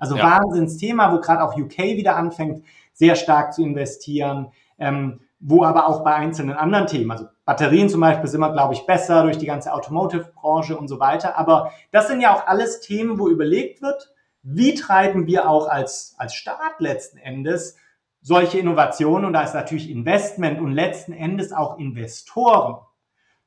Also 0.00 0.16
ja. 0.16 0.24
Wahnsinnsthema, 0.24 1.12
wo 1.12 1.20
gerade 1.20 1.44
auch 1.44 1.56
UK 1.56 1.78
wieder 1.78 2.16
anfängt, 2.16 2.64
sehr 3.00 3.16
stark 3.16 3.54
zu 3.54 3.62
investieren, 3.62 4.52
ähm, 4.78 5.20
wo 5.40 5.64
aber 5.64 5.88
auch 5.88 6.04
bei 6.04 6.14
einzelnen 6.14 6.54
anderen 6.54 6.86
Themen, 6.86 7.10
also 7.10 7.24
Batterien 7.46 7.88
zum 7.88 8.02
Beispiel 8.02 8.28
sind 8.28 8.40
immer, 8.40 8.52
glaube 8.52 8.74
ich, 8.74 8.84
besser 8.84 9.22
durch 9.22 9.38
die 9.38 9.46
ganze 9.46 9.72
Automotive-Branche 9.72 10.76
und 10.76 10.86
so 10.86 11.00
weiter. 11.00 11.38
Aber 11.38 11.72
das 11.92 12.08
sind 12.08 12.20
ja 12.20 12.34
auch 12.34 12.46
alles 12.46 12.80
Themen, 12.80 13.18
wo 13.18 13.28
überlegt 13.28 13.80
wird, 13.80 14.12
wie 14.42 14.74
treiben 14.74 15.26
wir 15.26 15.48
auch 15.48 15.66
als, 15.66 16.14
als 16.18 16.34
Staat 16.34 16.78
letzten 16.78 17.16
Endes 17.16 17.76
solche 18.20 18.58
Innovationen 18.58 19.24
und 19.24 19.32
da 19.32 19.44
ist 19.44 19.54
natürlich 19.54 19.90
Investment 19.90 20.60
und 20.60 20.72
letzten 20.72 21.14
Endes 21.14 21.52
auch 21.52 21.78
Investoren 21.78 22.76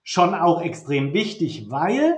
schon 0.01 0.33
auch 0.33 0.63
extrem 0.63 1.13
wichtig, 1.13 1.69
weil 1.69 2.17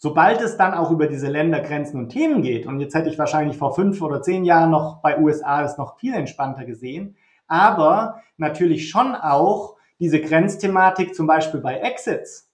sobald 0.00 0.40
es 0.40 0.56
dann 0.56 0.72
auch 0.72 0.90
über 0.90 1.06
diese 1.06 1.28
Ländergrenzen 1.28 2.00
und 2.00 2.08
Themen 2.08 2.40
geht, 2.40 2.66
und 2.66 2.80
jetzt 2.80 2.94
hätte 2.94 3.10
ich 3.10 3.18
wahrscheinlich 3.18 3.58
vor 3.58 3.74
fünf 3.74 4.00
oder 4.00 4.22
zehn 4.22 4.44
Jahren 4.46 4.70
noch 4.70 5.02
bei 5.02 5.20
USA 5.20 5.60
das 5.60 5.76
noch 5.76 5.98
viel 5.98 6.14
entspannter 6.14 6.64
gesehen, 6.64 7.16
aber 7.46 8.22
natürlich 8.38 8.88
schon 8.88 9.14
auch 9.14 9.76
diese 9.98 10.20
Grenzthematik 10.20 11.14
zum 11.14 11.26
Beispiel 11.26 11.60
bei 11.60 11.76
Exits. 11.76 12.50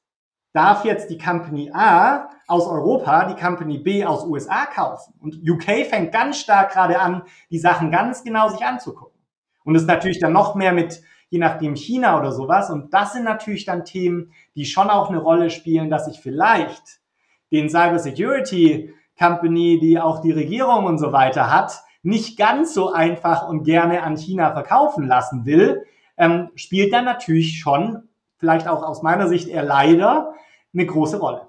Darf 0.52 0.84
jetzt 0.84 1.08
die 1.08 1.18
Company 1.18 1.70
A 1.72 2.30
aus 2.48 2.66
Europa 2.66 3.26
die 3.26 3.40
Company 3.40 3.78
B 3.78 4.04
aus 4.04 4.24
USA 4.24 4.66
kaufen? 4.66 5.14
Und 5.20 5.48
UK 5.48 5.86
fängt 5.86 6.10
ganz 6.12 6.40
stark 6.40 6.72
gerade 6.72 6.98
an, 6.98 7.22
die 7.50 7.60
Sachen 7.60 7.92
ganz 7.92 8.24
genau 8.24 8.48
sich 8.48 8.64
anzugucken. 8.64 9.20
Und 9.64 9.76
es 9.76 9.82
ist 9.82 9.88
natürlich 9.88 10.18
dann 10.18 10.32
noch 10.32 10.56
mehr 10.56 10.72
mit, 10.72 11.00
je 11.28 11.38
nachdem 11.38 11.76
China 11.76 12.18
oder 12.18 12.32
sowas. 12.32 12.70
Und 12.70 12.92
das 12.92 13.12
sind 13.12 13.24
natürlich 13.24 13.66
dann 13.66 13.84
Themen, 13.84 14.32
die 14.56 14.64
schon 14.64 14.90
auch 14.90 15.10
eine 15.10 15.18
Rolle 15.18 15.50
spielen, 15.50 15.90
dass 15.90 16.08
ich 16.08 16.20
vielleicht 16.20 17.00
den 17.50 17.68
Cyber 17.68 17.98
Security 17.98 18.92
Company, 19.18 19.78
die 19.80 19.98
auch 19.98 20.20
die 20.20 20.32
Regierung 20.32 20.84
und 20.84 20.98
so 20.98 21.12
weiter 21.12 21.50
hat, 21.50 21.82
nicht 22.02 22.38
ganz 22.38 22.74
so 22.74 22.92
einfach 22.92 23.48
und 23.48 23.64
gerne 23.64 24.02
an 24.02 24.16
China 24.16 24.52
verkaufen 24.52 25.06
lassen 25.06 25.44
will, 25.44 25.84
ähm, 26.16 26.50
spielt 26.54 26.92
dann 26.92 27.04
natürlich 27.04 27.58
schon, 27.58 28.08
vielleicht 28.38 28.68
auch 28.68 28.82
aus 28.82 29.02
meiner 29.02 29.28
Sicht 29.28 29.48
eher 29.48 29.64
leider, 29.64 30.34
eine 30.72 30.86
große 30.86 31.18
Rolle. 31.18 31.48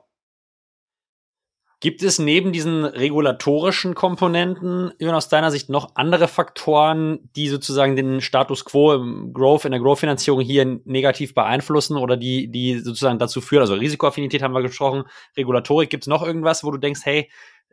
Gibt 1.80 2.02
es 2.02 2.18
neben 2.18 2.52
diesen 2.54 2.86
regulatorischen 2.86 3.94
Komponenten 3.94 4.92
aus 5.00 5.30
deiner 5.30 5.52
Sicht 5.52 5.70
noch 5.70 5.92
andere 5.94 6.28
Faktoren, 6.28 7.30
die 7.36 7.50
sozusagen 7.50 7.96
den 7.96 8.20
Status 8.20 8.66
quo 8.66 8.94
im 8.94 9.32
Growth, 9.32 9.66
in 9.66 9.72
der 9.72 9.80
Growth-Finanzierung 9.80 10.42
hier 10.42 10.80
negativ 10.86 11.36
beeinflussen 11.36 11.98
oder 11.98 12.18
die, 12.18 12.48
die 12.48 12.80
sozusagen 12.80 13.20
dazu 13.20 13.42
führen? 13.42 13.62
Also 13.62 13.76
Risikoaffinität 13.76 14.42
haben 14.42 14.56
wir 14.56 14.64
gesprochen, 14.64 15.04
Regulatorik, 15.36 15.92
gibt 15.92 16.06
es 16.06 16.08
noch 16.08 16.26
irgendwas, 16.26 16.64
wo 16.64 16.72
du 16.72 16.80
denkst, 16.80 17.02
hey, 17.04 17.30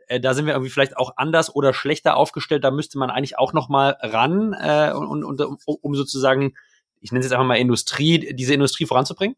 äh, 0.07 0.19
da 0.19 0.35
sind 0.35 0.45
wir 0.45 0.53
irgendwie 0.53 0.69
vielleicht 0.69 0.97
auch 0.97 1.13
anders 1.17 1.55
oder 1.55 1.73
schlechter 1.73 2.15
aufgestellt, 2.15 2.63
da 2.63 2.69
müsste 2.69 2.99
man 2.99 3.09
eigentlich 3.09 3.39
auch 3.39 3.53
noch 3.53 3.69
mal 3.69 3.97
ran, 4.01 4.53
äh, 4.53 4.93
und, 4.93 5.23
und, 5.23 5.41
um, 5.41 5.57
um 5.65 5.95
sozusagen, 5.95 6.53
ich 7.01 7.11
nenne 7.11 7.21
es 7.21 7.25
jetzt 7.25 7.33
einfach 7.33 7.47
mal 7.47 7.55
Industrie, 7.55 8.35
diese 8.35 8.53
Industrie 8.53 8.85
voranzubringen? 8.85 9.35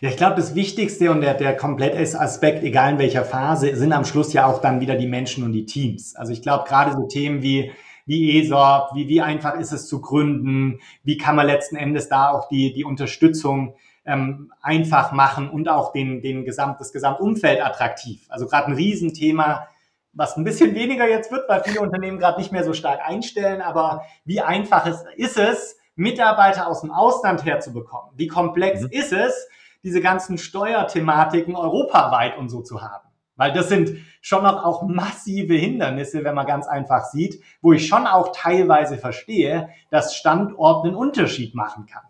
Ja, 0.00 0.08
ich 0.08 0.16
glaube, 0.16 0.36
das 0.36 0.54
Wichtigste 0.54 1.10
und 1.10 1.20
der, 1.20 1.34
der 1.34 1.56
komplette 1.56 1.98
Aspekt, 2.18 2.62
egal 2.62 2.92
in 2.92 2.98
welcher 2.98 3.24
Phase, 3.24 3.74
sind 3.76 3.92
am 3.92 4.04
Schluss 4.04 4.32
ja 4.32 4.46
auch 4.46 4.60
dann 4.60 4.80
wieder 4.80 4.96
die 4.96 5.06
Menschen 5.06 5.44
und 5.44 5.52
die 5.52 5.66
Teams. 5.66 6.16
Also 6.16 6.32
ich 6.32 6.42
glaube, 6.42 6.64
gerade 6.68 6.92
so 6.92 7.06
Themen 7.06 7.42
wie 7.42 7.72
wie 8.06 8.38
ESOP, 8.38 8.94
wie, 8.94 9.08
wie 9.08 9.20
einfach 9.20 9.54
ist 9.58 9.72
es 9.72 9.88
zu 9.88 10.00
gründen, 10.00 10.80
wie 11.02 11.16
kann 11.16 11.36
man 11.36 11.46
letzten 11.46 11.76
Endes 11.76 12.08
da 12.08 12.30
auch 12.30 12.48
die, 12.48 12.72
die 12.72 12.84
Unterstützung 12.84 13.76
ähm, 14.04 14.52
einfach 14.60 15.12
machen 15.12 15.48
und 15.48 15.68
auch 15.68 15.92
den, 15.92 16.20
den 16.20 16.44
Gesamt, 16.44 16.80
das 16.80 16.92
Gesamtumfeld 16.92 17.64
attraktiv. 17.64 18.26
Also 18.28 18.46
gerade 18.46 18.68
ein 18.68 18.74
Riesenthema, 18.74 19.68
was 20.12 20.36
ein 20.36 20.44
bisschen 20.44 20.74
weniger 20.74 21.08
jetzt 21.08 21.32
wird, 21.32 21.48
weil 21.48 21.62
viele 21.64 21.80
Unternehmen 21.80 22.18
gerade 22.18 22.38
nicht 22.38 22.52
mehr 22.52 22.64
so 22.64 22.72
stark 22.72 23.00
einstellen, 23.04 23.62
aber 23.62 24.04
wie 24.24 24.40
einfach 24.40 24.86
ist, 24.86 25.04
ist 25.16 25.38
es, 25.38 25.76
Mitarbeiter 25.96 26.66
aus 26.66 26.80
dem 26.80 26.90
Ausland 26.90 27.44
herzubekommen? 27.44 28.12
Wie 28.16 28.26
komplex 28.26 28.82
mhm. 28.82 28.88
ist 28.90 29.12
es, 29.12 29.48
diese 29.84 30.00
ganzen 30.00 30.38
Steuerthematiken 30.38 31.54
europaweit 31.54 32.36
und 32.38 32.48
so 32.48 32.62
zu 32.62 32.82
haben. 32.82 33.08
Weil 33.36 33.52
das 33.52 33.68
sind 33.68 33.98
schon 34.20 34.44
noch 34.44 34.64
auch 34.64 34.82
massive 34.82 35.54
Hindernisse, 35.54 36.24
wenn 36.24 36.34
man 36.34 36.46
ganz 36.46 36.66
einfach 36.66 37.04
sieht, 37.04 37.42
wo 37.60 37.72
ich 37.72 37.86
schon 37.86 38.06
auch 38.06 38.32
teilweise 38.34 38.96
verstehe, 38.96 39.68
dass 39.90 40.16
Standort 40.16 40.86
einen 40.86 40.94
Unterschied 40.94 41.54
machen 41.54 41.86
kann. 41.86 42.04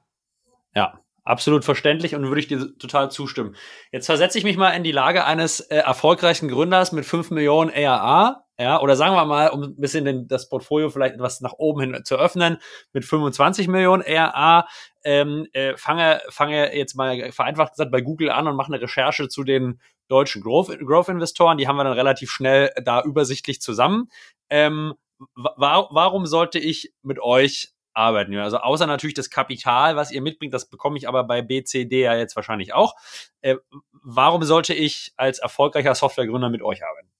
Ja, 0.74 1.00
absolut 1.24 1.64
verständlich 1.64 2.14
und 2.14 2.26
würde 2.26 2.40
ich 2.40 2.46
dir 2.46 2.76
total 2.78 3.10
zustimmen. 3.10 3.56
Jetzt 3.90 4.06
versetze 4.06 4.38
ich 4.38 4.44
mich 4.44 4.56
mal 4.56 4.70
in 4.70 4.84
die 4.84 4.92
Lage 4.92 5.24
eines 5.24 5.60
äh, 5.60 5.76
erfolgreichen 5.76 6.48
Gründers 6.48 6.92
mit 6.92 7.06
5 7.06 7.30
Millionen 7.30 7.70
ARA, 7.74 8.43
ja, 8.58 8.80
oder 8.80 8.94
sagen 8.94 9.14
wir 9.16 9.24
mal, 9.24 9.48
um 9.48 9.62
ein 9.62 9.76
bisschen 9.76 10.04
den, 10.04 10.28
das 10.28 10.48
Portfolio 10.48 10.88
vielleicht 10.88 11.16
etwas 11.16 11.40
nach 11.40 11.54
oben 11.54 11.80
hin 11.80 12.04
zu 12.04 12.16
öffnen, 12.16 12.58
mit 12.92 13.04
25 13.04 13.66
Millionen 13.66 14.02
ARA, 14.02 14.68
ähm, 15.02 15.48
äh, 15.52 15.76
fange, 15.76 16.20
fange 16.28 16.74
jetzt 16.74 16.94
mal 16.94 17.32
vereinfacht 17.32 17.72
gesagt 17.72 17.90
bei 17.90 18.00
Google 18.00 18.30
an 18.30 18.46
und 18.46 18.56
mache 18.56 18.72
eine 18.72 18.80
Recherche 18.80 19.28
zu 19.28 19.42
den 19.42 19.80
deutschen 20.08 20.42
Growth-Investoren. 20.42 21.58
Die 21.58 21.66
haben 21.66 21.76
wir 21.76 21.84
dann 21.84 21.94
relativ 21.94 22.30
schnell 22.30 22.70
da 22.84 23.02
übersichtlich 23.02 23.60
zusammen. 23.60 24.08
Ähm, 24.50 24.94
wa 25.34 25.88
warum 25.90 26.26
sollte 26.26 26.58
ich 26.58 26.92
mit 27.02 27.20
euch 27.20 27.72
arbeiten? 27.92 28.36
Also 28.36 28.58
außer 28.58 28.86
natürlich 28.86 29.14
das 29.14 29.30
Kapital, 29.30 29.96
was 29.96 30.12
ihr 30.12 30.22
mitbringt, 30.22 30.54
das 30.54 30.68
bekomme 30.68 30.96
ich 30.96 31.08
aber 31.08 31.24
bei 31.24 31.42
BCD 31.42 32.02
ja 32.02 32.16
jetzt 32.16 32.36
wahrscheinlich 32.36 32.72
auch. 32.72 32.94
Äh, 33.40 33.56
warum 33.90 34.42
sollte 34.44 34.74
ich 34.74 35.12
als 35.16 35.38
erfolgreicher 35.38 35.94
Softwaregründer 35.94 36.50
mit 36.50 36.62
euch 36.62 36.84
arbeiten? 36.84 37.13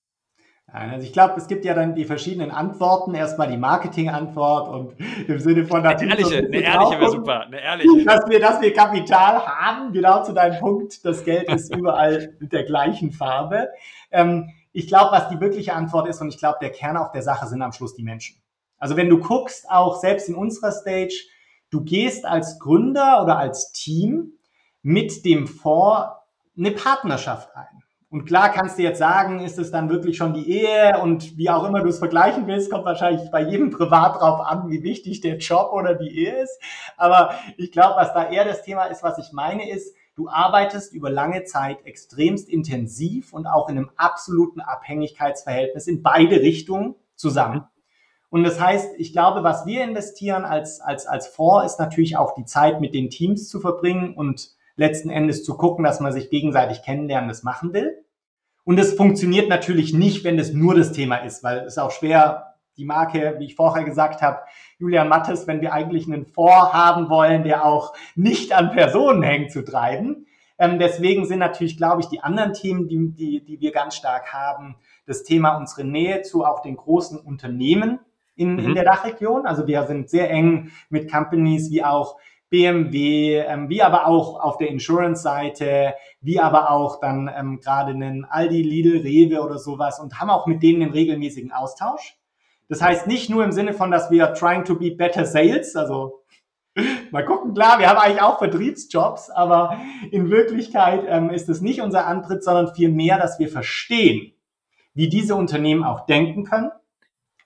Also 0.75 1.07
ich 1.07 1.13
glaube, 1.13 1.35
es 1.37 1.47
gibt 1.47 1.65
ja 1.65 1.73
dann 1.73 1.95
die 1.95 2.05
verschiedenen 2.05 2.51
Antworten. 2.51 3.15
Erstmal 3.15 3.47
die 3.47 3.57
Marketing-Antwort 3.57 4.69
und 4.69 4.95
im 5.29 5.39
Sinne 5.39 5.67
von 5.67 5.87
eine 5.87 6.05
ehrliche, 6.05 6.39
eine 6.39 6.59
ehrliche 6.59 6.99
wäre 6.99 7.11
super, 7.11 7.43
eine 7.43 7.61
ehrliche. 7.61 8.05
Dass 8.05 8.29
wir, 8.29 8.41
dass 8.41 8.61
wir 8.61 8.73
Kapital 8.73 9.47
haben, 9.47 9.93
genau 9.93 10.25
zu 10.25 10.33
deinem 10.33 10.59
Punkt. 10.59 11.05
Das 11.05 11.25
Geld 11.25 11.49
ist 11.49 11.73
überall 11.73 12.35
mit 12.41 12.53
der 12.53 12.65
gleichen 12.65 13.13
Farbe. 13.13 13.69
Ähm, 14.11 14.51
ich 14.73 14.89
glaube, 14.89 15.13
was 15.13 15.29
die 15.29 15.39
wirkliche 15.39 15.75
Antwort 15.75 16.09
ist 16.09 16.21
und 16.21 16.29
ich 16.29 16.39
glaube, 16.39 16.59
der 16.61 16.71
Kern 16.71 16.97
auch 16.97 17.13
der 17.13 17.23
Sache 17.23 17.47
sind 17.47 17.63
am 17.63 17.71
Schluss 17.71 17.95
die 17.95 18.03
Menschen. 18.03 18.43
Also 18.77 18.97
wenn 18.97 19.09
du 19.09 19.21
guckst, 19.21 19.71
auch 19.71 19.95
selbst 20.01 20.29
in 20.29 20.35
unserer 20.35 20.73
Stage, 20.73 21.15
du 21.71 21.85
gehst 21.85 22.27
als 22.27 22.59
Gründer 22.59 23.23
oder 23.23 23.39
als 23.39 23.71
Team 23.71 24.33
mit 24.83 25.25
dem 25.25 25.47
Fonds 25.47 26.09
eine 26.59 26.73
Partnerschaft 26.73 27.55
ein. 27.55 27.84
Und 28.15 28.27
klar 28.27 28.53
kannst 28.53 28.79
du 28.79 28.85
jetzt 28.85 29.01
sagen, 29.01 29.41
ist 29.41 29.59
es 29.59 29.73
dann 29.73 29.91
wirklich 29.91 30.17
schon 30.17 30.35
die 30.35 30.49
Ehe 30.49 31.01
und 31.03 31.37
wie 31.37 31.51
auch 31.51 31.65
immer 31.65 31.81
du 31.81 31.89
es 31.89 31.99
vergleichen 31.99 32.47
willst, 32.47 32.71
kommt 32.71 32.85
wahrscheinlich 32.85 33.29
bei 33.33 33.43
jedem 33.43 33.71
privat 33.77 34.21
drauf 34.21 34.39
an, 34.39 34.71
wie 34.71 34.85
wichtig 34.85 35.21
der 35.21 35.39
Job 35.39 35.73
oder 35.73 35.97
die 35.97 36.17
Ehe 36.17 36.41
ist. 36.41 36.57
Aber 36.97 37.35
ich 37.57 37.73
glaube, 37.73 37.97
was 37.97 38.15
da 38.15 38.31
eher 38.31 38.45
das 38.45 38.63
Thema 38.63 38.85
ist, 38.85 39.03
was 39.03 39.19
ich 39.19 39.33
meine, 39.33 39.69
ist, 39.69 39.97
du 40.15 40.29
arbeitest 40.29 40.95
über 40.95 41.11
lange 41.11 41.43
Zeit 41.43 41.85
extremst 41.87 42.49
intensiv 42.49 43.33
und 43.33 43.49
auch 43.49 43.69
in 43.69 43.79
einem 43.79 43.91
absoluten 43.97 44.61
Abhängigkeitsverhältnis 44.61 45.89
in 45.89 46.05
beide 46.05 46.41
Richtungen 46.41 46.95
zusammen. 47.17 47.65
Und 48.31 48.45
das 48.45 48.61
heißt, 48.61 48.95
ich 48.97 49.13
glaube, 49.13 49.43
was 49.43 49.67
wir 49.67 49.83
investieren 49.83 50.45
als, 50.45 50.81
als, 50.81 51.09
als 51.09 51.27
Fonds 51.27 51.67
ist 51.67 51.81
natürlich 51.81 52.17
auch 52.17 52.37
die 52.37 52.45
Zeit 52.45 52.81
mit 52.81 52.95
den 52.95 53.11
Teams 53.11 53.49
zu 53.49 53.59
verbringen 53.59 54.15
und 54.15 54.51
letzten 54.77 55.11
Endes 55.11 55.43
zu 55.43 55.57
gucken, 55.57 55.85
dass 55.85 55.99
man 55.99 56.13
sich 56.13 56.31
gegenseitig 56.31 56.83
kennenlernen, 56.83 57.29
das 57.29 57.43
machen 57.43 57.73
will. 57.73 58.04
Und 58.65 58.79
es 58.79 58.95
funktioniert 58.95 59.49
natürlich 59.49 59.93
nicht, 59.93 60.25
wenn 60.25 60.39
es 60.39 60.53
nur 60.53 60.75
das 60.75 60.93
Thema 60.93 61.19
ist, 61.19 61.45
weil 61.45 61.59
es 61.61 61.79
auch 61.79 61.91
schwer, 61.91 62.55
die 62.77 62.85
Marke, 62.85 63.37
wie 63.39 63.45
ich 63.45 63.55
vorher 63.55 63.85
gesagt 63.85 64.23
habe, 64.23 64.41
Julian 64.79 65.09
Mattes, 65.09 65.47
wenn 65.47 65.61
wir 65.61 65.73
eigentlich 65.73 66.07
einen 66.07 66.27
Vorhaben 66.27 67.09
wollen, 67.09 67.45
der 67.45 67.65
auch 67.65 67.95
nicht 68.17 68.53
an 68.53 68.73
Personen 68.73 69.23
hängt, 69.23 69.53
zu 69.53 69.65
treiben. 69.65 70.27
Ähm, 70.59 70.79
deswegen 70.79 71.27
sind 71.27 71.39
natürlich, 71.39 71.77
glaube 71.77 72.01
ich, 72.01 72.09
die 72.09 72.21
anderen 72.21 72.53
Themen, 72.53 72.89
die, 72.89 73.13
die, 73.13 73.45
die 73.45 73.61
wir 73.61 73.73
ganz 73.73 73.97
stark 73.97 74.33
haben, 74.33 74.77
das 75.07 75.23
Thema 75.23 75.57
unsere 75.57 75.85
Nähe 75.85 76.23
zu 76.23 76.45
auch 76.45 76.63
den 76.63 76.77
großen 76.77 77.19
Unternehmen 77.19 78.01
in, 78.37 78.55
mhm. 78.55 78.59
in 78.61 78.75
der 78.75 78.85
Dachregion. 78.85 79.47
Also 79.47 79.67
wir 79.67 79.85
sind 79.87 80.09
sehr 80.09 80.31
eng 80.31 80.71
mit 80.89 81.11
Companies 81.11 81.71
wie 81.71 81.85
auch 81.85 82.17
BMW, 82.55 83.39
ähm, 83.39 83.69
wie 83.69 83.83
aber 83.83 84.07
auch 84.07 84.39
auf 84.39 84.59
der 84.59 84.69
Insurance-Seite, 84.69 85.95
wie 86.21 86.39
aber 86.39 86.71
auch 86.71 87.01
dann 87.01 87.29
ähm, 87.37 87.59
gerade 87.59 87.91
einen 87.91 88.25
Aldi, 88.25 88.63
Lidl, 88.63 88.99
Rewe 88.99 89.43
oder 89.43 89.59
sowas 89.59 89.99
und 89.99 90.21
haben 90.21 90.31
auch 90.31 90.47
mit 90.47 90.63
denen 90.63 90.81
einen 90.81 90.93
regelmäßigen 90.93 91.51
Austausch. 91.51 92.17
Das 92.69 92.81
heißt 92.81 93.09
nicht 93.09 93.29
nur 93.29 93.43
im 93.43 93.51
Sinne 93.51 93.73
von, 93.73 93.91
dass 93.91 94.09
wir 94.13 94.35
trying 94.35 94.65
to 94.65 94.77
be 94.77 94.93
better 94.93 95.27
sales, 95.27 95.75
also 95.75 96.23
mal 97.11 97.25
gucken, 97.25 97.55
klar, 97.55 97.81
wir 97.81 97.89
haben 97.89 97.99
eigentlich 97.99 98.23
auch 98.23 98.39
Vertriebsjobs, 98.39 99.31
aber 99.31 99.77
in 100.13 100.31
Wirklichkeit 100.31 101.03
ähm, 101.09 101.31
ist 101.31 101.49
es 101.49 101.61
nicht 101.61 101.81
unser 101.81 102.07
Antritt, 102.07 102.45
sondern 102.45 102.73
vielmehr, 102.73 103.19
dass 103.19 103.41
wir 103.41 103.49
verstehen, 103.49 104.33
wie 104.95 105.09
diese 105.09 105.35
Unternehmen 105.35 105.83
auch 105.83 106.07
denken 106.07 106.45
können, 106.45 106.71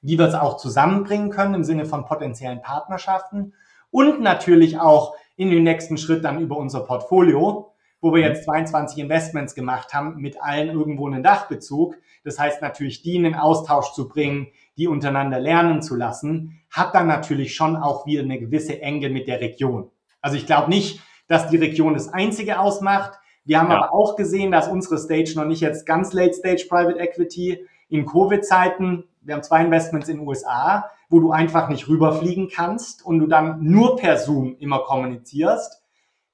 wie 0.03 0.19
wir 0.19 0.27
es 0.27 0.35
auch 0.35 0.59
zusammenbringen 0.59 1.31
können 1.31 1.55
im 1.55 1.65
Sinne 1.65 1.87
von 1.87 2.05
potenziellen 2.05 2.61
Partnerschaften 2.61 3.55
und 3.91 4.21
natürlich 4.21 4.79
auch 4.79 5.15
in 5.37 5.51
den 5.51 5.63
nächsten 5.63 5.97
Schritt 5.97 6.25
dann 6.25 6.41
über 6.41 6.57
unser 6.57 6.81
Portfolio, 6.81 7.73
wo 8.01 8.15
wir 8.15 8.23
jetzt 8.23 8.45
22 8.45 8.99
Investments 8.99 9.55
gemacht 9.55 9.93
haben, 9.93 10.17
mit 10.17 10.41
allen 10.41 10.69
irgendwo 10.69 11.07
einen 11.07 11.23
Dachbezug. 11.23 11.97
Das 12.25 12.39
heißt 12.39 12.63
natürlich, 12.63 13.03
die 13.03 13.17
in 13.17 13.25
den 13.25 13.35
Austausch 13.35 13.93
zu 13.93 14.09
bringen, 14.09 14.49
die 14.77 14.89
untereinander 14.89 15.41
lernen 15.41 15.83
zu 15.83 15.97
lassen, 15.97 16.61
hat 16.71 16.95
dann 16.95 17.07
natürlich 17.07 17.55
schon 17.55 17.77
auch 17.77 18.07
wieder 18.07 18.23
eine 18.23 18.39
gewisse 18.39 18.81
Enge 18.81 19.09
mit 19.09 19.27
der 19.27 19.41
Region. 19.41 19.91
Also 20.21 20.37
ich 20.37 20.47
glaube 20.47 20.71
nicht, 20.71 21.01
dass 21.27 21.49
die 21.49 21.57
Region 21.57 21.95
das 21.95 22.13
Einzige 22.13 22.59
ausmacht. 22.59 23.19
Wir 23.45 23.61
haben 23.61 23.71
ja. 23.71 23.79
aber 23.79 23.95
auch 23.95 24.17
gesehen, 24.17 24.53
dass 24.53 24.69
unsere 24.69 24.99
Stage 24.99 25.33
noch 25.37 25.45
nicht 25.45 25.61
jetzt 25.61 25.87
ganz 25.87 26.13
Late 26.13 26.35
Stage 26.35 26.67
Private 26.69 26.99
Equity 26.99 27.67
in 27.89 28.07
Covid-Zeiten, 28.07 29.05
wir 29.23 29.35
haben 29.35 29.43
zwei 29.43 29.65
Investments 29.65 30.09
in 30.09 30.19
den 30.19 30.29
USA, 30.29 30.91
wo 31.09 31.21
du 31.21 31.33
einfach 31.33 31.69
nicht 31.69 31.89
rüberfliegen 31.89 32.49
kannst 32.49 33.05
und 33.05 33.19
du 33.19 33.27
dann 33.27 33.63
nur 33.63 33.97
per 33.97 34.19
Zoom 34.19 34.57
immer 34.59 34.81
kommunizierst. 34.81 35.83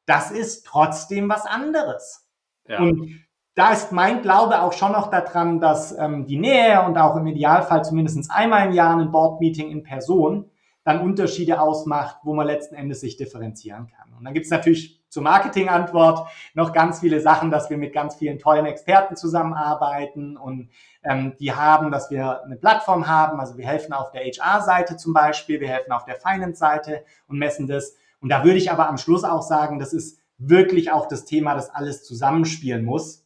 Das 0.06 0.30
ist 0.30 0.66
trotzdem 0.66 1.28
was 1.28 1.46
anderes. 1.46 2.28
Ja. 2.68 2.80
Und 2.80 3.24
da 3.54 3.72
ist 3.72 3.92
mein 3.92 4.22
Glaube 4.22 4.62
auch 4.62 4.72
schon 4.72 4.92
noch 4.92 5.10
daran, 5.10 5.60
dass 5.60 5.96
ähm, 5.96 6.26
die 6.26 6.38
Nähe 6.38 6.82
und 6.82 6.98
auch 6.98 7.16
im 7.16 7.26
Idealfall 7.26 7.84
zumindest 7.84 8.30
einmal 8.30 8.66
im 8.66 8.72
Jahr 8.72 8.96
ein 8.96 9.12
Board-Meeting 9.12 9.70
in 9.70 9.82
Person 9.82 10.50
dann 10.82 11.00
Unterschiede 11.00 11.60
ausmacht, 11.60 12.18
wo 12.24 12.34
man 12.34 12.46
letzten 12.46 12.74
Endes 12.74 13.00
sich 13.00 13.16
differenzieren 13.16 13.86
kann. 13.86 14.12
Und 14.12 14.24
dann 14.24 14.34
gibt 14.34 14.44
es 14.44 14.50
natürlich 14.50 15.02
zur 15.08 15.22
Marketingantwort 15.22 16.28
noch 16.52 16.72
ganz 16.72 17.00
viele 17.00 17.20
Sachen, 17.20 17.50
dass 17.50 17.70
wir 17.70 17.78
mit 17.78 17.94
ganz 17.94 18.16
vielen 18.16 18.38
tollen 18.38 18.66
Experten 18.66 19.16
zusammenarbeiten 19.16 20.36
und 20.36 20.68
ähm, 21.04 21.36
die 21.38 21.52
haben, 21.52 21.90
dass 21.90 22.10
wir 22.10 22.42
eine 22.42 22.56
Plattform 22.56 23.06
haben. 23.06 23.38
Also 23.38 23.56
wir 23.56 23.66
helfen 23.66 23.92
auf 23.92 24.10
der 24.10 24.22
HR-Seite 24.22 24.96
zum 24.96 25.12
Beispiel, 25.12 25.60
wir 25.60 25.68
helfen 25.68 25.92
auf 25.92 26.04
der 26.04 26.16
Finance-Seite 26.16 27.04
und 27.28 27.38
messen 27.38 27.66
das. 27.66 27.94
Und 28.20 28.30
da 28.30 28.42
würde 28.42 28.58
ich 28.58 28.70
aber 28.70 28.88
am 28.88 28.96
Schluss 28.96 29.22
auch 29.22 29.42
sagen, 29.42 29.78
das 29.78 29.92
ist 29.92 30.18
wirklich 30.38 30.90
auch 30.90 31.06
das 31.06 31.24
Thema, 31.24 31.54
das 31.54 31.70
alles 31.70 32.04
zusammenspielen 32.04 32.84
muss 32.84 33.24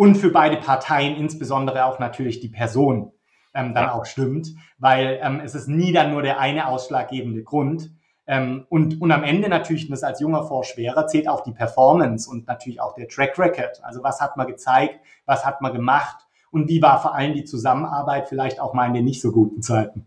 und 0.00 0.14
für 0.14 0.30
beide 0.30 0.56
Parteien, 0.56 1.16
insbesondere 1.16 1.84
auch 1.84 1.98
natürlich 1.98 2.40
die 2.40 2.48
Person, 2.48 3.12
ähm, 3.52 3.74
dann 3.74 3.84
ja. 3.84 3.92
auch 3.92 4.06
stimmt, 4.06 4.54
weil 4.78 5.18
ähm, 5.22 5.42
es 5.44 5.54
ist 5.54 5.68
nie 5.68 5.92
dann 5.92 6.12
nur 6.12 6.22
der 6.22 6.38
eine 6.38 6.68
ausschlaggebende 6.68 7.42
Grund. 7.42 7.90
Ähm, 8.26 8.64
und, 8.70 9.00
und 9.02 9.12
am 9.12 9.24
Ende 9.24 9.50
natürlich, 9.50 9.84
und 9.84 9.90
das 9.90 10.02
als 10.02 10.20
junger 10.20 10.44
Fonds 10.44 10.68
schwerer, 10.68 11.06
zählt 11.06 11.28
auch 11.28 11.42
die 11.42 11.52
Performance 11.52 12.30
und 12.30 12.46
natürlich 12.46 12.80
auch 12.80 12.94
der 12.94 13.08
Track 13.08 13.38
Record. 13.38 13.82
Also 13.82 14.02
was 14.02 14.22
hat 14.22 14.38
man 14.38 14.46
gezeigt, 14.46 15.00
was 15.26 15.44
hat 15.44 15.60
man 15.60 15.74
gemacht 15.74 16.26
und 16.50 16.68
wie 16.68 16.82
war 16.82 17.00
vor 17.00 17.14
allem 17.14 17.34
die 17.34 17.44
Zusammenarbeit 17.44 18.28
vielleicht 18.28 18.60
auch 18.60 18.74
mal 18.74 18.86
in 18.86 18.94
den 18.94 19.04
nicht 19.04 19.20
so 19.20 19.32
guten 19.32 19.62
Zeiten. 19.62 20.06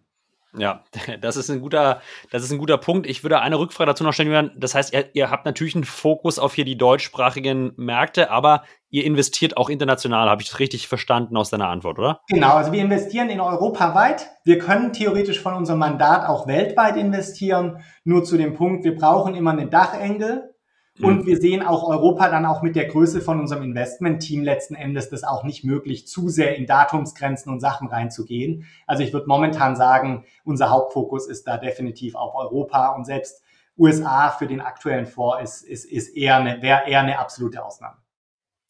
Ja, 0.55 0.83
das 1.21 1.35
ist 1.35 1.49
ein 1.49 1.61
guter, 1.61 2.01
das 2.31 2.43
ist 2.43 2.51
ein 2.51 2.57
guter 2.57 2.77
Punkt. 2.77 3.07
Ich 3.07 3.23
würde 3.23 3.41
eine 3.41 3.57
Rückfrage 3.57 3.87
dazu 3.87 4.03
noch 4.03 4.13
stellen, 4.13 4.29
Julian. 4.29 4.51
Das 4.55 4.75
heißt, 4.75 4.93
ihr, 4.93 5.09
ihr 5.13 5.31
habt 5.31 5.45
natürlich 5.45 5.75
einen 5.75 5.83
Fokus 5.83 6.39
auf 6.39 6.53
hier 6.53 6.65
die 6.65 6.77
deutschsprachigen 6.77 7.73
Märkte, 7.75 8.29
aber 8.29 8.63
ihr 8.89 9.05
investiert 9.05 9.57
auch 9.57 9.69
international. 9.69 10.29
Habe 10.29 10.41
ich 10.41 10.49
das 10.49 10.59
richtig 10.59 10.87
verstanden 10.87 11.37
aus 11.37 11.49
deiner 11.49 11.69
Antwort, 11.69 11.97
oder? 11.97 12.21
Genau, 12.29 12.53
also 12.53 12.71
wir 12.71 12.81
investieren 12.81 13.29
in 13.29 13.39
Europa 13.39 13.95
weit. 13.95 14.29
Wir 14.43 14.59
können 14.59 14.93
theoretisch 14.93 15.41
von 15.41 15.55
unserem 15.55 15.79
Mandat 15.79 16.27
auch 16.27 16.47
weltweit 16.47 16.97
investieren. 16.97 17.83
Nur 18.03 18.23
zu 18.23 18.37
dem 18.37 18.53
Punkt, 18.53 18.83
wir 18.83 18.95
brauchen 18.95 19.35
immer 19.35 19.51
einen 19.51 19.69
Dachengel. 19.69 20.52
Und 21.01 21.21
mhm. 21.21 21.25
wir 21.25 21.37
sehen 21.37 21.63
auch 21.63 21.87
Europa 21.87 22.29
dann 22.29 22.45
auch 22.45 22.61
mit 22.61 22.75
der 22.75 22.85
Größe 22.85 23.21
von 23.21 23.39
unserem 23.39 23.63
Investment-Team 23.63 24.43
letzten 24.43 24.75
Endes 24.75 25.09
das 25.09 25.23
auch 25.23 25.43
nicht 25.43 25.63
möglich, 25.63 26.07
zu 26.07 26.29
sehr 26.29 26.55
in 26.55 26.67
Datumsgrenzen 26.67 27.51
und 27.51 27.59
Sachen 27.59 27.87
reinzugehen. 27.87 28.67
Also 28.85 29.01
ich 29.01 29.11
würde 29.11 29.27
momentan 29.27 29.75
sagen, 29.75 30.25
unser 30.43 30.69
Hauptfokus 30.69 31.27
ist 31.27 31.47
da 31.47 31.57
definitiv 31.57 32.13
auf 32.13 32.35
Europa 32.35 32.89
und 32.89 33.05
selbst 33.05 33.41
USA 33.75 34.29
für 34.29 34.45
den 34.45 34.61
aktuellen 34.61 35.07
Fonds 35.07 35.63
ist, 35.63 35.63
ist, 35.63 35.85
ist 35.85 36.15
eher 36.15 36.37
eine, 36.37 36.61
wäre 36.61 36.87
eher 36.87 36.99
eine 36.99 37.17
absolute 37.17 37.65
Ausnahme. 37.65 37.97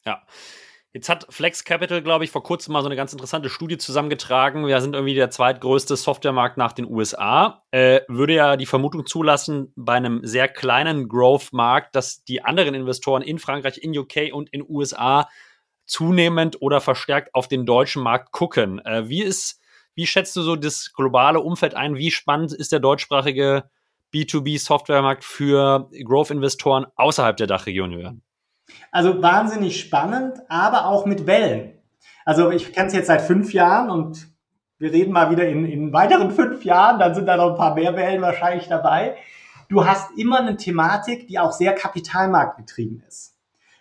Ja. 0.05 0.21
Jetzt 0.95 1.09
hat 1.09 1.25
Flex 1.31 1.63
Capital, 1.63 2.03
glaube 2.03 2.23
ich, 2.23 2.29
vor 2.29 2.43
kurzem 2.43 2.73
mal 2.73 2.83
so 2.83 2.87
eine 2.87 2.95
ganz 2.95 3.13
interessante 3.13 3.49
Studie 3.49 3.79
zusammengetragen. 3.79 4.67
Wir 4.67 4.79
sind 4.79 4.93
irgendwie 4.93 5.15
der 5.15 5.31
zweitgrößte 5.31 5.95
Softwaremarkt 5.95 6.57
nach 6.57 6.71
den 6.71 6.85
USA. 6.85 7.63
Äh, 7.71 8.01
würde 8.07 8.35
ja 8.35 8.57
die 8.57 8.67
Vermutung 8.67 9.07
zulassen, 9.07 9.73
bei 9.75 9.93
einem 9.93 10.19
sehr 10.23 10.47
kleinen 10.47 11.09
Growth-Markt, 11.09 11.95
dass 11.95 12.23
die 12.25 12.43
anderen 12.43 12.75
Investoren 12.75 13.23
in 13.23 13.39
Frankreich, 13.39 13.79
in 13.79 13.97
UK 13.97 14.33
und 14.33 14.53
in 14.53 14.63
USA 14.69 15.27
zunehmend 15.87 16.61
oder 16.61 16.79
verstärkt 16.79 17.33
auf 17.33 17.47
den 17.47 17.65
deutschen 17.65 18.03
Markt 18.03 18.31
gucken. 18.31 18.77
Äh, 18.85 19.09
wie 19.09 19.23
ist, 19.23 19.59
wie 19.95 20.05
schätzt 20.05 20.35
du 20.35 20.43
so 20.43 20.55
das 20.55 20.93
globale 20.93 21.39
Umfeld 21.39 21.73
ein? 21.73 21.95
Wie 21.95 22.11
spannend 22.11 22.53
ist 22.53 22.71
der 22.71 22.79
deutschsprachige 22.79 23.63
B2B-Softwaremarkt 24.13 25.23
für 25.23 25.89
Growth-Investoren 26.03 26.85
außerhalb 26.95 27.35
der 27.35 27.47
Dachregion, 27.47 27.91
Jürgen? 27.93 28.21
Also 28.91 29.21
wahnsinnig 29.21 29.79
spannend, 29.79 30.39
aber 30.49 30.85
auch 30.85 31.05
mit 31.05 31.27
Wellen. 31.27 31.73
Also 32.25 32.51
ich 32.51 32.73
kenne 32.73 32.87
es 32.87 32.93
jetzt 32.93 33.07
seit 33.07 33.21
fünf 33.21 33.53
Jahren 33.53 33.89
und 33.89 34.27
wir 34.77 34.91
reden 34.91 35.13
mal 35.13 35.31
wieder 35.31 35.47
in, 35.47 35.65
in 35.65 35.93
weiteren 35.93 36.31
fünf 36.31 36.63
Jahren, 36.65 36.99
dann 36.99 37.15
sind 37.15 37.25
da 37.25 37.37
noch 37.37 37.51
ein 37.51 37.57
paar 37.57 37.75
mehr 37.75 37.95
Wellen 37.95 38.21
wahrscheinlich 38.21 38.67
dabei. 38.67 39.15
Du 39.69 39.85
hast 39.85 40.17
immer 40.17 40.39
eine 40.39 40.57
Thematik, 40.57 41.27
die 41.27 41.39
auch 41.39 41.51
sehr 41.51 41.73
kapitalmarktgetrieben 41.73 43.03
ist. 43.07 43.35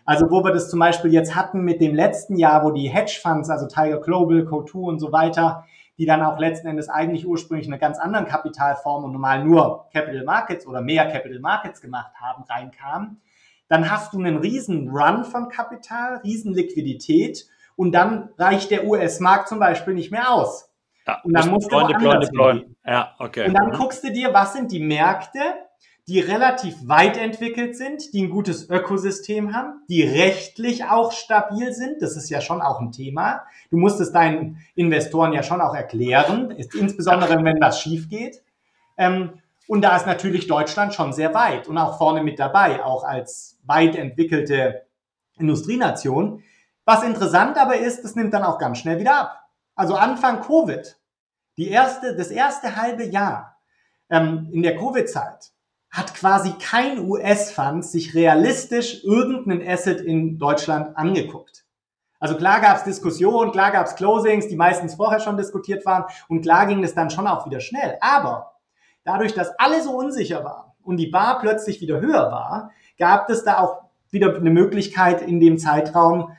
Also 0.04 0.30
wo 0.30 0.42
wir 0.42 0.52
das 0.52 0.68
zum 0.68 0.80
Beispiel 0.80 1.12
jetzt 1.12 1.34
hatten 1.34 1.62
mit 1.62 1.80
dem 1.80 1.94
letzten 1.94 2.36
Jahr, 2.36 2.64
wo 2.64 2.70
die 2.70 2.88
Hedgefonds, 2.88 3.50
also 3.50 3.66
Tiger 3.66 4.00
Global, 4.00 4.38
Co2 4.38 4.74
und 4.74 4.98
so 4.98 5.12
weiter, 5.12 5.64
die 5.98 6.06
dann 6.06 6.22
auch 6.22 6.38
letzten 6.38 6.66
Endes 6.66 6.88
eigentlich 6.88 7.26
ursprünglich 7.26 7.68
eine 7.68 7.78
ganz 7.78 7.98
anderen 7.98 8.26
Kapitalform 8.26 9.04
und 9.04 9.12
normal 9.12 9.44
nur 9.44 9.88
Capital 9.92 10.24
Markets 10.24 10.66
oder 10.66 10.80
mehr 10.80 11.08
Capital 11.08 11.38
Markets 11.38 11.80
gemacht 11.80 12.12
haben, 12.20 12.44
reinkamen 12.44 13.20
dann 13.72 13.90
hast 13.90 14.12
du 14.12 14.18
einen 14.18 14.36
riesen 14.36 14.90
Run 14.90 15.24
von 15.24 15.48
Kapital, 15.48 16.18
riesen 16.18 16.52
Liquidität 16.52 17.46
und 17.74 17.92
dann 17.92 18.28
reicht 18.36 18.70
der 18.70 18.86
US-Markt 18.86 19.48
zum 19.48 19.60
Beispiel 19.60 19.94
nicht 19.94 20.10
mehr 20.10 20.30
aus. 20.30 20.68
Ja, 21.06 21.22
und 21.24 21.32
dann 21.32 21.48
musst 21.48 21.72
du 21.72 21.86
deployen, 21.86 22.20
deployen. 22.20 22.76
Ja, 22.86 23.14
okay. 23.18 23.46
Und 23.46 23.54
dann 23.54 23.68
mhm. 23.68 23.72
guckst 23.72 24.04
du 24.04 24.12
dir, 24.12 24.34
was 24.34 24.52
sind 24.52 24.72
die 24.72 24.80
Märkte, 24.80 25.40
die 26.06 26.20
relativ 26.20 26.86
weit 26.86 27.16
entwickelt 27.16 27.74
sind, 27.74 28.12
die 28.12 28.24
ein 28.24 28.28
gutes 28.28 28.68
Ökosystem 28.68 29.56
haben, 29.56 29.80
die 29.88 30.02
rechtlich 30.02 30.84
auch 30.84 31.12
stabil 31.12 31.72
sind. 31.72 32.02
Das 32.02 32.14
ist 32.14 32.28
ja 32.28 32.42
schon 32.42 32.60
auch 32.60 32.78
ein 32.78 32.92
Thema. 32.92 33.44
Du 33.70 33.78
musst 33.78 34.00
es 34.00 34.12
deinen 34.12 34.58
Investoren 34.74 35.32
ja 35.32 35.42
schon 35.42 35.62
auch 35.62 35.74
erklären, 35.74 36.50
insbesondere 36.50 37.42
wenn 37.42 37.58
das 37.58 37.80
schief 37.80 38.10
geht. 38.10 38.42
Ähm, 38.98 39.30
und 39.66 39.82
da 39.82 39.96
ist 39.96 40.06
natürlich 40.06 40.46
Deutschland 40.46 40.94
schon 40.94 41.12
sehr 41.12 41.34
weit 41.34 41.68
und 41.68 41.78
auch 41.78 41.98
vorne 41.98 42.22
mit 42.22 42.38
dabei, 42.38 42.84
auch 42.84 43.04
als 43.04 43.58
weit 43.64 43.96
entwickelte 43.96 44.86
Industrienation. 45.38 46.42
Was 46.84 47.02
interessant 47.04 47.56
aber 47.56 47.76
ist, 47.76 48.04
es 48.04 48.16
nimmt 48.16 48.34
dann 48.34 48.42
auch 48.42 48.58
ganz 48.58 48.78
schnell 48.78 48.98
wieder 48.98 49.18
ab. 49.18 49.38
Also 49.74 49.94
Anfang 49.94 50.42
Covid, 50.42 50.98
die 51.56 51.68
erste, 51.68 52.16
das 52.16 52.30
erste 52.30 52.76
halbe 52.76 53.04
Jahr 53.04 53.56
ähm, 54.10 54.48
in 54.52 54.62
der 54.62 54.76
Covid-Zeit 54.76 55.52
hat 55.90 56.14
quasi 56.14 56.52
kein 56.52 57.08
US-Fund 57.08 57.84
sich 57.84 58.14
realistisch 58.14 59.04
irgendeinen 59.04 59.66
Asset 59.66 60.00
in 60.00 60.38
Deutschland 60.38 60.96
angeguckt. 60.96 61.64
Also 62.18 62.36
klar 62.36 62.60
gab 62.60 62.78
es 62.78 62.84
Diskussionen, 62.84 63.52
klar 63.52 63.72
gab 63.72 63.86
es 63.86 63.96
Closings, 63.96 64.48
die 64.48 64.56
meistens 64.56 64.94
vorher 64.94 65.20
schon 65.20 65.36
diskutiert 65.36 65.84
waren 65.84 66.04
und 66.28 66.42
klar 66.42 66.66
ging 66.66 66.82
es 66.82 66.94
dann 66.94 67.10
schon 67.10 67.26
auch 67.26 67.46
wieder 67.46 67.60
schnell. 67.60 67.98
Aber 68.00 68.51
dadurch, 69.04 69.34
dass 69.34 69.58
alle 69.58 69.82
so 69.82 69.92
unsicher 69.92 70.44
waren 70.44 70.72
und 70.82 70.96
die 70.96 71.08
Bar 71.08 71.40
plötzlich 71.40 71.80
wieder 71.80 72.00
höher 72.00 72.30
war, 72.30 72.70
gab 72.98 73.28
es 73.30 73.44
da 73.44 73.58
auch 73.58 73.82
wieder 74.10 74.34
eine 74.34 74.50
Möglichkeit 74.50 75.22
in 75.22 75.40
dem 75.40 75.58
Zeitraum 75.58 76.32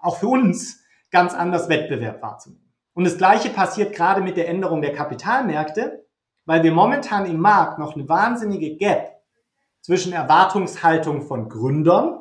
auch 0.00 0.18
für 0.18 0.28
uns 0.28 0.84
ganz 1.10 1.34
anders 1.34 1.68
Wettbewerb 1.68 2.22
wahrzunehmen. 2.22 2.70
Und 2.92 3.04
das 3.04 3.16
Gleiche 3.16 3.50
passiert 3.50 3.94
gerade 3.94 4.20
mit 4.20 4.36
der 4.36 4.48
Änderung 4.48 4.82
der 4.82 4.92
Kapitalmärkte, 4.92 6.04
weil 6.44 6.62
wir 6.62 6.72
momentan 6.72 7.26
im 7.26 7.40
Markt 7.40 7.78
noch 7.78 7.94
eine 7.94 8.08
wahnsinnige 8.08 8.76
Gap 8.76 9.20
zwischen 9.80 10.12
Erwartungshaltung 10.12 11.22
von 11.22 11.48
Gründern 11.48 12.20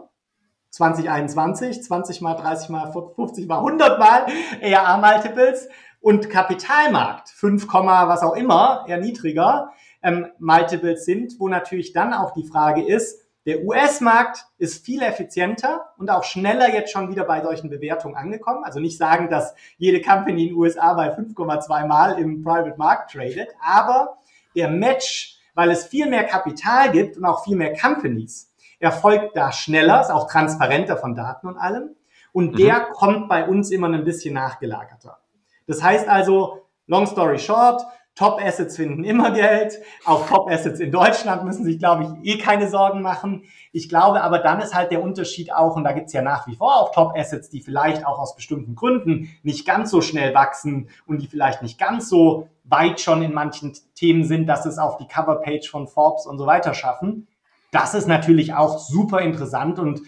2021, 0.69 1.83
20 1.83 2.21
mal, 2.21 2.33
30 2.33 2.69
mal, 2.69 2.91
50 2.91 3.47
mal, 3.47 3.57
100 3.57 3.99
mal 3.99 4.25
ERA-Multiples 4.59 5.69
und 6.03 6.29
Kapitalmarkt 6.29 7.29
5, 7.29 7.65
was 7.73 8.23
auch 8.23 8.35
immer, 8.35 8.83
eher 8.89 8.97
niedriger, 8.97 9.71
ähm, 10.03 10.27
Multiples 10.37 11.05
sind, 11.05 11.39
wo 11.39 11.47
natürlich 11.47 11.93
dann 11.93 12.13
auch 12.13 12.33
die 12.33 12.43
Frage 12.43 12.85
ist, 12.85 13.21
der 13.45 13.63
US-Markt 13.63 14.45
ist 14.57 14.85
viel 14.85 15.01
effizienter 15.01 15.93
und 15.97 16.11
auch 16.11 16.25
schneller 16.25 16.73
jetzt 16.73 16.91
schon 16.91 17.09
wieder 17.09 17.23
bei 17.23 17.41
solchen 17.41 17.69
Bewertungen 17.69 18.15
angekommen. 18.15 18.65
Also 18.65 18.81
nicht 18.81 18.97
sagen, 18.97 19.29
dass 19.29 19.55
jede 19.77 20.01
Company 20.01 20.43
in 20.43 20.49
den 20.49 20.57
USA 20.57 20.93
bei 20.93 21.15
5,2 21.15 21.87
Mal 21.87 22.19
im 22.19 22.43
Private 22.43 22.77
Markt 22.77 23.11
tradet, 23.11 23.49
aber 23.61 24.17
der 24.57 24.67
Match, 24.67 25.39
weil 25.55 25.71
es 25.71 25.85
viel 25.85 26.09
mehr 26.09 26.25
Kapital 26.25 26.91
gibt 26.91 27.15
und 27.15 27.23
auch 27.23 27.45
viel 27.45 27.55
mehr 27.55 27.77
Companies, 27.77 28.53
erfolgt 28.79 29.37
da 29.37 29.53
schneller, 29.53 30.01
ist 30.01 30.11
auch 30.11 30.29
transparenter 30.29 30.97
von 30.97 31.15
Daten 31.15 31.47
und 31.47 31.57
allem. 31.57 31.95
Und 32.33 32.53
mhm. 32.53 32.57
der 32.57 32.81
kommt 32.91 33.29
bei 33.29 33.47
uns 33.47 33.71
immer 33.71 33.87
ein 33.87 34.03
bisschen 34.03 34.33
nachgelagerter. 34.33 35.22
Das 35.67 35.81
heißt 35.81 36.07
also, 36.07 36.61
long 36.87 37.05
story 37.05 37.39
short, 37.39 37.81
Top-Assets 38.15 38.75
finden 38.75 39.03
immer 39.03 39.31
Geld. 39.31 39.79
Auch 40.05 40.27
Top-Assets 40.27 40.79
in 40.79 40.91
Deutschland 40.91 41.45
müssen 41.45 41.63
sich, 41.63 41.79
glaube 41.79 42.03
ich, 42.21 42.35
eh 42.35 42.37
keine 42.37 42.69
Sorgen 42.69 43.01
machen. 43.01 43.43
Ich 43.71 43.89
glaube 43.89 44.21
aber, 44.21 44.37
dann 44.37 44.61
ist 44.61 44.75
halt 44.75 44.91
der 44.91 45.01
Unterschied 45.01 45.51
auch, 45.51 45.75
und 45.75 45.83
da 45.83 45.93
gibt's 45.93 46.13
ja 46.13 46.21
nach 46.21 46.45
wie 46.45 46.55
vor 46.55 46.75
auch 46.75 46.91
Top-Assets, 46.91 47.49
die 47.49 47.61
vielleicht 47.61 48.05
auch 48.05 48.19
aus 48.19 48.35
bestimmten 48.35 48.75
Gründen 48.75 49.35
nicht 49.41 49.65
ganz 49.65 49.89
so 49.89 50.01
schnell 50.01 50.35
wachsen 50.35 50.89
und 51.07 51.21
die 51.21 51.27
vielleicht 51.27 51.63
nicht 51.63 51.79
ganz 51.79 52.07
so 52.07 52.49
weit 52.65 52.99
schon 52.99 53.23
in 53.23 53.33
manchen 53.33 53.73
Themen 53.95 54.25
sind, 54.25 54.45
dass 54.45 54.65
es 54.65 54.77
auf 54.77 54.97
die 54.97 55.07
Coverpage 55.07 55.69
von 55.69 55.87
Forbes 55.87 56.27
und 56.27 56.37
so 56.37 56.45
weiter 56.45 56.75
schaffen. 56.75 57.27
Das 57.71 57.95
ist 57.95 58.07
natürlich 58.07 58.53
auch 58.53 58.77
super 58.77 59.21
interessant 59.21 59.79
und 59.79 60.01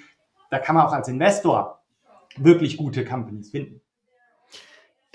da 0.52 0.60
kann 0.60 0.76
man 0.76 0.86
auch 0.86 0.94
als 0.94 1.08
Investor 1.08 1.82
wirklich 2.38 2.78
gute 2.78 3.04
Companies 3.04 3.50
finden. 3.50 3.82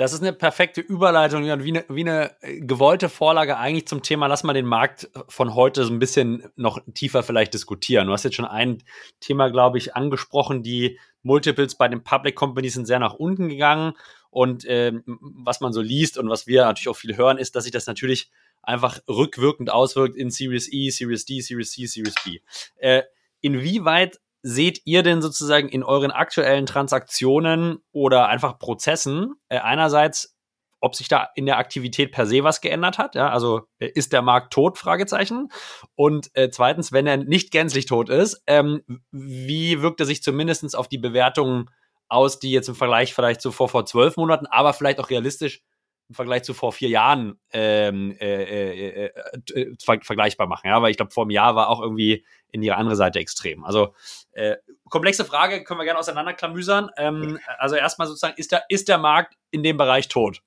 Das 0.01 0.14
ist 0.14 0.22
eine 0.22 0.32
perfekte 0.32 0.80
Überleitung, 0.80 1.44
wie 1.44 1.51
eine, 1.51 1.84
wie 1.90 2.01
eine 2.01 2.34
gewollte 2.42 3.11
Vorlage 3.11 3.59
eigentlich 3.59 3.86
zum 3.86 4.03
Thema, 4.03 4.28
lass 4.28 4.44
mal 4.44 4.55
den 4.55 4.64
Markt 4.64 5.11
von 5.28 5.55
heute 5.55 5.84
so 5.84 5.92
ein 5.92 5.98
bisschen 5.98 6.51
noch 6.57 6.80
tiefer 6.94 7.22
vielleicht 7.22 7.53
diskutieren. 7.53 8.07
Du 8.07 8.14
hast 8.14 8.24
jetzt 8.24 8.36
schon 8.36 8.46
ein 8.46 8.82
Thema, 9.20 9.51
glaube 9.51 9.76
ich, 9.76 9.96
angesprochen, 9.96 10.62
die 10.62 10.98
Multiples 11.22 11.74
bei 11.74 11.86
den 11.86 12.03
Public 12.03 12.34
Companies 12.34 12.72
sind 12.72 12.86
sehr 12.86 12.98
nach 12.98 13.12
unten 13.12 13.51
gegangen. 13.51 13.92
Und 14.30 14.64
äh, 14.64 14.94
was 15.05 15.61
man 15.61 15.74
so 15.74 15.82
liest 15.82 16.16
und 16.16 16.30
was 16.30 16.46
wir 16.46 16.64
natürlich 16.64 16.88
auch 16.88 16.96
viel 16.96 17.18
hören, 17.18 17.36
ist, 17.36 17.55
dass 17.55 17.64
sich 17.64 17.72
das 17.72 17.86
natürlich 17.86 18.30
einfach 18.62 19.01
rückwirkend 19.07 19.68
auswirkt 19.68 20.16
in 20.16 20.30
Series 20.30 20.72
E, 20.72 20.88
Series 20.88 21.26
D, 21.26 21.42
Series 21.42 21.72
C, 21.72 21.84
Series 21.84 22.14
B. 22.24 22.40
Äh, 22.76 23.03
inwieweit 23.42 24.18
seht 24.43 24.82
ihr 24.84 25.03
denn 25.03 25.22
sozusagen 25.22 25.68
in 25.68 25.82
euren 25.82 26.11
aktuellen 26.11 26.66
Transaktionen 26.66 27.78
oder 27.93 28.28
einfach 28.28 28.59
Prozessen 28.59 29.34
äh, 29.49 29.59
einerseits, 29.59 30.36
ob 30.80 30.95
sich 30.95 31.09
da 31.09 31.28
in 31.34 31.45
der 31.45 31.59
Aktivität 31.59 32.11
per 32.12 32.26
se 32.26 32.43
was 32.43 32.61
geändert 32.61 32.99
hat? 32.99 33.14
Ja, 33.14 33.30
also 33.30 33.62
äh, 33.78 33.88
ist 33.95 34.12
der 34.12 34.22
Markt 34.22 34.53
tot? 34.53 34.78
Fragezeichen. 34.78 35.49
Und 35.95 36.30
äh, 36.34 36.51
zweitens, 36.51 36.93
wenn 36.93 37.07
er 37.07 37.18
nicht 37.18 37.51
gänzlich 37.51 37.86
tot 37.86 38.09
ist, 38.09 38.43
ähm, 38.47 38.82
wie 39.11 39.82
wirkt 39.82 40.01
er 40.01 40.07
sich 40.07 40.22
zumindestens 40.22 40.74
auf 40.74 40.88
die 40.88 40.99
Bewertungen 40.99 41.70
aus, 42.09 42.38
die 42.38 42.51
jetzt 42.51 42.68
im 42.68 42.74
Vergleich 42.74 43.14
vielleicht 43.14 43.41
so 43.41 43.53
vor 43.53 43.68
vor 43.68 43.86
zwölf 43.86 44.16
Monaten, 44.16 44.47
aber 44.47 44.72
vielleicht 44.72 44.99
auch 44.99 45.11
realistisch 45.11 45.62
im 46.11 46.15
Vergleich 46.15 46.43
zu 46.43 46.55
vor 46.55 46.73
vier 46.73 46.89
Jahren 46.89 47.39
ähm, 47.53 48.17
äh, 48.21 48.43
äh, 48.43 49.07
äh, 49.07 49.61
äh 49.61 49.75
ver 49.81 50.01
vergleichbar 50.03 50.49
machen. 50.49 50.67
Ja, 50.67 50.83
weil 50.83 50.91
ich 50.91 50.97
glaube, 50.97 51.13
vor 51.13 51.23
einem 51.23 51.31
Jahr 51.31 51.55
war 51.55 51.69
auch 51.69 51.81
irgendwie 51.81 52.27
in 52.51 52.61
die 52.63 52.73
andere 52.73 52.97
Seite 52.97 53.21
extrem. 53.21 53.65
Also 53.65 53.95
äh, 54.33 54.57
komplexe 54.89 55.25
Frage, 55.25 55.63
können 55.63 55.79
wir 55.79 55.85
gerne 55.85 56.01
auseinanderklamüsern. 56.01 56.91
Ähm, 56.97 57.39
also 57.59 57.77
erstmal 57.77 58.09
sozusagen, 58.09 58.35
ist 58.37 58.51
der, 58.51 58.65
ist 58.69 58.89
der 58.89 58.99
Markt 58.99 59.37
in 59.53 59.63
dem 59.63 59.77
Bereich 59.77 60.09
tot? 60.09 60.43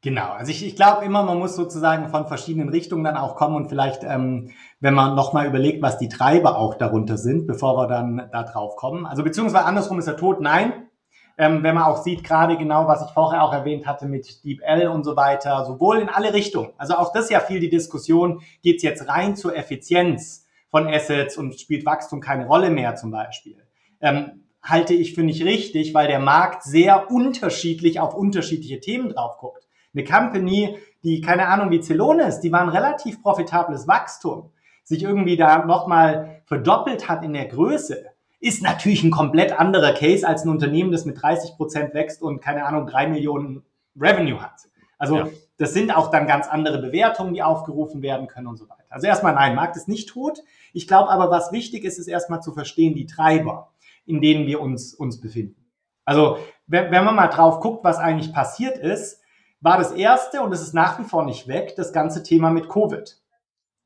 Genau, 0.00 0.32
also 0.32 0.50
ich, 0.50 0.64
ich 0.64 0.76
glaube 0.76 1.04
immer, 1.04 1.22
man 1.22 1.38
muss 1.38 1.56
sozusagen 1.56 2.08
von 2.08 2.26
verschiedenen 2.26 2.70
Richtungen 2.70 3.04
dann 3.04 3.18
auch 3.18 3.36
kommen 3.36 3.56
und 3.56 3.68
vielleicht, 3.68 4.02
ähm, 4.02 4.50
wenn 4.80 4.94
man 4.94 5.14
nochmal 5.14 5.46
überlegt, 5.46 5.82
was 5.82 5.98
die 5.98 6.08
Treiber 6.08 6.56
auch 6.56 6.76
darunter 6.76 7.18
sind, 7.18 7.46
bevor 7.46 7.76
wir 7.76 7.86
dann 7.86 8.30
da 8.32 8.44
drauf 8.44 8.76
kommen. 8.76 9.04
Also 9.04 9.22
beziehungsweise 9.22 9.66
andersrum 9.66 9.98
ist 9.98 10.06
er 10.06 10.16
tot, 10.16 10.40
nein, 10.40 10.88
ähm, 11.36 11.62
wenn 11.62 11.74
man 11.74 11.84
auch 11.84 12.02
sieht, 12.02 12.22
gerade 12.22 12.56
genau, 12.56 12.86
was 12.86 13.04
ich 13.04 13.12
vorher 13.12 13.42
auch 13.42 13.52
erwähnt 13.52 13.86
hatte 13.86 14.06
mit 14.06 14.44
DeepL 14.44 14.88
und 14.88 15.04
so 15.04 15.16
weiter, 15.16 15.64
sowohl 15.64 15.98
in 15.98 16.08
alle 16.08 16.32
Richtungen. 16.32 16.70
Also 16.78 16.94
auch 16.94 17.12
das 17.12 17.24
ist 17.24 17.30
ja 17.30 17.40
viel 17.40 17.60
die 17.60 17.70
Diskussion, 17.70 18.42
geht 18.62 18.76
es 18.76 18.82
jetzt 18.82 19.08
rein 19.08 19.34
zur 19.34 19.56
Effizienz 19.56 20.46
von 20.70 20.86
Assets 20.86 21.36
und 21.36 21.58
spielt 21.58 21.86
Wachstum 21.86 22.20
keine 22.20 22.46
Rolle 22.46 22.70
mehr 22.70 22.94
zum 22.94 23.10
Beispiel. 23.10 23.56
Ähm, 24.00 24.44
halte 24.62 24.94
ich 24.94 25.14
für 25.14 25.22
nicht 25.22 25.44
richtig, 25.44 25.92
weil 25.92 26.08
der 26.08 26.20
Markt 26.20 26.62
sehr 26.62 27.10
unterschiedlich 27.10 28.00
auf 28.00 28.14
unterschiedliche 28.14 28.80
Themen 28.80 29.10
drauf 29.10 29.38
guckt. 29.38 29.66
Eine 29.92 30.04
Company, 30.04 30.76
die 31.02 31.20
keine 31.20 31.48
Ahnung 31.48 31.70
wie 31.70 31.80
Zelone 31.80 32.24
ist, 32.24 32.40
die 32.40 32.50
war 32.50 32.62
ein 32.62 32.70
relativ 32.70 33.22
profitables 33.22 33.86
Wachstum, 33.86 34.50
sich 34.82 35.02
irgendwie 35.02 35.36
da 35.36 35.64
nochmal 35.64 36.42
verdoppelt 36.46 37.08
hat 37.08 37.24
in 37.24 37.34
der 37.34 37.46
Größe 37.46 38.13
ist 38.44 38.62
natürlich 38.62 39.02
ein 39.02 39.10
komplett 39.10 39.58
anderer 39.58 39.92
Case 39.92 40.26
als 40.28 40.44
ein 40.44 40.50
Unternehmen, 40.50 40.92
das 40.92 41.06
mit 41.06 41.20
30 41.20 41.56
Prozent 41.56 41.94
wächst 41.94 42.20
und 42.20 42.42
keine 42.42 42.66
Ahnung, 42.66 42.86
drei 42.86 43.06
Millionen 43.06 43.64
Revenue 43.98 44.42
hat. 44.42 44.68
Also 44.98 45.16
ja. 45.16 45.28
das 45.56 45.72
sind 45.72 45.96
auch 45.96 46.10
dann 46.10 46.26
ganz 46.26 46.46
andere 46.46 46.78
Bewertungen, 46.78 47.32
die 47.32 47.42
aufgerufen 47.42 48.02
werden 48.02 48.28
können 48.28 48.46
und 48.46 48.58
so 48.58 48.68
weiter. 48.68 48.84
Also 48.90 49.06
erstmal 49.06 49.34
nein, 49.34 49.54
Markt 49.54 49.76
ist 49.76 49.88
nicht 49.88 50.10
tot. 50.10 50.40
Ich 50.74 50.86
glaube 50.86 51.08
aber, 51.08 51.30
was 51.30 51.52
wichtig 51.52 51.84
ist, 51.84 51.98
ist 51.98 52.06
erstmal 52.06 52.42
zu 52.42 52.52
verstehen, 52.52 52.94
die 52.94 53.06
Treiber, 53.06 53.72
in 54.04 54.20
denen 54.20 54.46
wir 54.46 54.60
uns, 54.60 54.92
uns 54.92 55.22
befinden. 55.22 55.64
Also 56.04 56.36
wenn, 56.66 56.90
wenn 56.90 57.04
man 57.04 57.16
mal 57.16 57.28
drauf 57.28 57.60
guckt, 57.60 57.82
was 57.82 57.96
eigentlich 57.96 58.30
passiert 58.34 58.76
ist, 58.76 59.22
war 59.62 59.78
das 59.78 59.92
erste, 59.92 60.42
und 60.42 60.52
es 60.52 60.60
ist 60.60 60.74
nach 60.74 60.98
wie 60.98 61.04
vor 61.04 61.24
nicht 61.24 61.48
weg, 61.48 61.76
das 61.76 61.94
ganze 61.94 62.22
Thema 62.22 62.50
mit 62.50 62.68
Covid. 62.68 63.16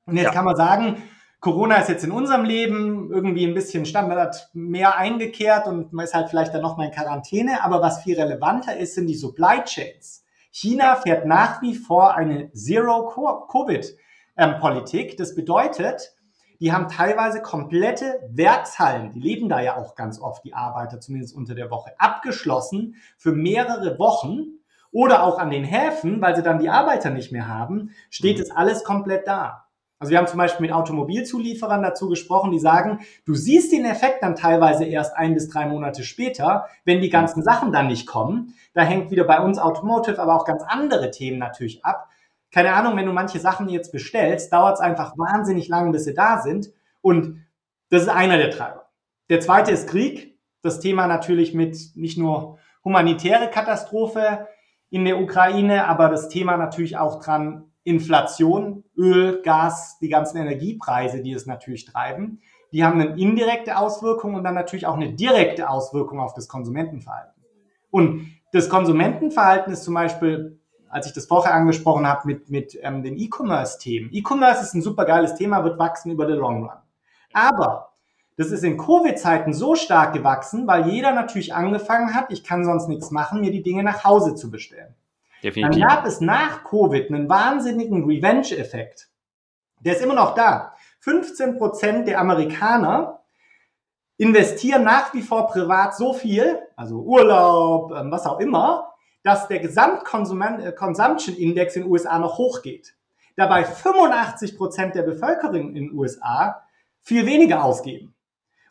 Und 0.07 0.17
jetzt 0.17 0.25
ja. 0.25 0.33
kann 0.33 0.45
man 0.45 0.57
sagen, 0.57 1.01
Corona 1.41 1.77
ist 1.77 1.89
jetzt 1.89 2.03
in 2.03 2.11
unserem 2.11 2.45
Leben 2.45 3.13
irgendwie 3.13 3.47
ein 3.47 3.55
bisschen 3.55 3.87
Standard 3.87 4.51
mehr 4.55 4.97
eingekehrt 4.97 5.69
und 5.69 5.93
man 5.93 6.05
ist 6.05 6.15
halt 6.15 6.31
vielleicht 6.31 6.53
dann 6.53 6.63
nochmal 6.63 6.87
in 6.87 6.93
Quarantäne. 6.93 7.63
Aber 7.63 7.81
was 7.81 8.03
viel 8.03 8.21
relevanter 8.21 8.77
ist, 8.77 8.97
sind 8.97 9.07
die 9.07 9.15
Supply 9.15 9.63
Chains. 9.63 10.25
China 10.51 10.97
fährt 10.97 11.27
nach 11.27 11.63
wie 11.63 11.77
vor 11.77 12.17
eine 12.17 12.51
Zero-Covid-Politik. 12.53 15.17
Das 15.17 15.37
bedeutet, 15.37 16.17
die 16.59 16.73
haben 16.73 16.89
teilweise 16.89 17.41
komplette 17.41 18.19
Werkshallen, 18.31 19.13
die 19.13 19.21
leben 19.21 19.49
da 19.49 19.61
ja 19.61 19.77
auch 19.77 19.95
ganz 19.95 20.21
oft, 20.21 20.45
die 20.45 20.55
Arbeiter, 20.55 21.01
zumindest 21.01 21.37
unter 21.37 21.55
der 21.55 21.71
Woche, 21.71 21.93
abgeschlossen 21.99 22.97
für 23.17 23.31
mehrere 23.31 23.97
Wochen. 24.01 24.57
Oder 24.91 25.23
auch 25.23 25.39
an 25.39 25.51
den 25.51 25.65
Häfen, 25.65 26.23
weil 26.23 26.35
sie 26.35 26.43
dann 26.43 26.61
die 26.61 26.71
Arbeiter 26.71 27.11
nicht 27.11 27.31
mehr 27.31 27.47
haben, 27.47 27.91
steht 28.09 28.41
es 28.41 28.51
alles 28.51 28.85
komplett 28.85 29.29
da. 29.29 29.68
Also 30.01 30.13
wir 30.13 30.19
haben 30.19 30.29
zum 30.29 30.39
Beispiel 30.39 30.67
mit 30.67 30.73
Automobilzulieferern 30.73 31.83
dazu 31.83 32.09
gesprochen, 32.09 32.53
die 32.53 32.61
sagen, 32.61 33.01
du 33.25 33.35
siehst 33.35 33.73
den 33.73 33.85
Effekt 33.85 34.23
dann 34.23 34.37
teilweise 34.37 34.85
erst 34.85 35.17
ein 35.17 35.35
bis 35.35 35.49
drei 35.49 35.67
Monate 35.67 36.05
später, 36.05 36.67
wenn 36.85 37.01
die 37.01 37.11
ganzen 37.11 37.43
Sachen 37.43 37.73
dann 37.73 37.89
nicht 37.89 38.07
kommen. 38.07 38.55
Da 38.75 38.83
hängt 38.83 39.11
wieder 39.11 39.25
bei 39.25 39.41
uns 39.41 39.59
Automotive, 39.59 40.21
aber 40.21 40.37
auch 40.37 40.45
ganz 40.45 40.63
andere 40.63 41.11
Themen 41.11 41.39
natürlich 41.39 41.85
ab. 41.85 42.09
Keine 42.53 42.73
Ahnung, 42.75 42.97
wenn 42.97 43.07
du 43.07 43.13
manche 43.13 43.41
Sachen 43.41 43.69
jetzt 43.69 43.91
bestellst, 43.91 44.53
dauert 44.53 44.75
es 44.75 44.81
einfach 44.81 45.19
wahnsinnig 45.19 45.69
lang, 45.69 45.91
bis 45.91 46.05
sie 46.05 46.15
da 46.15 46.41
sind. 46.41 46.71
Und 47.01 47.45
das 47.91 48.03
ist 48.03 48.09
einer 48.09 48.39
der 48.39 48.51
Treiber. 48.51 48.89
Der 49.31 49.41
zweite 49.41 49.73
ist 49.73 49.89
Krieg. 49.89 50.39
Das 50.63 50.81
Thema 50.81 51.07
natürlich 51.07 51.55
mit 51.55 51.77
nicht 51.95 52.19
nur 52.19 52.59
humanitäre 52.85 53.49
Katastrophe 53.49 54.49
in 54.91 55.05
der 55.05 55.21
Ukraine, 55.21 55.87
aber 55.87 56.09
das 56.09 56.29
Thema 56.29 56.57
natürlich 56.57 56.97
auch 56.97 57.23
dran, 57.23 57.71
Inflation, 57.89 58.85
Öl, 58.97 59.43
Gas, 59.43 59.99
die 60.01 60.09
ganzen 60.09 60.39
Energiepreise, 60.39 61.23
die 61.23 61.33
es 61.33 61.47
natürlich 61.47 61.85
treiben, 61.85 62.41
die 62.73 62.85
haben 62.85 63.01
eine 63.01 63.19
indirekte 63.19 63.79
Auswirkung 63.79 64.35
und 64.35 64.45
dann 64.45 64.55
natürlich 64.55 64.87
auch 64.87 64.95
eine 64.95 65.15
direkte 65.15 65.71
Auswirkung 65.71 66.21
auf 66.21 66.35
das 66.35 66.49
Konsumentenverhalten. 66.49 67.43
Und 67.91 68.27
das 68.53 68.69
Konsumentenverhalten 68.69 69.73
ist 69.73 69.85
zum 69.85 69.95
Beispiel, 69.95 70.61
als 70.89 71.07
ich 71.07 71.13
das 71.13 71.27
vorher 71.27 71.55
angesprochen 71.55 72.07
habe, 72.07 72.27
mit, 72.27 72.51
mit 72.51 72.79
ähm, 72.83 73.03
den 73.03 73.17
E-Commerce-Themen. 73.17 74.11
E-Commerce 74.13 74.63
ist 74.63 74.75
ein 74.75 74.83
super 74.83 75.05
geiles 75.05 75.35
Thema, 75.35 75.65
wird 75.65 75.79
wachsen 75.79 76.11
über 76.11 76.27
den 76.27 76.37
Long 76.37 76.63
Run. 76.65 76.79
Aber 77.33 77.93
das 78.37 78.51
ist 78.51 78.65
in 78.65 78.79
Covid-Zeiten 78.79 79.53
so 79.53 79.75
stark 79.75 80.13
gewachsen, 80.13 80.67
weil 80.67 80.89
jeder 80.89 81.13
natürlich 81.13 81.55
angefangen 81.55 82.15
hat, 82.15 82.31
ich 82.31 82.45
kann 82.45 82.65
sonst 82.65 82.89
nichts 82.89 83.11
machen, 83.11 83.41
mir 83.41 83.51
die 83.51 83.63
Dinge 83.63 83.83
nach 83.83 84.05
Hause 84.05 84.35
zu 84.35 84.51
bestellen. 84.51 84.95
Definitiv. 85.43 85.81
Dann 85.81 85.89
gab 85.89 86.07
es 86.07 86.21
nach 86.21 86.63
Covid 86.65 87.11
einen 87.11 87.29
wahnsinnigen 87.29 88.05
Revenge-Effekt. 88.05 89.09
Der 89.81 89.95
ist 89.95 90.03
immer 90.03 90.15
noch 90.15 90.35
da. 90.35 90.75
15 91.01 91.59
Prozent 91.59 92.09
der 92.09 92.21
Amerikaner 92.21 93.21
investieren 94.17 94.85
nach 94.85 95.13
wie 95.15 95.23
vor 95.23 95.47
privat 95.47 95.97
so 95.97 96.13
viel, 96.13 96.59
also 96.77 97.03
Urlaub, 97.03 97.93
ähm, 97.93 98.11
was 98.11 98.27
auch 98.27 98.41
immer, 98.41 98.93
dass 99.23 99.47
der 99.49 99.61
Gesamtconsumption-Index 99.61 101.77
in 101.77 101.83
den 101.83 101.91
USA 101.91 102.19
noch 102.19 102.37
hochgeht. 102.39 102.95
Dabei 103.37 103.65
85 103.65 104.57
Prozent 104.57 104.97
der 104.97 105.03
Bevölkerung 105.03 105.69
in 105.69 105.75
den 105.75 105.93
USA 105.93 106.65
viel 107.01 107.27
weniger 107.27 107.63
ausgeben. 107.63 108.15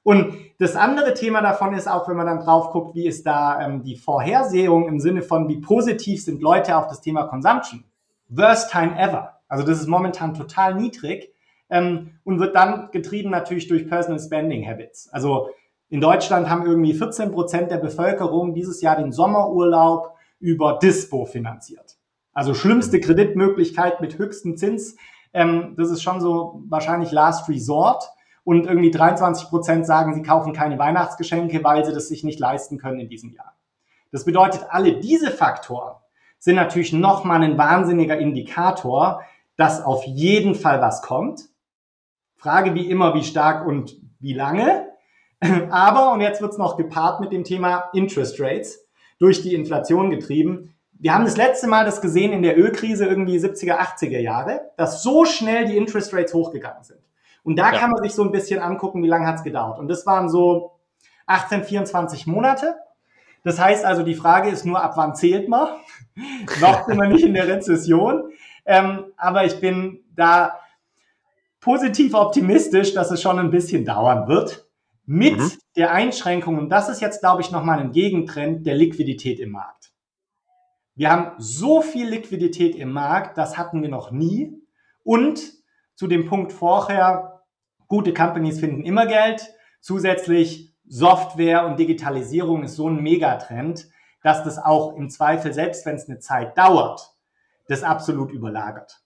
Und 0.07 0.35
das 0.57 0.77
andere 0.77 1.15
Thema 1.15 1.41
davon 1.41 1.73
ist 1.73 1.85
auch, 1.85 2.07
wenn 2.07 2.15
man 2.15 2.27
dann 2.27 2.39
drauf 2.39 2.71
guckt, 2.71 2.95
wie 2.95 3.05
ist 3.05 3.27
da 3.27 3.59
ähm, 3.59 3.83
die 3.83 3.97
Vorhersehung 3.97 4.87
im 4.87 5.01
Sinne 5.01 5.21
von, 5.21 5.49
wie 5.49 5.57
positiv 5.59 6.23
sind 6.23 6.41
Leute 6.41 6.77
auf 6.77 6.87
das 6.87 7.01
Thema 7.01 7.25
Consumption. 7.25 7.83
Worst 8.29 8.71
time 8.71 8.97
ever. 8.97 9.33
Also 9.49 9.65
das 9.65 9.81
ist 9.81 9.87
momentan 9.87 10.33
total 10.33 10.75
niedrig 10.75 11.33
ähm, 11.69 12.11
und 12.23 12.39
wird 12.39 12.55
dann 12.55 12.89
getrieben 12.91 13.31
natürlich 13.31 13.67
durch 13.67 13.89
Personal 13.89 14.17
Spending 14.17 14.65
Habits. 14.65 15.09
Also 15.11 15.49
in 15.89 15.99
Deutschland 15.99 16.49
haben 16.49 16.65
irgendwie 16.65 16.93
14 16.93 17.33
Prozent 17.33 17.69
der 17.69 17.79
Bevölkerung 17.79 18.53
dieses 18.53 18.81
Jahr 18.81 18.95
den 18.95 19.11
Sommerurlaub 19.11 20.13
über 20.39 20.79
Dispo 20.81 21.25
finanziert. 21.25 21.97
Also 22.31 22.53
schlimmste 22.53 23.01
Kreditmöglichkeit 23.01 23.99
mit 23.99 24.17
höchstem 24.17 24.55
Zins. 24.55 24.95
Ähm, 25.33 25.73
das 25.75 25.91
ist 25.91 26.01
schon 26.01 26.21
so 26.21 26.63
wahrscheinlich 26.69 27.11
Last 27.11 27.49
Resort 27.49 28.09
und 28.47 28.65
irgendwie 28.65 28.91
23 28.91 29.49
Prozent 29.49 29.85
sagen, 29.85 30.13
sie 30.13 30.21
kaufen 30.21 30.53
keine 30.53 30.79
Weihnachtsgeschenke, 30.79 31.65
weil 31.65 31.83
sie 31.83 31.91
das 31.91 32.07
sich 32.07 32.23
nicht 32.23 32.39
leisten 32.39 32.77
können 32.77 33.01
in 33.01 33.09
diesem 33.09 33.33
Jahr. 33.33 33.57
Das 34.13 34.23
bedeutet, 34.23 34.67
alle 34.69 35.01
diese 35.01 35.31
Faktoren 35.31 35.97
sind 36.39 36.55
natürlich 36.55 36.93
nochmal 36.93 37.43
ein 37.43 37.57
wahnsinniger 37.57 38.17
Indikator, 38.17 39.21
dass 39.57 39.83
auf 39.83 40.05
jeden 40.05 40.55
Fall 40.55 40.79
was 40.79 41.01
kommt. 41.01 41.49
Frage 42.37 42.73
wie 42.73 42.89
immer, 42.89 43.13
wie 43.15 43.25
stark 43.25 43.67
und 43.67 43.97
wie 44.21 44.33
lange. 44.33 44.87
Aber, 45.69 46.13
und 46.13 46.21
jetzt 46.21 46.41
wird's 46.41 46.57
noch 46.57 46.77
gepaart 46.77 47.19
mit 47.19 47.33
dem 47.33 47.43
Thema 47.43 47.89
Interest 47.91 48.39
Rates, 48.39 48.79
durch 49.19 49.41
die 49.41 49.55
Inflation 49.55 50.09
getrieben. 50.09 50.73
Wir 50.93 51.13
haben 51.13 51.25
das 51.25 51.35
letzte 51.35 51.67
Mal 51.67 51.83
das 51.83 51.99
gesehen 51.99 52.31
in 52.31 52.43
der 52.43 52.57
Ölkrise 52.57 53.07
irgendwie 53.07 53.39
70er, 53.39 53.77
80er 53.77 54.19
Jahre, 54.19 54.71
dass 54.77 55.03
so 55.03 55.25
schnell 55.25 55.65
die 55.65 55.75
Interest 55.75 56.13
Rates 56.13 56.33
hochgegangen 56.33 56.85
sind. 56.85 57.01
Und 57.47 57.55
da 57.55 57.71
ja. 57.71 57.79
kann 57.79 57.91
man 57.91 58.03
sich 58.03 58.13
so 58.13 58.23
ein 58.23 58.31
bisschen 58.33 58.59
angucken, 58.59 59.01
wie 59.03 59.07
lange 59.07 59.25
hat's 59.25 59.41
gedauert. 59.41 59.79
Und 59.79 59.87
das 59.87 60.05
waren 60.05 60.27
so 60.27 60.81
18, 61.27 61.63
24 61.63 62.27
Monate. 62.27 62.75
Das 63.45 63.57
heißt 63.57 63.85
also, 63.85 64.03
die 64.03 64.15
Frage 64.15 64.49
ist 64.49 64.65
nur, 64.65 64.83
ab 64.83 64.97
wann 64.97 65.15
zählt 65.15 65.47
man? 65.47 65.69
Noch 66.59 66.85
sind 66.85 66.99
wir 66.99 67.07
nicht 67.07 67.23
in 67.23 67.33
der 67.33 67.47
Rezession. 67.47 68.31
Ähm, 68.65 69.13
aber 69.15 69.45
ich 69.45 69.61
bin 69.61 70.03
da 70.13 70.59
positiv 71.61 72.15
optimistisch, 72.15 72.93
dass 72.93 73.11
es 73.11 73.21
schon 73.21 73.39
ein 73.39 73.49
bisschen 73.49 73.85
dauern 73.85 74.27
wird. 74.27 74.67
Mit 75.05 75.37
mhm. 75.37 75.53
der 75.77 75.93
Einschränkung, 75.93 76.57
und 76.57 76.67
das 76.67 76.89
ist 76.89 76.99
jetzt, 76.99 77.21
glaube 77.21 77.41
ich, 77.41 77.51
nochmal 77.51 77.79
ein 77.79 77.93
Gegentrend 77.93 78.65
der 78.65 78.75
Liquidität 78.75 79.39
im 79.39 79.51
Markt. 79.51 79.93
Wir 80.95 81.09
haben 81.09 81.31
so 81.37 81.81
viel 81.81 82.09
Liquidität 82.09 82.75
im 82.75 82.91
Markt, 82.91 83.37
das 83.37 83.57
hatten 83.57 83.81
wir 83.81 83.89
noch 83.89 84.11
nie. 84.11 84.61
Und 85.05 85.41
zu 85.95 86.07
dem 86.07 86.25
Punkt 86.25 86.51
vorher, 86.51 87.36
gute 87.87 88.13
Companies 88.13 88.59
finden 88.59 88.83
immer 88.83 89.05
Geld. 89.05 89.53
Zusätzlich 89.79 90.73
Software 90.87 91.65
und 91.65 91.79
Digitalisierung 91.79 92.63
ist 92.63 92.75
so 92.75 92.89
ein 92.89 93.01
Megatrend, 93.01 93.87
dass 94.23 94.43
das 94.43 94.57
auch 94.57 94.95
im 94.95 95.09
Zweifel, 95.09 95.53
selbst 95.53 95.85
wenn 95.85 95.95
es 95.95 96.09
eine 96.09 96.19
Zeit 96.19 96.57
dauert, 96.57 97.13
das 97.67 97.83
absolut 97.83 98.31
überlagert. 98.31 99.01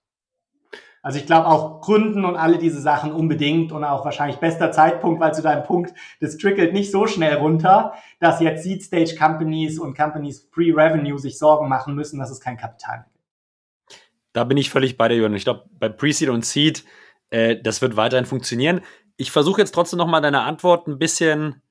Also 1.04 1.18
ich 1.18 1.26
glaube 1.26 1.48
auch 1.48 1.82
Gründen 1.82 2.26
und 2.26 2.36
alle 2.36 2.60
diese 2.60 2.80
Sachen 2.80 3.12
unbedingt 3.12 3.72
und 3.72 3.84
auch 3.84 4.06
wahrscheinlich 4.06 4.38
bester 4.38 4.72
Zeitpunkt, 4.72 5.20
weil 5.20 5.34
zu 5.34 5.42
deinem 5.42 5.64
Punkt, 5.64 5.94
das 6.20 6.38
trickelt 6.38 6.74
nicht 6.74 6.92
so 6.92 7.08
schnell 7.08 7.36
runter, 7.38 7.94
dass 8.20 8.40
jetzt 8.40 8.64
Seed 8.64 8.84
Stage 8.84 9.16
Companies 9.18 9.80
und 9.80 9.98
Companies 9.98 10.50
Pre-Revenue 10.52 11.18
sich 11.18 11.40
Sorgen 11.40 11.68
machen 11.68 11.96
müssen, 11.96 12.20
dass 12.20 12.30
es 12.30 12.40
kein 12.40 12.58
Kapital 12.58 13.06
gibt. 13.06 14.00
Da 14.34 14.44
bin 14.44 14.58
ich 14.58 14.70
völlig 14.70 14.96
bei 14.96 15.08
dir, 15.08 15.16
Jürgen. 15.16 15.36
Ich 15.36 15.44
glaube, 15.44 15.66
bei 15.80 15.90
Pre-Seed 15.90 16.30
und 16.30 16.46
Seed, 16.46 16.86
äh, 17.32 17.60
das 17.60 17.82
wird 17.82 17.96
weiterhin 17.96 18.26
funktionieren. 18.26 18.82
Ich 19.18 19.32
versuche 19.32 19.62
jetzt 19.62 19.72
trotzdem 19.72 19.98
nochmal 19.98 20.22
deine 20.22 20.42
Antwort 20.42 20.88
ein 20.88 21.00
bisschen 21.00 21.62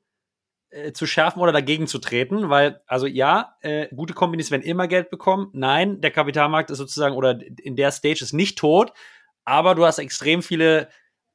äh, 0.70 0.92
zu 0.92 1.06
schärfen 1.06 1.40
oder 1.40 1.52
dagegen 1.52 1.86
zu 1.86 1.98
treten, 1.98 2.48
weil, 2.50 2.80
also 2.86 3.06
ja, 3.06 3.56
äh, 3.60 3.88
gute 3.94 4.14
Companies 4.14 4.50
werden 4.50 4.62
immer 4.62 4.88
Geld 4.88 5.10
bekommen. 5.10 5.50
Nein, 5.52 6.00
der 6.00 6.10
Kapitalmarkt 6.10 6.70
ist 6.70 6.78
sozusagen 6.78 7.14
oder 7.14 7.38
in 7.62 7.76
der 7.76 7.92
Stage 7.92 8.22
ist 8.22 8.32
nicht 8.32 8.58
tot, 8.58 8.92
aber 9.44 9.74
du 9.74 9.84
hast 9.84 9.98
extrem 9.98 10.42
viele, 10.42 10.88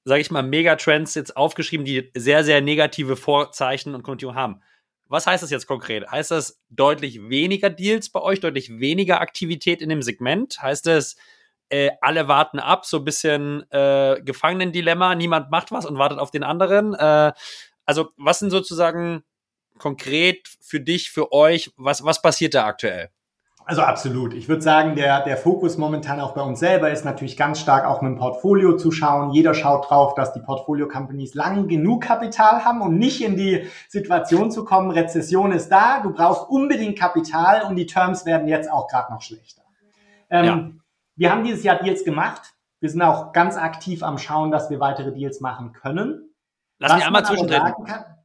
sage 0.05 0.21
ich 0.21 0.31
mal, 0.31 0.43
Megatrends 0.43 1.15
jetzt 1.15 1.37
aufgeschrieben, 1.37 1.85
die 1.85 2.11
sehr, 2.15 2.43
sehr 2.43 2.61
negative 2.61 3.15
Vorzeichen 3.15 3.93
und 3.93 4.03
Konjunktur 4.03 4.35
haben. 4.35 4.61
Was 5.07 5.27
heißt 5.27 5.43
das 5.43 5.51
jetzt 5.51 5.67
konkret? 5.67 6.09
Heißt 6.09 6.31
das 6.31 6.63
deutlich 6.69 7.29
weniger 7.29 7.69
Deals 7.69 8.09
bei 8.09 8.21
euch, 8.21 8.39
deutlich 8.39 8.79
weniger 8.79 9.21
Aktivität 9.21 9.81
in 9.81 9.89
dem 9.89 10.01
Segment? 10.01 10.61
Heißt 10.61 10.87
das, 10.87 11.15
äh, 11.69 11.91
alle 12.01 12.27
warten 12.27 12.59
ab, 12.59 12.85
so 12.85 12.97
ein 12.97 13.05
bisschen 13.05 13.69
äh, 13.71 14.21
Gefangenendilemma, 14.23 15.15
niemand 15.15 15.51
macht 15.51 15.71
was 15.71 15.85
und 15.85 15.97
wartet 15.97 16.19
auf 16.19 16.31
den 16.31 16.43
anderen? 16.43 16.93
Äh, 16.93 17.33
also, 17.85 18.09
was 18.17 18.39
sind 18.39 18.49
sozusagen 18.49 19.23
konkret 19.77 20.47
für 20.61 20.79
dich, 20.79 21.11
für 21.11 21.31
euch, 21.31 21.71
was, 21.77 22.03
was 22.03 22.21
passiert 22.21 22.53
da 22.53 22.65
aktuell? 22.65 23.09
Also 23.67 23.81
absolut. 23.81 24.35
Ich 24.35 24.47
würde 24.47 24.61
sagen, 24.61 24.95
der, 24.95 25.23
der 25.23 25.37
Fokus 25.37 25.77
momentan 25.77 26.19
auch 26.19 26.35
bei 26.35 26.41
uns 26.41 26.59
selber 26.59 26.91
ist 26.91 27.03
natürlich 27.03 27.35
ganz 27.35 27.59
stark 27.59 27.85
auch 27.85 27.99
mit 28.03 28.11
dem 28.11 28.17
Portfolio 28.19 28.77
zu 28.77 28.91
schauen. 28.91 29.31
Jeder 29.31 29.55
schaut 29.55 29.89
drauf, 29.89 30.13
dass 30.13 30.33
die 30.33 30.39
Portfolio-Companies 30.39 31.33
lang 31.33 31.67
genug 31.67 32.03
Kapital 32.03 32.63
haben, 32.63 32.81
um 32.81 32.95
nicht 32.99 33.23
in 33.23 33.35
die 33.35 33.67
Situation 33.89 34.51
zu 34.51 34.65
kommen, 34.65 34.91
Rezession 34.91 35.51
ist 35.51 35.69
da, 35.69 35.99
du 36.01 36.13
brauchst 36.13 36.47
unbedingt 36.47 36.99
Kapital 36.99 37.63
und 37.63 37.75
die 37.75 37.87
Terms 37.87 38.27
werden 38.27 38.47
jetzt 38.47 38.71
auch 38.71 38.87
gerade 38.87 39.11
noch 39.11 39.21
schlechter. 39.21 39.63
Ähm, 40.29 40.45
ja. 40.45 40.69
Wir 41.15 41.31
haben 41.31 41.43
dieses 41.43 41.63
Jahr 41.63 41.81
Deals 41.81 42.03
gemacht. 42.03 42.53
Wir 42.79 42.89
sind 42.89 43.01
auch 43.01 43.31
ganz 43.31 43.57
aktiv 43.57 44.03
am 44.03 44.17
Schauen, 44.17 44.51
dass 44.51 44.69
wir 44.69 44.79
weitere 44.79 45.13
Deals 45.13 45.39
machen 45.41 45.73
können. 45.73 46.33
Lass 46.79 46.91
Was 46.91 46.97
mich 46.97 47.07
einmal 47.07 47.25
zwischendrin. 47.25 47.61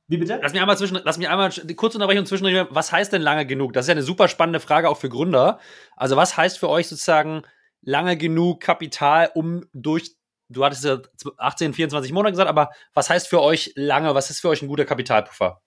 Wie 0.08 0.16
bitte? 0.16 0.40
Lass 0.42 0.52
mich 0.52 0.60
einmal 0.60 0.76
zwischen, 0.76 0.98
lass 1.04 1.18
mich 1.18 1.28
einmal 1.28 1.50
kurz 1.76 1.94
unterbrechen 1.94 2.18
und 2.18 2.26
zwischendurch. 2.26 2.66
Was 2.70 2.90
heißt 2.90 3.12
denn 3.12 3.22
lange 3.22 3.46
genug? 3.46 3.72
Das 3.72 3.84
ist 3.84 3.88
ja 3.88 3.92
eine 3.92 4.02
super 4.02 4.26
spannende 4.26 4.58
Frage 4.58 4.88
auch 4.88 4.96
für 4.96 5.08
Gründer. 5.08 5.60
Also 5.96 6.16
was 6.16 6.36
heißt 6.36 6.58
für 6.58 6.68
euch 6.68 6.88
sozusagen 6.88 7.42
lange 7.80 8.16
genug 8.16 8.60
Kapital, 8.60 9.30
um 9.34 9.64
durch, 9.72 10.16
du 10.48 10.64
hattest 10.64 10.84
ja 10.84 10.98
18, 11.38 11.74
24 11.74 12.12
Monate 12.12 12.32
gesagt, 12.32 12.48
aber 12.48 12.70
was 12.92 13.08
heißt 13.08 13.28
für 13.28 13.40
euch 13.40 13.72
lange? 13.76 14.14
Was 14.16 14.30
ist 14.30 14.40
für 14.40 14.48
euch 14.48 14.62
ein 14.62 14.68
guter 14.68 14.84
Kapitalpuffer? 14.84 15.62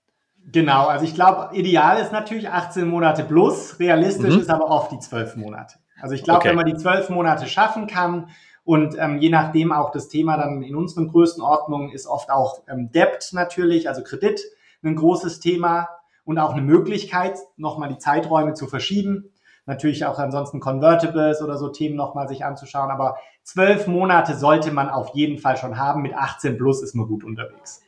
Genau, 0.46 0.88
also 0.88 1.06
ich 1.06 1.16
glaube, 1.16 1.56
ideal 1.56 2.02
ist 2.02 2.12
natürlich 2.12 2.50
18 2.50 2.86
Monate 2.86 3.24
plus, 3.24 3.80
realistisch 3.80 4.36
mhm. 4.36 4.42
ist 4.42 4.50
aber 4.50 4.70
oft 4.70 4.92
die 4.92 5.00
12 5.00 5.38
Monate. 5.38 5.76
Also 6.04 6.16
ich 6.16 6.24
glaube, 6.24 6.40
okay. 6.40 6.50
wenn 6.50 6.58
man 6.58 6.66
die 6.66 6.76
12 6.76 7.10
Monate 7.10 7.48
schaffen 7.48 7.88
kann, 7.88 8.28
und 8.66 8.98
ähm, 8.98 9.18
je 9.18 9.30
nachdem 9.30 9.72
auch 9.72 9.92
das 9.92 10.08
Thema 10.08 10.38
dann 10.38 10.64
in 10.64 10.76
unseren 10.76 11.10
Größenordnungen 11.10 11.92
ist 11.92 12.08
oft 12.08 12.30
auch 12.30 12.64
ähm, 12.70 12.92
Debt 12.92 13.30
natürlich, 13.34 13.90
also 13.90 14.04
Kredit, 14.04 14.42
ein 14.84 14.96
großes 14.96 15.40
Thema 15.40 15.90
und 16.24 16.40
auch 16.40 16.52
eine 16.52 16.62
Möglichkeit, 16.62 17.38
nochmal 17.58 17.90
die 17.90 17.98
Zeiträume 17.98 18.54
zu 18.54 18.68
verschieben. 18.68 19.32
Natürlich 19.66 20.06
auch 20.06 20.20
ansonsten 20.20 20.60
Convertibles 20.60 21.42
oder 21.42 21.58
so 21.58 21.70
Themen 21.70 21.96
nochmal 21.96 22.28
sich 22.28 22.44
anzuschauen. 22.44 22.92
Aber 22.92 23.18
zwölf 23.44 23.88
Monate 23.88 24.36
sollte 24.36 24.72
man 24.72 24.90
auf 24.90 25.14
jeden 25.14 25.38
Fall 25.38 25.56
schon 25.56 25.78
haben. 25.78 26.02
Mit 26.02 26.14
18 26.14 26.58
plus 26.58 26.82
ist 26.84 26.96
man 26.96 27.08
gut 27.08 27.24
unterwegs. 27.24 27.82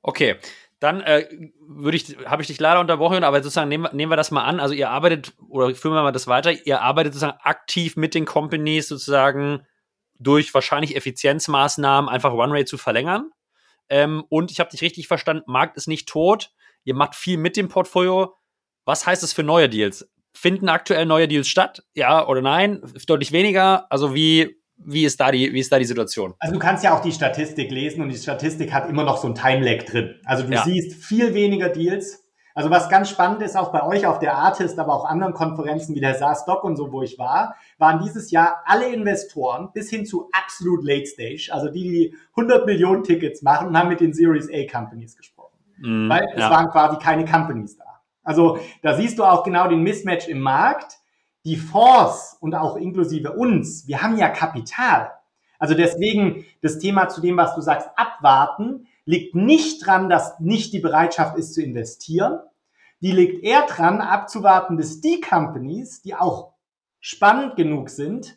Okay. 0.00 0.36
Dann 0.82 1.00
äh, 1.00 1.28
würde 1.60 1.96
ich, 1.96 2.16
habe 2.26 2.42
ich 2.42 2.48
dich 2.48 2.58
leider 2.58 2.80
unterbrochen, 2.80 3.22
aber 3.22 3.40
sozusagen 3.40 3.68
nehmen, 3.68 3.88
nehmen 3.92 4.10
wir 4.10 4.16
das 4.16 4.32
mal 4.32 4.42
an. 4.42 4.58
Also 4.58 4.74
ihr 4.74 4.90
arbeitet, 4.90 5.32
oder 5.48 5.72
führen 5.76 5.94
wir 5.94 6.02
mal 6.02 6.10
das 6.10 6.26
weiter, 6.26 6.50
ihr 6.66 6.82
arbeitet 6.82 7.12
sozusagen 7.12 7.38
aktiv 7.40 7.94
mit 7.94 8.16
den 8.16 8.24
Companies 8.24 8.88
sozusagen 8.88 9.64
durch 10.18 10.52
wahrscheinlich 10.52 10.96
Effizienzmaßnahmen 10.96 12.10
einfach 12.10 12.32
Runrate 12.32 12.64
zu 12.64 12.78
verlängern. 12.78 13.30
Ähm, 13.90 14.24
und 14.28 14.50
ich 14.50 14.58
habe 14.58 14.70
dich 14.70 14.82
richtig 14.82 15.06
verstanden, 15.06 15.44
Markt 15.46 15.76
ist 15.76 15.86
nicht 15.86 16.08
tot. 16.08 16.50
Ihr 16.82 16.94
macht 16.94 17.14
viel 17.14 17.38
mit 17.38 17.56
dem 17.56 17.68
Portfolio. 17.68 18.34
Was 18.84 19.06
heißt 19.06 19.22
das 19.22 19.32
für 19.32 19.44
neue 19.44 19.68
Deals? 19.68 20.10
Finden 20.32 20.68
aktuell 20.68 21.06
neue 21.06 21.28
Deals 21.28 21.46
statt? 21.46 21.84
Ja 21.94 22.26
oder 22.26 22.42
nein? 22.42 22.82
Deutlich 23.06 23.30
weniger? 23.30 23.86
Also 23.88 24.16
wie, 24.16 24.60
wie 24.76 25.04
ist 25.04 25.20
da 25.20 25.30
die, 25.30 25.52
wie 25.52 25.60
ist 25.60 25.70
da 25.70 25.78
die 25.78 25.84
Situation? 25.84 26.34
Also 26.38 26.54
du 26.54 26.58
kannst 26.58 26.84
ja 26.84 26.96
auch 26.96 27.02
die 27.02 27.12
Statistik 27.12 27.70
lesen 27.70 28.02
und 28.02 28.08
die 28.08 28.16
Statistik 28.16 28.72
hat 28.72 28.88
immer 28.88 29.04
noch 29.04 29.18
so 29.18 29.28
ein 29.28 29.34
Time-Lag 29.34 29.84
drin. 29.84 30.16
Also 30.24 30.44
du 30.44 30.52
ja. 30.52 30.62
siehst 30.64 31.02
viel 31.02 31.34
weniger 31.34 31.68
Deals. 31.68 32.22
Also 32.54 32.68
was 32.68 32.90
ganz 32.90 33.08
spannend 33.08 33.40
ist, 33.42 33.56
auch 33.56 33.72
bei 33.72 33.82
euch 33.82 34.06
auf 34.06 34.18
der 34.18 34.34
Artist, 34.34 34.78
aber 34.78 34.94
auch 34.94 35.06
anderen 35.06 35.32
Konferenzen 35.32 35.94
wie 35.94 36.00
der 36.00 36.14
SaaS 36.14 36.44
Doc 36.44 36.64
und 36.64 36.76
so, 36.76 36.92
wo 36.92 37.02
ich 37.02 37.18
war, 37.18 37.56
waren 37.78 38.02
dieses 38.02 38.30
Jahr 38.30 38.62
alle 38.66 38.92
Investoren 38.92 39.70
bis 39.72 39.88
hin 39.88 40.04
zu 40.04 40.28
absolut 40.32 40.84
Late 40.84 41.06
Stage, 41.06 41.48
also 41.50 41.68
die, 41.68 41.82
die 41.82 42.16
100 42.36 42.66
Millionen 42.66 43.04
Tickets 43.04 43.40
machen 43.40 43.68
und 43.68 43.78
haben 43.78 43.88
mit 43.88 44.00
den 44.00 44.12
Series 44.12 44.50
A 44.52 44.70
Companies 44.70 45.16
gesprochen. 45.16 45.56
Mm, 45.78 46.10
Weil 46.10 46.28
es 46.34 46.40
ja. 46.40 46.50
waren 46.50 46.68
quasi 46.68 46.98
keine 46.98 47.24
Companies 47.24 47.78
da. 47.78 47.84
Also 48.22 48.58
da 48.82 48.94
siehst 48.96 49.18
du 49.18 49.24
auch 49.24 49.44
genau 49.44 49.68
den 49.68 49.82
Mismatch 49.82 50.28
im 50.28 50.40
Markt 50.40 50.98
die 51.44 51.56
Fonds 51.56 52.36
und 52.40 52.54
auch 52.54 52.76
inklusive 52.76 53.32
uns, 53.32 53.86
wir 53.86 54.02
haben 54.02 54.16
ja 54.16 54.28
Kapital. 54.28 55.12
Also 55.58 55.74
deswegen 55.74 56.44
das 56.60 56.78
Thema 56.78 57.08
zu 57.08 57.20
dem, 57.20 57.36
was 57.36 57.54
du 57.54 57.60
sagst, 57.60 57.88
abwarten, 57.96 58.86
liegt 59.04 59.34
nicht 59.34 59.84
dran, 59.84 60.08
dass 60.08 60.38
nicht 60.40 60.72
die 60.72 60.78
Bereitschaft 60.78 61.36
ist 61.36 61.54
zu 61.54 61.62
investieren. 61.62 62.40
Die 63.00 63.12
liegt 63.12 63.42
eher 63.42 63.66
dran, 63.66 64.00
abzuwarten, 64.00 64.76
bis 64.76 65.00
die 65.00 65.20
Companies, 65.20 66.02
die 66.02 66.14
auch 66.14 66.52
spannend 67.00 67.56
genug 67.56 67.90
sind, 67.90 68.36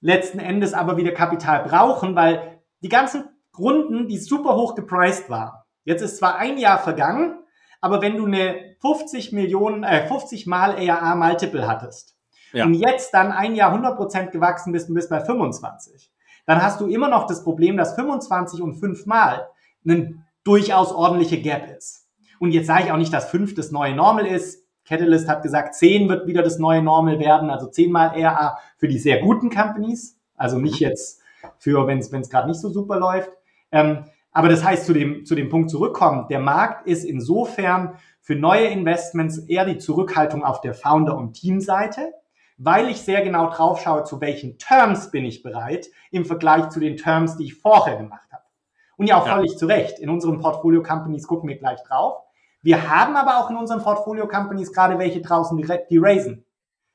letzten 0.00 0.40
Endes 0.40 0.74
aber 0.74 0.96
wieder 0.96 1.12
Kapital 1.12 1.62
brauchen, 1.62 2.16
weil 2.16 2.60
die 2.82 2.88
ganzen 2.88 3.24
Runden, 3.56 4.08
die 4.08 4.18
super 4.18 4.56
hoch 4.56 4.74
gepriced 4.74 5.30
waren. 5.30 5.52
Jetzt 5.84 6.02
ist 6.02 6.16
zwar 6.16 6.36
ein 6.36 6.58
Jahr 6.58 6.78
vergangen, 6.78 7.38
aber 7.80 8.02
wenn 8.02 8.16
du 8.16 8.26
eine 8.26 8.76
50 8.80 9.30
Millionen, 9.32 9.84
äh, 9.84 10.06
50 10.08 10.46
mal 10.46 10.76
ARA 10.76 11.14
Multiple 11.14 11.66
hattest 11.68 12.16
ja. 12.52 12.64
und 12.64 12.74
jetzt 12.74 13.12
dann 13.14 13.32
ein 13.32 13.54
Jahr 13.54 13.74
100% 13.74 14.30
gewachsen 14.30 14.72
bist 14.72 14.88
und 14.88 14.94
bist 14.94 15.10
bei 15.10 15.20
25, 15.20 16.10
dann 16.46 16.62
hast 16.62 16.80
du 16.80 16.86
immer 16.86 17.08
noch 17.08 17.26
das 17.26 17.44
Problem, 17.44 17.76
dass 17.76 17.94
25 17.94 18.60
und 18.62 18.74
5 18.74 19.06
mal 19.06 19.48
eine 19.84 20.22
durchaus 20.44 20.92
ordentliche 20.92 21.40
Gap 21.40 21.68
ist. 21.76 22.08
Und 22.40 22.50
jetzt 22.50 22.66
sage 22.66 22.84
ich 22.86 22.92
auch 22.92 22.96
nicht, 22.96 23.12
dass 23.12 23.30
5 23.30 23.54
das 23.54 23.70
neue 23.70 23.94
Normal 23.94 24.26
ist. 24.26 24.66
Catalyst 24.84 25.28
hat 25.28 25.42
gesagt, 25.42 25.74
10 25.76 26.08
wird 26.08 26.26
wieder 26.26 26.42
das 26.42 26.58
neue 26.58 26.82
Normal 26.82 27.20
werden, 27.20 27.50
also 27.50 27.66
10 27.68 27.92
mal 27.92 28.08
RA 28.08 28.58
für 28.76 28.88
die 28.88 28.98
sehr 28.98 29.20
guten 29.20 29.48
Companies, 29.48 30.18
also 30.36 30.58
nicht 30.58 30.80
mhm. 30.80 30.88
jetzt 30.88 31.20
für, 31.58 31.86
wenn 31.86 31.98
es 31.98 32.30
gerade 32.30 32.48
nicht 32.48 32.60
so 32.60 32.68
super 32.68 32.98
läuft. 32.98 33.30
Ähm, 33.70 34.04
Aber 34.32 34.48
das 34.48 34.64
heißt, 34.64 34.86
zu 34.86 34.92
dem, 34.92 35.24
zu 35.24 35.34
dem 35.34 35.50
Punkt 35.50 35.70
zurückkommen, 35.70 36.26
der 36.28 36.40
Markt 36.40 36.86
ist 36.86 37.04
insofern 37.04 37.94
für 38.20 38.34
neue 38.34 38.66
Investments 38.66 39.38
eher 39.38 39.64
die 39.64 39.78
Zurückhaltung 39.78 40.44
auf 40.44 40.60
der 40.60 40.74
Founder- 40.74 41.16
und 41.16 41.34
Teamseite, 41.34 42.12
weil 42.64 42.88
ich 42.88 43.02
sehr 43.02 43.22
genau 43.22 43.50
drauf 43.50 43.80
schaue, 43.82 44.04
zu 44.04 44.20
welchen 44.20 44.56
Terms 44.56 45.10
bin 45.10 45.24
ich 45.24 45.42
bereit 45.42 45.88
im 46.12 46.24
Vergleich 46.24 46.68
zu 46.68 46.78
den 46.78 46.96
Terms, 46.96 47.36
die 47.36 47.46
ich 47.46 47.54
vorher 47.54 47.96
gemacht 47.96 48.28
habe. 48.32 48.44
Und 48.96 49.08
ja 49.08 49.20
auch 49.20 49.26
ja. 49.26 49.34
völlig 49.34 49.58
zu 49.58 49.66
Recht. 49.66 49.98
In 49.98 50.08
unseren 50.08 50.38
Portfolio 50.38 50.80
Companies 50.80 51.26
gucken 51.26 51.48
wir 51.48 51.58
gleich 51.58 51.82
drauf. 51.82 52.22
Wir 52.62 52.88
haben 52.88 53.16
aber 53.16 53.38
auch 53.38 53.50
in 53.50 53.56
unseren 53.56 53.82
Portfolio 53.82 54.28
Companies 54.28 54.72
gerade 54.72 54.96
welche 54.98 55.20
draußen, 55.20 55.56
die, 55.56 55.66
die 55.90 55.98
raisen. 55.98 56.44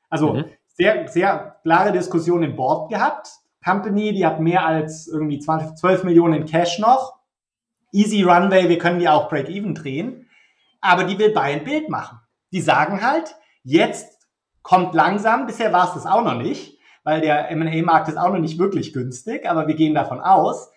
Also 0.08 0.34
mhm. 0.34 0.44
sehr, 0.68 1.06
sehr 1.08 1.56
klare 1.62 1.92
Diskussion 1.92 2.42
im 2.42 2.56
Board 2.56 2.90
gehabt. 2.90 3.28
Company, 3.62 4.14
die 4.14 4.24
hat 4.24 4.40
mehr 4.40 4.64
als 4.64 5.06
irgendwie 5.06 5.38
20, 5.38 5.76
12 5.76 6.04
Millionen 6.04 6.34
in 6.34 6.46
Cash 6.46 6.78
noch. 6.78 7.18
Easy 7.92 8.22
Runway, 8.22 8.70
wir 8.70 8.78
können 8.78 9.00
die 9.00 9.08
auch 9.08 9.28
Break-Even 9.28 9.74
drehen. 9.74 10.30
Aber 10.80 11.04
die 11.04 11.18
will 11.18 11.32
Buy 11.32 11.52
and 11.52 11.64
Build 11.64 11.90
machen. 11.90 12.20
Die 12.52 12.62
sagen 12.62 13.02
halt, 13.02 13.34
jetzt 13.64 14.17
kommt 14.68 14.92
langsam, 14.92 15.46
bisher 15.46 15.72
war 15.72 15.88
es 15.88 15.94
das 15.94 16.04
auch 16.04 16.22
noch 16.22 16.36
nicht, 16.36 16.78
weil 17.02 17.22
der 17.22 17.50
M&A-Markt 17.50 18.08
ist 18.08 18.18
auch 18.18 18.28
noch 18.28 18.38
nicht 18.38 18.58
wirklich 18.58 18.92
günstig, 18.92 19.48
aber 19.48 19.66
wir 19.66 19.74
gehen 19.74 19.94
davon 19.94 20.20
aus, 20.20 20.70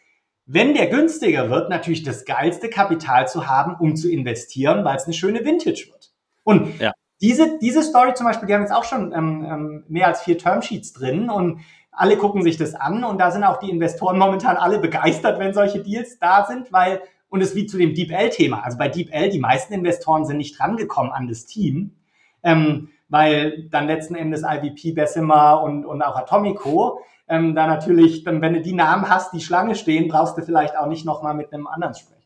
wenn 0.45 0.73
der 0.73 0.87
günstiger 0.87 1.49
wird, 1.49 1.69
natürlich 1.69 2.03
das 2.03 2.23
geilste 2.23 2.69
Kapital 2.69 3.27
zu 3.27 3.47
haben, 3.49 3.75
um 3.77 3.97
zu 3.97 4.09
investieren, 4.09 4.85
weil 4.85 4.95
es 4.95 5.03
eine 5.03 5.13
schöne 5.13 5.43
Vintage 5.43 5.87
wird. 5.91 6.13
Und 6.43 6.79
ja. 6.79 6.93
diese, 7.21 7.59
diese 7.59 7.83
Story 7.83 8.13
zum 8.13 8.27
Beispiel, 8.27 8.47
die 8.47 8.53
haben 8.53 8.61
jetzt 8.61 8.71
auch 8.71 8.85
schon 8.85 9.11
ähm, 9.11 9.45
ähm, 9.45 9.83
mehr 9.89 10.07
als 10.07 10.21
vier 10.21 10.37
Termsheets 10.37 10.93
drin 10.93 11.29
und 11.29 11.59
alle 11.91 12.15
gucken 12.15 12.43
sich 12.43 12.55
das 12.55 12.75
an 12.75 13.03
und 13.03 13.19
da 13.19 13.29
sind 13.31 13.43
auch 13.43 13.59
die 13.59 13.69
Investoren 13.69 14.17
momentan 14.17 14.55
alle 14.55 14.79
begeistert, 14.79 15.37
wenn 15.37 15.53
solche 15.53 15.83
Deals 15.83 16.17
da 16.17 16.45
sind, 16.45 16.71
weil, 16.71 17.01
und 17.27 17.41
es 17.41 17.55
wie 17.55 17.65
zu 17.65 17.77
dem 17.77 17.93
Deep 17.93 18.11
L-Thema. 18.11 18.63
Also 18.63 18.77
bei 18.77 18.87
Deep 18.87 19.13
L, 19.13 19.29
die 19.29 19.39
meisten 19.39 19.73
Investoren 19.73 20.23
sind 20.23 20.37
nicht 20.37 20.61
rangekommen 20.61 21.11
an 21.11 21.27
das 21.27 21.45
Team, 21.45 21.97
ähm, 22.41 22.87
weil 23.11 23.67
dann 23.69 23.87
letzten 23.87 24.15
Endes 24.15 24.43
IVP, 24.43 24.93
Bessemer 24.93 25.61
und, 25.61 25.85
und 25.85 26.01
auch 26.01 26.15
Atomico 26.15 27.01
ähm, 27.27 27.53
da 27.53 27.67
natürlich, 27.67 28.23
dann 28.23 28.41
wenn 28.41 28.53
du 28.53 28.61
die 28.61 28.73
Namen 28.73 29.09
hast, 29.09 29.33
die 29.33 29.41
Schlange 29.41 29.75
stehen, 29.75 30.07
brauchst 30.07 30.37
du 30.37 30.41
vielleicht 30.41 30.77
auch 30.77 30.87
nicht 30.87 31.05
nochmal 31.05 31.33
mit 31.33 31.53
einem 31.53 31.67
anderen 31.67 31.93
sprechen. 31.93 32.23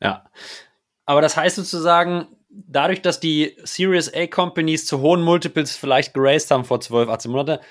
Ja. 0.00 0.24
Aber 1.06 1.20
das 1.20 1.36
heißt 1.36 1.56
sozusagen, 1.56 2.26
dadurch, 2.50 3.00
dass 3.00 3.20
die 3.20 3.56
Series 3.62 4.12
A 4.12 4.26
Companies 4.26 4.86
zu 4.86 5.00
hohen 5.00 5.22
Multiples 5.22 5.76
vielleicht 5.76 6.14
geraced 6.14 6.50
haben 6.50 6.64
vor 6.64 6.80
12, 6.80 7.08
18 7.08 7.30
Monaten, 7.30 7.64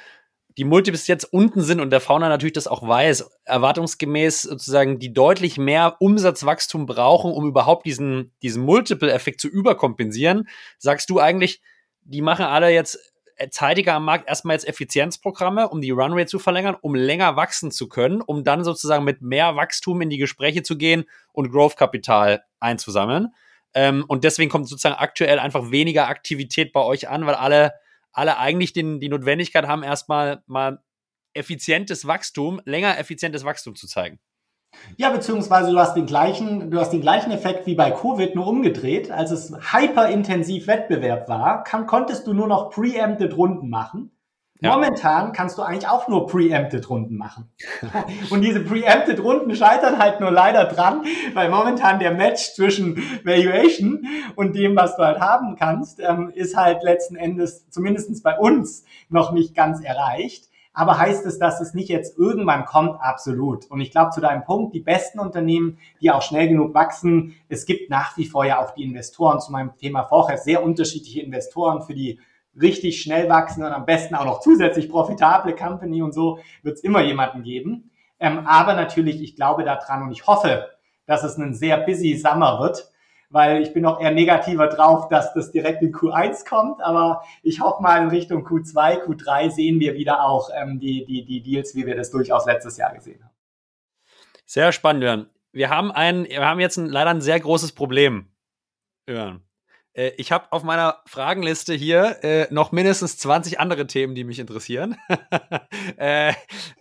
die 0.57 0.63
Multiples 0.65 1.07
jetzt 1.07 1.25
unten 1.31 1.61
sind 1.61 1.79
und 1.79 1.91
der 1.91 2.01
Fauna 2.01 2.27
natürlich 2.27 2.53
das 2.53 2.67
auch 2.67 2.85
weiß, 2.85 3.29
erwartungsgemäß 3.45 4.43
sozusagen 4.43 4.99
die 4.99 5.13
deutlich 5.13 5.57
mehr 5.57 5.97
Umsatzwachstum 5.99 6.85
brauchen, 6.85 7.31
um 7.31 7.47
überhaupt 7.47 7.85
diesen, 7.85 8.33
diesen 8.41 8.63
Multiple-Effekt 8.63 9.39
zu 9.39 9.47
überkompensieren, 9.47 10.47
sagst 10.77 11.09
du 11.09 11.19
eigentlich, 11.19 11.61
die 12.03 12.21
machen 12.21 12.45
alle 12.45 12.71
jetzt 12.71 13.11
zeitiger 13.49 13.95
am 13.95 14.05
Markt 14.05 14.29
erstmal 14.29 14.55
jetzt 14.55 14.67
Effizienzprogramme, 14.67 15.69
um 15.69 15.81
die 15.81 15.91
Runway 15.91 16.25
zu 16.25 16.37
verlängern, 16.37 16.75
um 16.79 16.93
länger 16.93 17.35
wachsen 17.35 17.71
zu 17.71 17.87
können, 17.87 18.21
um 18.21 18.43
dann 18.43 18.63
sozusagen 18.63 19.03
mit 19.03 19.21
mehr 19.21 19.55
Wachstum 19.55 20.01
in 20.01 20.09
die 20.09 20.17
Gespräche 20.17 20.63
zu 20.63 20.77
gehen 20.77 21.05
und 21.33 21.51
Growth-Kapital 21.51 22.43
einzusammeln. 22.59 23.29
Ähm, 23.73 24.05
und 24.07 24.23
deswegen 24.23 24.51
kommt 24.51 24.67
sozusagen 24.67 24.95
aktuell 24.95 25.39
einfach 25.39 25.71
weniger 25.71 26.07
Aktivität 26.07 26.73
bei 26.73 26.81
euch 26.81 27.09
an, 27.09 27.25
weil 27.25 27.35
alle, 27.35 27.73
alle 28.11 28.37
eigentlich 28.37 28.73
den, 28.73 28.99
die 28.99 29.09
Notwendigkeit 29.09 29.67
haben, 29.67 29.83
erstmal 29.83 30.43
mal 30.45 30.83
effizientes 31.33 32.05
Wachstum, 32.05 32.61
länger 32.65 32.99
effizientes 32.99 33.45
Wachstum 33.45 33.75
zu 33.75 33.87
zeigen. 33.87 34.19
Ja, 34.97 35.09
beziehungsweise 35.09 35.71
du 35.71 35.79
hast 35.79 35.95
den 35.95 36.05
gleichen, 36.05 36.69
du 36.69 36.79
hast 36.79 36.91
den 36.91 37.01
gleichen 37.01 37.31
Effekt 37.31 37.65
wie 37.65 37.75
bei 37.75 37.91
Covid 37.91 38.35
nur 38.35 38.47
umgedreht. 38.47 39.11
Als 39.11 39.31
es 39.31 39.53
hyperintensiv 39.71 40.67
Wettbewerb 40.67 41.27
war, 41.27 41.63
kann, 41.63 41.87
konntest 41.87 42.27
du 42.27 42.33
nur 42.33 42.47
noch 42.47 42.69
preempted 42.69 43.35
Runden 43.35 43.69
machen. 43.69 44.11
Ja. 44.63 44.75
Momentan 44.75 45.33
kannst 45.33 45.57
du 45.57 45.63
eigentlich 45.63 45.87
auch 45.87 46.07
nur 46.07 46.27
preempted 46.27 46.87
Runden 46.87 47.17
machen. 47.17 47.49
Und 48.29 48.41
diese 48.41 48.59
preempted 48.59 49.23
Runden 49.23 49.55
scheitern 49.55 49.97
halt 49.97 50.19
nur 50.19 50.29
leider 50.29 50.65
dran, 50.65 51.03
weil 51.33 51.49
momentan 51.49 51.97
der 51.97 52.11
Match 52.11 52.53
zwischen 52.53 52.97
Valuation 53.25 54.05
und 54.35 54.55
dem, 54.55 54.75
was 54.75 54.95
du 54.95 55.03
halt 55.03 55.19
haben 55.19 55.55
kannst, 55.55 55.99
ähm, 55.99 56.31
ist 56.35 56.55
halt 56.55 56.83
letzten 56.83 57.15
Endes, 57.15 57.69
zumindestens 57.71 58.21
bei 58.21 58.37
uns, 58.37 58.83
noch 59.09 59.31
nicht 59.31 59.55
ganz 59.55 59.83
erreicht. 59.83 60.50
Aber 60.73 60.97
heißt 60.97 61.25
es, 61.25 61.37
dass 61.37 61.59
es 61.59 61.73
nicht 61.73 61.89
jetzt 61.89 62.17
irgendwann 62.17 62.65
kommt? 62.65 63.01
Absolut. 63.01 63.65
Und 63.69 63.81
ich 63.81 63.91
glaube, 63.91 64.11
zu 64.11 64.21
deinem 64.21 64.43
Punkt, 64.43 64.73
die 64.73 64.79
besten 64.79 65.19
Unternehmen, 65.19 65.79
die 65.99 66.11
auch 66.11 66.21
schnell 66.21 66.47
genug 66.47 66.73
wachsen, 66.73 67.35
es 67.49 67.65
gibt 67.65 67.89
nach 67.89 68.15
wie 68.17 68.25
vor 68.25 68.45
ja 68.45 68.63
auch 68.63 68.71
die 68.71 68.83
Investoren, 68.83 69.41
zu 69.41 69.51
meinem 69.51 69.75
Thema 69.75 70.03
vorher, 70.03 70.37
sehr 70.37 70.63
unterschiedliche 70.63 71.21
Investoren 71.21 71.81
für 71.81 71.93
die 71.93 72.19
richtig 72.59 73.01
schnell 73.01 73.29
wachsende 73.29 73.67
und 73.67 73.73
am 73.73 73.85
besten 73.85 74.15
auch 74.15 74.25
noch 74.25 74.39
zusätzlich 74.41 74.89
profitable 74.89 75.55
Company 75.55 76.01
und 76.01 76.13
so 76.13 76.39
wird 76.63 76.75
es 76.77 76.83
immer 76.83 77.01
jemanden 77.01 77.43
geben. 77.43 77.91
Ähm, 78.19 78.45
aber 78.45 78.73
natürlich, 78.73 79.21
ich 79.21 79.35
glaube 79.35 79.63
daran 79.63 80.03
und 80.03 80.11
ich 80.11 80.27
hoffe, 80.27 80.67
dass 81.05 81.23
es 81.23 81.37
ein 81.37 81.53
sehr 81.53 81.77
busy 81.77 82.15
Summer 82.15 82.59
wird, 82.59 82.90
weil 83.31 83.61
ich 83.61 83.73
bin 83.73 83.85
auch 83.85 83.99
eher 83.99 84.11
negativer 84.11 84.67
drauf, 84.67 85.07
dass 85.07 85.33
das 85.33 85.51
direkt 85.51 85.81
in 85.81 85.93
Q1 85.93 86.47
kommt. 86.47 86.81
Aber 86.81 87.23
ich 87.43 87.61
hoffe 87.61 87.81
mal 87.81 88.01
in 88.01 88.09
Richtung 88.09 88.45
Q2, 88.45 89.05
Q3 89.05 89.49
sehen 89.49 89.79
wir 89.79 89.95
wieder 89.95 90.23
auch 90.23 90.49
ähm, 90.55 90.79
die, 90.79 91.05
die, 91.05 91.25
die 91.25 91.41
Deals, 91.41 91.75
wie 91.75 91.85
wir 91.85 91.95
das 91.95 92.11
durchaus 92.11 92.45
letztes 92.45 92.77
Jahr 92.77 92.93
gesehen 92.93 93.23
haben. 93.23 93.31
Sehr 94.45 94.71
spannend, 94.71 95.03
Jörn. 95.03 95.29
Wir 95.53 95.69
haben 95.69 95.91
ein, 95.91 96.25
wir 96.25 96.45
haben 96.45 96.59
jetzt 96.59 96.77
ein, 96.77 96.87
leider 96.87 97.09
ein 97.09 97.21
sehr 97.21 97.39
großes 97.39 97.71
Problem. 97.71 98.27
Jörn. 99.07 99.41
Äh, 99.93 100.11
ich 100.17 100.31
habe 100.31 100.45
auf 100.51 100.63
meiner 100.63 101.01
Fragenliste 101.05 101.73
hier 101.73 102.23
äh, 102.23 102.47
noch 102.53 102.71
mindestens 102.71 103.17
20 103.17 103.59
andere 103.59 103.87
Themen, 103.87 104.15
die 104.15 104.23
mich 104.23 104.39
interessieren, 104.39 104.97
äh, 105.97 106.33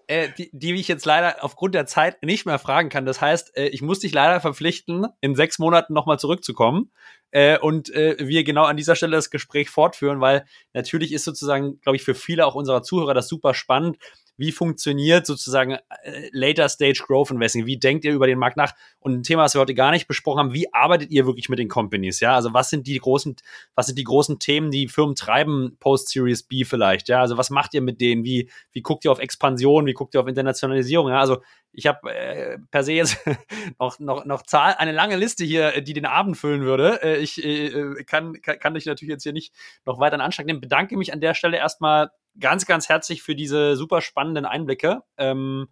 äh, 0.06 0.28
die, 0.36 0.50
die 0.52 0.74
ich 0.74 0.88
jetzt 0.88 1.06
leider 1.06 1.42
aufgrund 1.42 1.74
der 1.74 1.86
Zeit 1.86 2.22
nicht 2.22 2.46
mehr 2.46 2.58
fragen 2.58 2.88
kann. 2.88 3.06
Das 3.06 3.20
heißt, 3.20 3.56
äh, 3.56 3.66
ich 3.68 3.82
muss 3.82 4.00
dich 4.00 4.12
leider 4.12 4.40
verpflichten, 4.40 5.06
in 5.20 5.34
sechs 5.34 5.58
Monaten 5.58 5.92
nochmal 5.92 6.18
zurückzukommen 6.18 6.90
äh, 7.32 7.58
und 7.58 7.88
wir 7.88 8.44
genau 8.44 8.64
an 8.64 8.76
dieser 8.76 8.96
Stelle 8.96 9.16
das 9.16 9.30
Gespräch 9.30 9.70
fortführen, 9.70 10.20
weil 10.20 10.44
natürlich 10.72 11.12
ist 11.12 11.24
sozusagen, 11.24 11.80
glaube 11.80 11.96
ich, 11.96 12.02
für 12.02 12.14
viele 12.14 12.46
auch 12.46 12.54
unserer 12.54 12.82
Zuhörer 12.82 13.14
das 13.14 13.28
super 13.28 13.54
spannend, 13.54 13.98
wie 14.40 14.52
funktioniert 14.52 15.26
sozusagen 15.26 15.72
äh, 16.02 16.30
Later 16.32 16.68
Stage 16.70 17.04
Growth 17.06 17.30
Investing? 17.30 17.66
Wie 17.66 17.76
denkt 17.76 18.06
ihr 18.06 18.12
über 18.12 18.26
den 18.26 18.38
Markt 18.38 18.56
nach? 18.56 18.72
Und 18.98 19.12
ein 19.12 19.22
Thema, 19.22 19.42
was 19.42 19.54
wir 19.54 19.60
heute 19.60 19.74
gar 19.74 19.90
nicht 19.90 20.08
besprochen 20.08 20.38
haben, 20.38 20.54
wie 20.54 20.72
arbeitet 20.72 21.10
ihr 21.10 21.26
wirklich 21.26 21.50
mit 21.50 21.58
den 21.58 21.68
Companies? 21.68 22.20
Ja, 22.20 22.34
also 22.34 22.54
was 22.54 22.70
sind 22.70 22.86
die 22.86 22.96
großen, 22.96 23.36
was 23.74 23.86
sind 23.86 23.98
die 23.98 24.04
großen 24.04 24.38
Themen, 24.38 24.70
die 24.70 24.88
Firmen 24.88 25.14
treiben 25.14 25.76
post 25.78 26.08
Series 26.08 26.42
B 26.42 26.64
vielleicht? 26.64 27.08
Ja, 27.10 27.20
also 27.20 27.36
was 27.36 27.50
macht 27.50 27.74
ihr 27.74 27.82
mit 27.82 28.00
denen? 28.00 28.24
Wie, 28.24 28.50
wie 28.72 28.80
guckt 28.80 29.04
ihr 29.04 29.12
auf 29.12 29.18
Expansion? 29.18 29.84
Wie 29.84 29.92
guckt 29.92 30.14
ihr 30.14 30.20
auf 30.22 30.26
Internationalisierung? 30.26 31.08
Ja, 31.08 31.20
also 31.20 31.42
ich 31.72 31.86
habe 31.86 32.12
äh, 32.12 32.58
per 32.70 32.82
se 32.82 32.92
jetzt 32.92 33.18
noch, 33.78 33.98
noch, 33.98 34.24
noch 34.24 34.42
Zahl, 34.42 34.74
eine 34.74 34.92
lange 34.92 35.16
Liste 35.16 35.44
hier, 35.44 35.80
die 35.80 35.92
den 35.92 36.06
Abend 36.06 36.36
füllen 36.36 36.62
würde. 36.62 37.02
Äh, 37.02 37.18
ich 37.18 37.42
äh, 37.44 38.04
kann, 38.04 38.40
kann, 38.42 38.58
kann 38.58 38.74
dich 38.74 38.86
natürlich 38.86 39.12
jetzt 39.12 39.22
hier 39.22 39.32
nicht 39.32 39.54
noch 39.84 40.00
weiter 40.00 40.16
in 40.16 40.20
Anschlag 40.20 40.46
nehmen. 40.46 40.60
Bedanke 40.60 40.96
mich 40.96 41.12
an 41.12 41.20
der 41.20 41.34
Stelle 41.34 41.56
erstmal 41.56 42.10
ganz, 42.38 42.66
ganz 42.66 42.88
herzlich 42.88 43.22
für 43.22 43.34
diese 43.34 43.76
super 43.76 44.00
spannenden 44.00 44.46
Einblicke. 44.46 45.02
Ähm, 45.16 45.68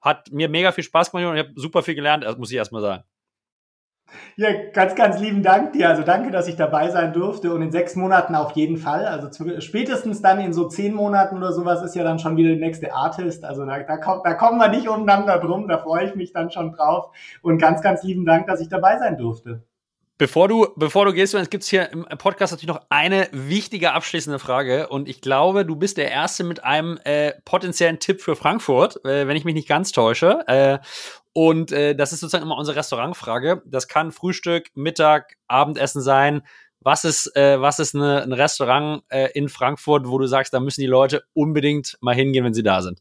hat 0.00 0.30
mir 0.32 0.48
mega 0.48 0.72
viel 0.72 0.84
Spaß 0.84 1.10
gemacht 1.10 1.26
und 1.26 1.36
ich 1.36 1.44
habe 1.44 1.60
super 1.60 1.82
viel 1.82 1.94
gelernt, 1.94 2.24
muss 2.38 2.50
ich 2.50 2.56
erstmal 2.56 2.82
sagen. 2.82 3.04
Ja, 4.36 4.48
ganz, 4.72 4.94
ganz 4.94 5.18
lieben 5.20 5.42
Dank 5.42 5.72
dir. 5.72 5.88
Also 5.88 6.02
danke, 6.02 6.30
dass 6.30 6.48
ich 6.48 6.56
dabei 6.56 6.90
sein 6.90 7.12
durfte 7.12 7.52
und 7.52 7.62
in 7.62 7.70
sechs 7.70 7.96
Monaten 7.96 8.34
auf 8.34 8.52
jeden 8.52 8.76
Fall. 8.76 9.06
Also 9.06 9.28
zu, 9.28 9.60
spätestens 9.60 10.22
dann 10.22 10.40
in 10.40 10.52
so 10.52 10.68
zehn 10.68 10.94
Monaten 10.94 11.36
oder 11.36 11.52
sowas 11.52 11.82
ist 11.82 11.94
ja 11.94 12.04
dann 12.04 12.18
schon 12.18 12.36
wieder 12.36 12.50
der 12.50 12.58
nächste 12.58 12.92
Artist. 12.94 13.44
Also 13.44 13.64
da, 13.64 13.80
da, 13.80 13.96
kommt, 13.98 14.24
da 14.24 14.34
kommen 14.34 14.58
wir 14.58 14.68
nicht 14.68 14.88
umeinander 14.88 15.38
drum. 15.38 15.68
Da 15.68 15.78
freue 15.78 16.06
ich 16.06 16.14
mich 16.14 16.32
dann 16.32 16.50
schon 16.50 16.72
drauf. 16.72 17.10
Und 17.42 17.58
ganz, 17.58 17.82
ganz 17.82 18.02
lieben 18.02 18.24
Dank, 18.24 18.46
dass 18.46 18.60
ich 18.60 18.68
dabei 18.68 18.98
sein 18.98 19.16
durfte. 19.16 19.62
Bevor 20.20 20.48
du, 20.48 20.68
bevor 20.76 21.06
du 21.06 21.14
gehst, 21.14 21.32
es 21.32 21.48
gibt 21.48 21.64
hier 21.64 21.90
im 21.92 22.04
Podcast 22.18 22.52
natürlich 22.52 22.68
noch 22.68 22.84
eine 22.90 23.30
wichtige 23.32 23.92
abschließende 23.92 24.38
Frage. 24.38 24.88
Und 24.88 25.08
ich 25.08 25.22
glaube, 25.22 25.64
du 25.64 25.76
bist 25.76 25.96
der 25.96 26.10
Erste 26.10 26.44
mit 26.44 26.62
einem 26.62 26.98
äh, 27.04 27.32
potenziellen 27.46 28.00
Tipp 28.00 28.20
für 28.20 28.36
Frankfurt, 28.36 29.02
äh, 29.06 29.26
wenn 29.26 29.36
ich 29.38 29.46
mich 29.46 29.54
nicht 29.54 29.66
ganz 29.66 29.92
täusche. 29.92 30.46
Äh, 30.46 30.78
und 31.32 31.72
äh, 31.72 31.94
das 31.94 32.12
ist 32.12 32.20
sozusagen 32.20 32.44
immer 32.44 32.58
unsere 32.58 32.76
Restaurantfrage. 32.76 33.62
Das 33.64 33.88
kann 33.88 34.12
Frühstück, 34.12 34.66
Mittag, 34.74 35.36
Abendessen 35.48 36.02
sein. 36.02 36.42
Was 36.80 37.04
ist, 37.04 37.34
äh, 37.34 37.58
was 37.58 37.78
ist 37.78 37.94
eine, 37.94 38.22
ein 38.22 38.34
Restaurant 38.34 39.02
äh, 39.08 39.30
in 39.32 39.48
Frankfurt, 39.48 40.06
wo 40.06 40.18
du 40.18 40.26
sagst, 40.26 40.52
da 40.52 40.60
müssen 40.60 40.82
die 40.82 40.86
Leute 40.86 41.24
unbedingt 41.32 41.96
mal 42.02 42.14
hingehen, 42.14 42.44
wenn 42.44 42.52
sie 42.52 42.62
da 42.62 42.82
sind? 42.82 43.00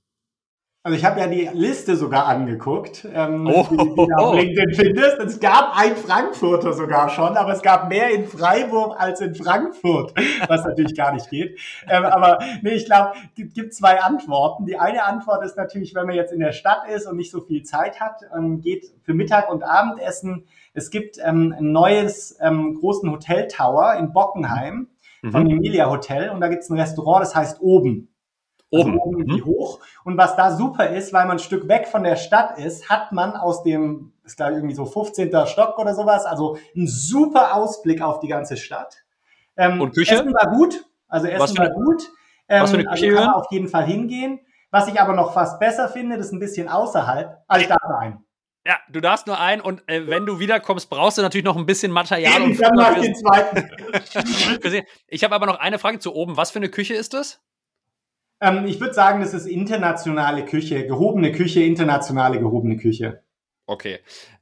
Also 0.82 0.98
ich 0.98 1.04
habe 1.04 1.20
ja 1.20 1.28
die 1.28 1.50
Liste 1.52 1.98
sogar 1.98 2.26
angeguckt, 2.28 3.06
ähm, 3.14 3.46
oh, 3.54 3.68
die, 3.70 3.76
die 3.76 3.96
du 3.96 4.16
auf 4.16 4.34
LinkedIn 4.34 4.74
findest. 4.74 5.20
Es 5.20 5.40
gab 5.42 5.78
ein 5.78 5.98
Frankfurter 5.98 6.72
sogar 6.72 7.10
schon, 7.10 7.36
aber 7.36 7.52
es 7.52 7.62
gab 7.62 7.90
mehr 7.90 8.12
in 8.12 8.26
Freiburg 8.26 8.96
als 8.98 9.20
in 9.20 9.36
Frankfurt, 9.36 10.14
was 10.48 10.64
natürlich 10.64 10.96
gar 10.96 11.12
nicht 11.12 11.30
geht. 11.30 11.60
Ähm, 11.90 12.06
aber 12.06 12.40
nee, 12.62 12.76
ich 12.76 12.86
glaube, 12.86 13.12
es 13.38 13.54
gibt 13.54 13.74
zwei 13.74 14.00
Antworten. 14.00 14.66
Die 14.66 14.80
eine 14.80 15.04
Antwort 15.04 15.44
ist 15.44 15.58
natürlich, 15.58 15.96
wenn 15.96 16.08
man 16.08 16.16
jetzt 16.16 16.32
in 16.32 16.40
der 16.40 16.54
Stadt 16.54 16.88
ist 16.88 17.08
und 17.08 17.18
nicht 17.18 17.32
so 17.32 17.42
viel 17.42 17.64
Zeit 17.64 18.00
hat, 18.00 18.22
ähm, 18.34 18.62
geht 18.62 18.86
für 19.04 19.14
Mittag 19.14 19.52
und 19.52 19.64
Abendessen. 19.64 20.46
Es 20.74 20.92
gibt 20.92 21.18
ähm, 21.22 21.54
ein 21.60 21.74
neues 21.74 22.38
ähm, 22.40 22.76
großen 22.76 23.12
Hoteltower 23.12 23.96
in 23.96 24.14
Bockenheim 24.14 24.88
mhm. 25.24 25.32
vom 25.32 25.46
Emilia 25.46 25.90
Hotel 25.90 26.30
und 26.30 26.40
da 26.40 26.48
gibt 26.48 26.64
es 26.64 26.70
ein 26.70 26.80
Restaurant, 26.80 27.22
das 27.22 27.36
heißt 27.36 27.60
Oben. 27.60 28.08
Oben. 28.72 28.92
Also 28.92 29.04
oben 29.04 29.24
mhm. 29.24 29.46
hoch. 29.46 29.80
Und 30.04 30.18
was 30.18 30.36
da 30.36 30.56
super 30.56 30.90
ist, 30.90 31.12
weil 31.14 31.26
man 31.26 31.38
ein 31.38 31.40
Stück 31.40 31.68
weg 31.68 31.88
von 31.88 32.04
der 32.04 32.16
Stadt 32.16 32.58
ist, 32.60 32.90
hat 32.90 33.12
man 33.12 33.36
aus 33.36 33.64
dem, 33.64 34.14
ist 34.24 34.38
glaube 34.38 34.52
ich 34.54 34.58
irgendwie 34.58 34.76
so 34.76 34.86
15. 34.86 35.32
Stock 35.48 35.80
oder 35.80 35.96
sowas, 35.96 36.26
also 36.26 36.58
einen 36.76 36.88
super 36.88 37.56
Ausblick 37.56 38.02
auf 38.02 38.20
die 38.20 38.28
ganze 38.28 38.58
Stadt. 38.58 39.04
Ähm, 39.58 39.82
Und 39.82 39.96
Küche? 39.96 40.16
Essen 40.16 40.34
war 40.34 40.52
gut. 40.52 40.86
Also 41.08 41.28
Essen 41.28 41.40
was 41.40 41.58
war 41.58 41.70
gut. 41.70 42.04
Ähm, 42.48 42.62
was 42.62 42.72
für 42.72 42.78
eine 42.78 42.86
ähm, 42.86 42.92
Küche? 42.92 43.06
Also 43.08 43.18
kann 43.18 43.26
man 43.26 43.36
auf 43.36 43.52
jeden 43.52 43.68
Fall 43.68 43.86
hingehen. 43.86 44.40
Was 44.72 44.88
ich 44.88 45.02
aber 45.02 45.14
noch 45.14 45.34
fast 45.34 45.60
besser 45.60 45.90
finde, 45.90 46.18
das 46.18 46.28
ist 46.28 46.34
ein 46.34 46.40
bisschen 46.40 46.70
außerhalb. 46.70 47.44
Also 47.48 47.62
ich 47.64 47.68
darf 47.68 47.82
nur 47.88 47.98
ein. 47.98 48.24
Ja, 48.66 48.78
du 48.90 49.00
darfst 49.00 49.26
nur 49.26 49.40
ein 49.40 49.62
und 49.62 49.82
äh, 49.88 50.06
wenn 50.08 50.26
du 50.26 50.40
wiederkommst, 50.40 50.90
brauchst 50.90 51.18
du 51.18 51.22
natürlich 51.24 51.46
noch 51.46 51.58
ein 51.58 51.66
bisschen 51.66 51.92
Material. 51.92 52.42
Und 52.42 52.62
dann 52.62 52.76
mach 52.76 52.96
ich 52.98 53.04
den 53.04 53.16
zweiten. 53.16 54.86
ich 55.08 55.24
habe 55.24 55.34
aber 55.34 55.48
noch 55.48 55.58
eine 55.60 55.80
Frage 55.80 55.98
zu 55.98 56.14
oben. 56.14 56.38
Was 56.38 56.52
für 56.52 56.60
eine 56.60 56.70
Küche 56.70 56.94
ist 56.94 57.16
das? 57.16 57.42
Ähm, 58.42 58.66
ich 58.66 58.80
würde 58.80 58.94
sagen, 58.94 59.22
das 59.22 59.34
ist 59.34 59.46
internationale 59.46 60.46
Küche, 60.46 60.86
gehobene 60.86 61.32
Küche, 61.32 61.64
internationale 61.64 62.40
gehobene 62.40 62.78
Küche. 62.78 63.24
Okay. 63.66 64.00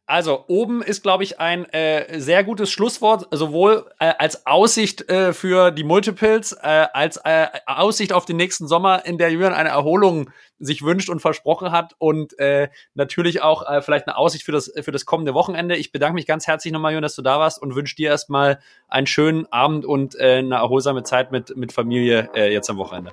Also 0.09 0.45
oben 0.47 0.81
ist, 0.81 1.03
glaube 1.03 1.25
ich, 1.25 1.37
ein 1.41 1.65
äh, 1.73 2.21
sehr 2.21 2.45
gutes 2.45 2.71
Schlusswort, 2.71 3.27
sowohl 3.31 3.91
äh, 3.99 4.13
als 4.17 4.47
Aussicht 4.47 5.09
äh, 5.09 5.33
für 5.33 5.69
die 5.71 5.83
Multiples, 5.83 6.53
äh, 6.53 6.87
als 6.93 7.17
äh, 7.25 7.47
Aussicht 7.65 8.13
auf 8.13 8.23
den 8.23 8.37
nächsten 8.37 8.69
Sommer, 8.69 9.05
in 9.05 9.17
der 9.17 9.31
Jürgen 9.31 9.53
eine 9.53 9.67
Erholung 9.67 10.29
sich 10.59 10.81
wünscht 10.81 11.09
und 11.09 11.19
versprochen 11.19 11.73
hat 11.73 11.93
und 11.97 12.39
äh, 12.39 12.69
natürlich 12.93 13.41
auch 13.41 13.69
äh, 13.69 13.81
vielleicht 13.81 14.07
eine 14.07 14.15
Aussicht 14.15 14.45
für 14.45 14.53
das, 14.53 14.71
für 14.81 14.93
das 14.93 15.05
kommende 15.05 15.33
Wochenende. 15.33 15.75
Ich 15.75 15.91
bedanke 15.91 16.15
mich 16.15 16.25
ganz 16.25 16.47
herzlich 16.47 16.71
nochmal, 16.71 16.93
Jürgen, 16.93 17.03
dass 17.03 17.15
du 17.15 17.21
da 17.21 17.37
warst 17.37 17.61
und 17.61 17.75
wünsche 17.75 17.97
dir 17.97 18.09
erstmal 18.09 18.59
einen 18.87 19.07
schönen 19.07 19.45
Abend 19.51 19.85
und 19.85 20.15
äh, 20.15 20.37
eine 20.37 20.55
erholsame 20.55 21.03
Zeit 21.03 21.33
mit, 21.33 21.57
mit 21.57 21.73
Familie 21.73 22.29
äh, 22.33 22.53
jetzt 22.53 22.69
am 22.69 22.77
Wochenende. 22.77 23.11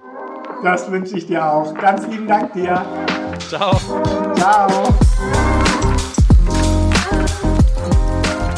Das 0.65 0.91
wünsche 0.91 1.19
ich 1.19 1.27
dir 1.27 1.45
auch. 1.45 1.75
Ganz 1.75 2.07
lieben 2.07 2.27
Dank 2.27 2.55
dir. 2.55 2.83
Ciao. 3.51 3.79
Ciao. 4.35 4.95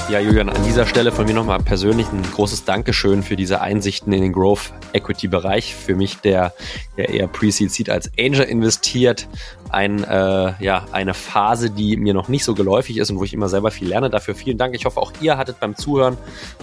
Ja, 0.09 0.21
Julian, 0.21 0.49
an 0.49 0.63
dieser 0.63 0.87
Stelle 0.87 1.11
von 1.11 1.27
mir 1.27 1.35
nochmal 1.35 1.59
persönlich 1.59 2.07
ein 2.13 2.23
großes 2.23 2.65
Dankeschön 2.65 3.25
für 3.25 3.35
diese 3.35 3.61
Einsichten 3.61 4.13
in 4.13 4.23
den 4.23 4.33
Growth 4.33 4.73
Equity 4.93 5.27
Bereich. 5.27 5.75
Für 5.75 5.97
mich, 5.97 6.19
der, 6.19 6.55
der 6.97 7.09
eher 7.09 7.27
Pre-Seed 7.27 7.73
sieht 7.73 7.91
als 7.91 8.09
Angel 8.17 8.45
investiert, 8.45 9.27
ein, 9.71 10.05
äh, 10.05 10.55
ja, 10.63 10.87
eine 10.93 11.15
Phase, 11.15 11.71
die 11.71 11.97
mir 11.97 12.15
noch 12.15 12.29
nicht 12.29 12.45
so 12.45 12.55
geläufig 12.55 12.99
ist 12.99 13.11
und 13.11 13.19
wo 13.19 13.25
ich 13.25 13.35
immer 13.35 13.49
selber 13.49 13.71
viel 13.71 13.89
lerne. 13.89 14.11
Dafür 14.11 14.35
vielen 14.35 14.59
Dank. 14.59 14.75
Ich 14.75 14.85
hoffe, 14.85 15.01
auch 15.01 15.13
ihr 15.21 15.37
hattet 15.37 15.61
beim 15.61 15.77
Zuhören 15.77 16.17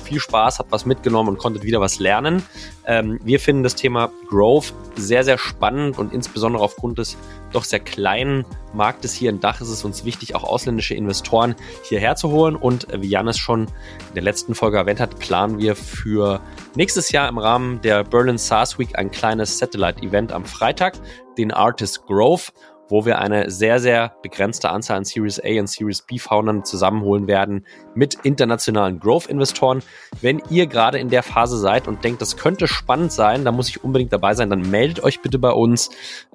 viel 0.04 0.20
Spaß, 0.20 0.60
habt 0.60 0.72
was 0.72 0.86
mitgenommen 0.86 1.30
und 1.30 1.38
konntet 1.38 1.64
wieder 1.64 1.82
was 1.82 1.99
lernen. 1.99 2.43
Ähm, 2.86 3.20
wir 3.24 3.39
finden 3.39 3.64
das 3.64 3.76
Thema 3.76 4.12
Growth 4.28 4.74
sehr, 4.95 5.24
sehr 5.24 5.38
spannend 5.38 5.97
und 5.97 6.14
insbesondere 6.14 6.64
aufgrund 6.64 6.97
des 6.97 7.18
doch 7.54 7.64
sehr 7.64 7.80
kleinen 7.80 8.45
Marktes 8.74 9.14
hier 9.14 9.30
in 9.30 9.39
Dach 9.39 9.62
ist 9.62 9.70
es 9.70 9.84
uns 9.84 10.04
wichtig, 10.04 10.36
auch 10.36 10.43
ausländische 10.43 10.95
Investoren 10.95 11.56
hierher 11.84 12.16
zu 12.16 12.32
holen. 12.32 12.56
Und 12.56 12.88
wie 12.91 13.08
Janis 13.08 13.38
schon 13.38 13.66
in 13.66 14.16
der 14.16 14.24
letzten 14.24 14.56
Folge 14.56 14.78
erwähnt 14.78 14.99
hat, 14.99 15.20
planen 15.20 15.60
wir 15.60 15.76
für 15.76 16.41
nächstes 16.76 17.12
Jahr 17.12 17.30
im 17.30 17.38
Rahmen 17.38 17.82
der 17.82 18.04
Berlin 18.04 18.38
SaaS 18.38 18.80
Week 18.80 18.97
ein 18.97 19.12
kleines 19.12 19.58
Satellite-Event 19.60 20.32
am 20.32 20.45
Freitag, 20.45 20.95
den 21.38 21.51
Artist 21.51 22.06
Growth 22.08 22.54
wo 22.89 23.05
wir 23.05 23.19
eine 23.19 23.49
sehr, 23.49 23.79
sehr 23.79 24.13
begrenzte 24.21 24.69
Anzahl 24.69 24.97
an 24.97 25.05
Series 25.05 25.39
A 25.39 25.59
und 25.59 25.67
Series 25.67 26.01
B 26.01 26.19
Foundern 26.19 26.65
zusammenholen 26.65 27.27
werden 27.27 27.65
mit 27.95 28.15
internationalen 28.23 28.99
Growth-Investoren. 28.99 29.81
Wenn 30.21 30.41
ihr 30.49 30.67
gerade 30.67 30.99
in 30.99 31.09
der 31.09 31.23
Phase 31.23 31.57
seid 31.57 31.88
und 31.88 32.03
denkt, 32.03 32.21
das 32.21 32.38
könnte 32.38 32.67
spannend 32.67 33.11
sein, 33.11 33.45
da 33.45 33.51
muss 33.51 33.69
ich 33.69 33.84
unbedingt 33.84 34.13
dabei 34.13 34.34
sein, 34.34 34.49
dann 34.49 34.69
meldet 34.69 35.03
euch 35.03 35.21
bitte 35.21 35.39
bei 35.39 35.51
uns. 35.51 35.89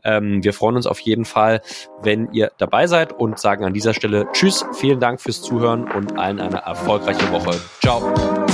Ähm, 0.05 0.43
wir 0.43 0.53
freuen 0.53 0.77
uns 0.77 0.87
auf 0.87 1.01
jeden 1.01 1.25
Fall, 1.25 1.61
wenn 2.03 2.33
ihr 2.33 2.51
dabei 2.59 2.87
seid 2.87 3.13
und 3.13 3.39
sagen 3.39 3.65
an 3.65 3.75
dieser 3.75 3.95
Stelle 3.95 4.27
Tschüss, 4.33 4.65
vielen 4.75 5.01
Dank 5.01 5.21
fürs 5.21 5.43
Zuhören 5.43 5.91
und 5.91 6.19
allen 6.19 6.41
eine 6.41 6.59
erfolgreiche 6.59 7.31
Woche. 7.33 7.59
Ciao. 7.81 8.48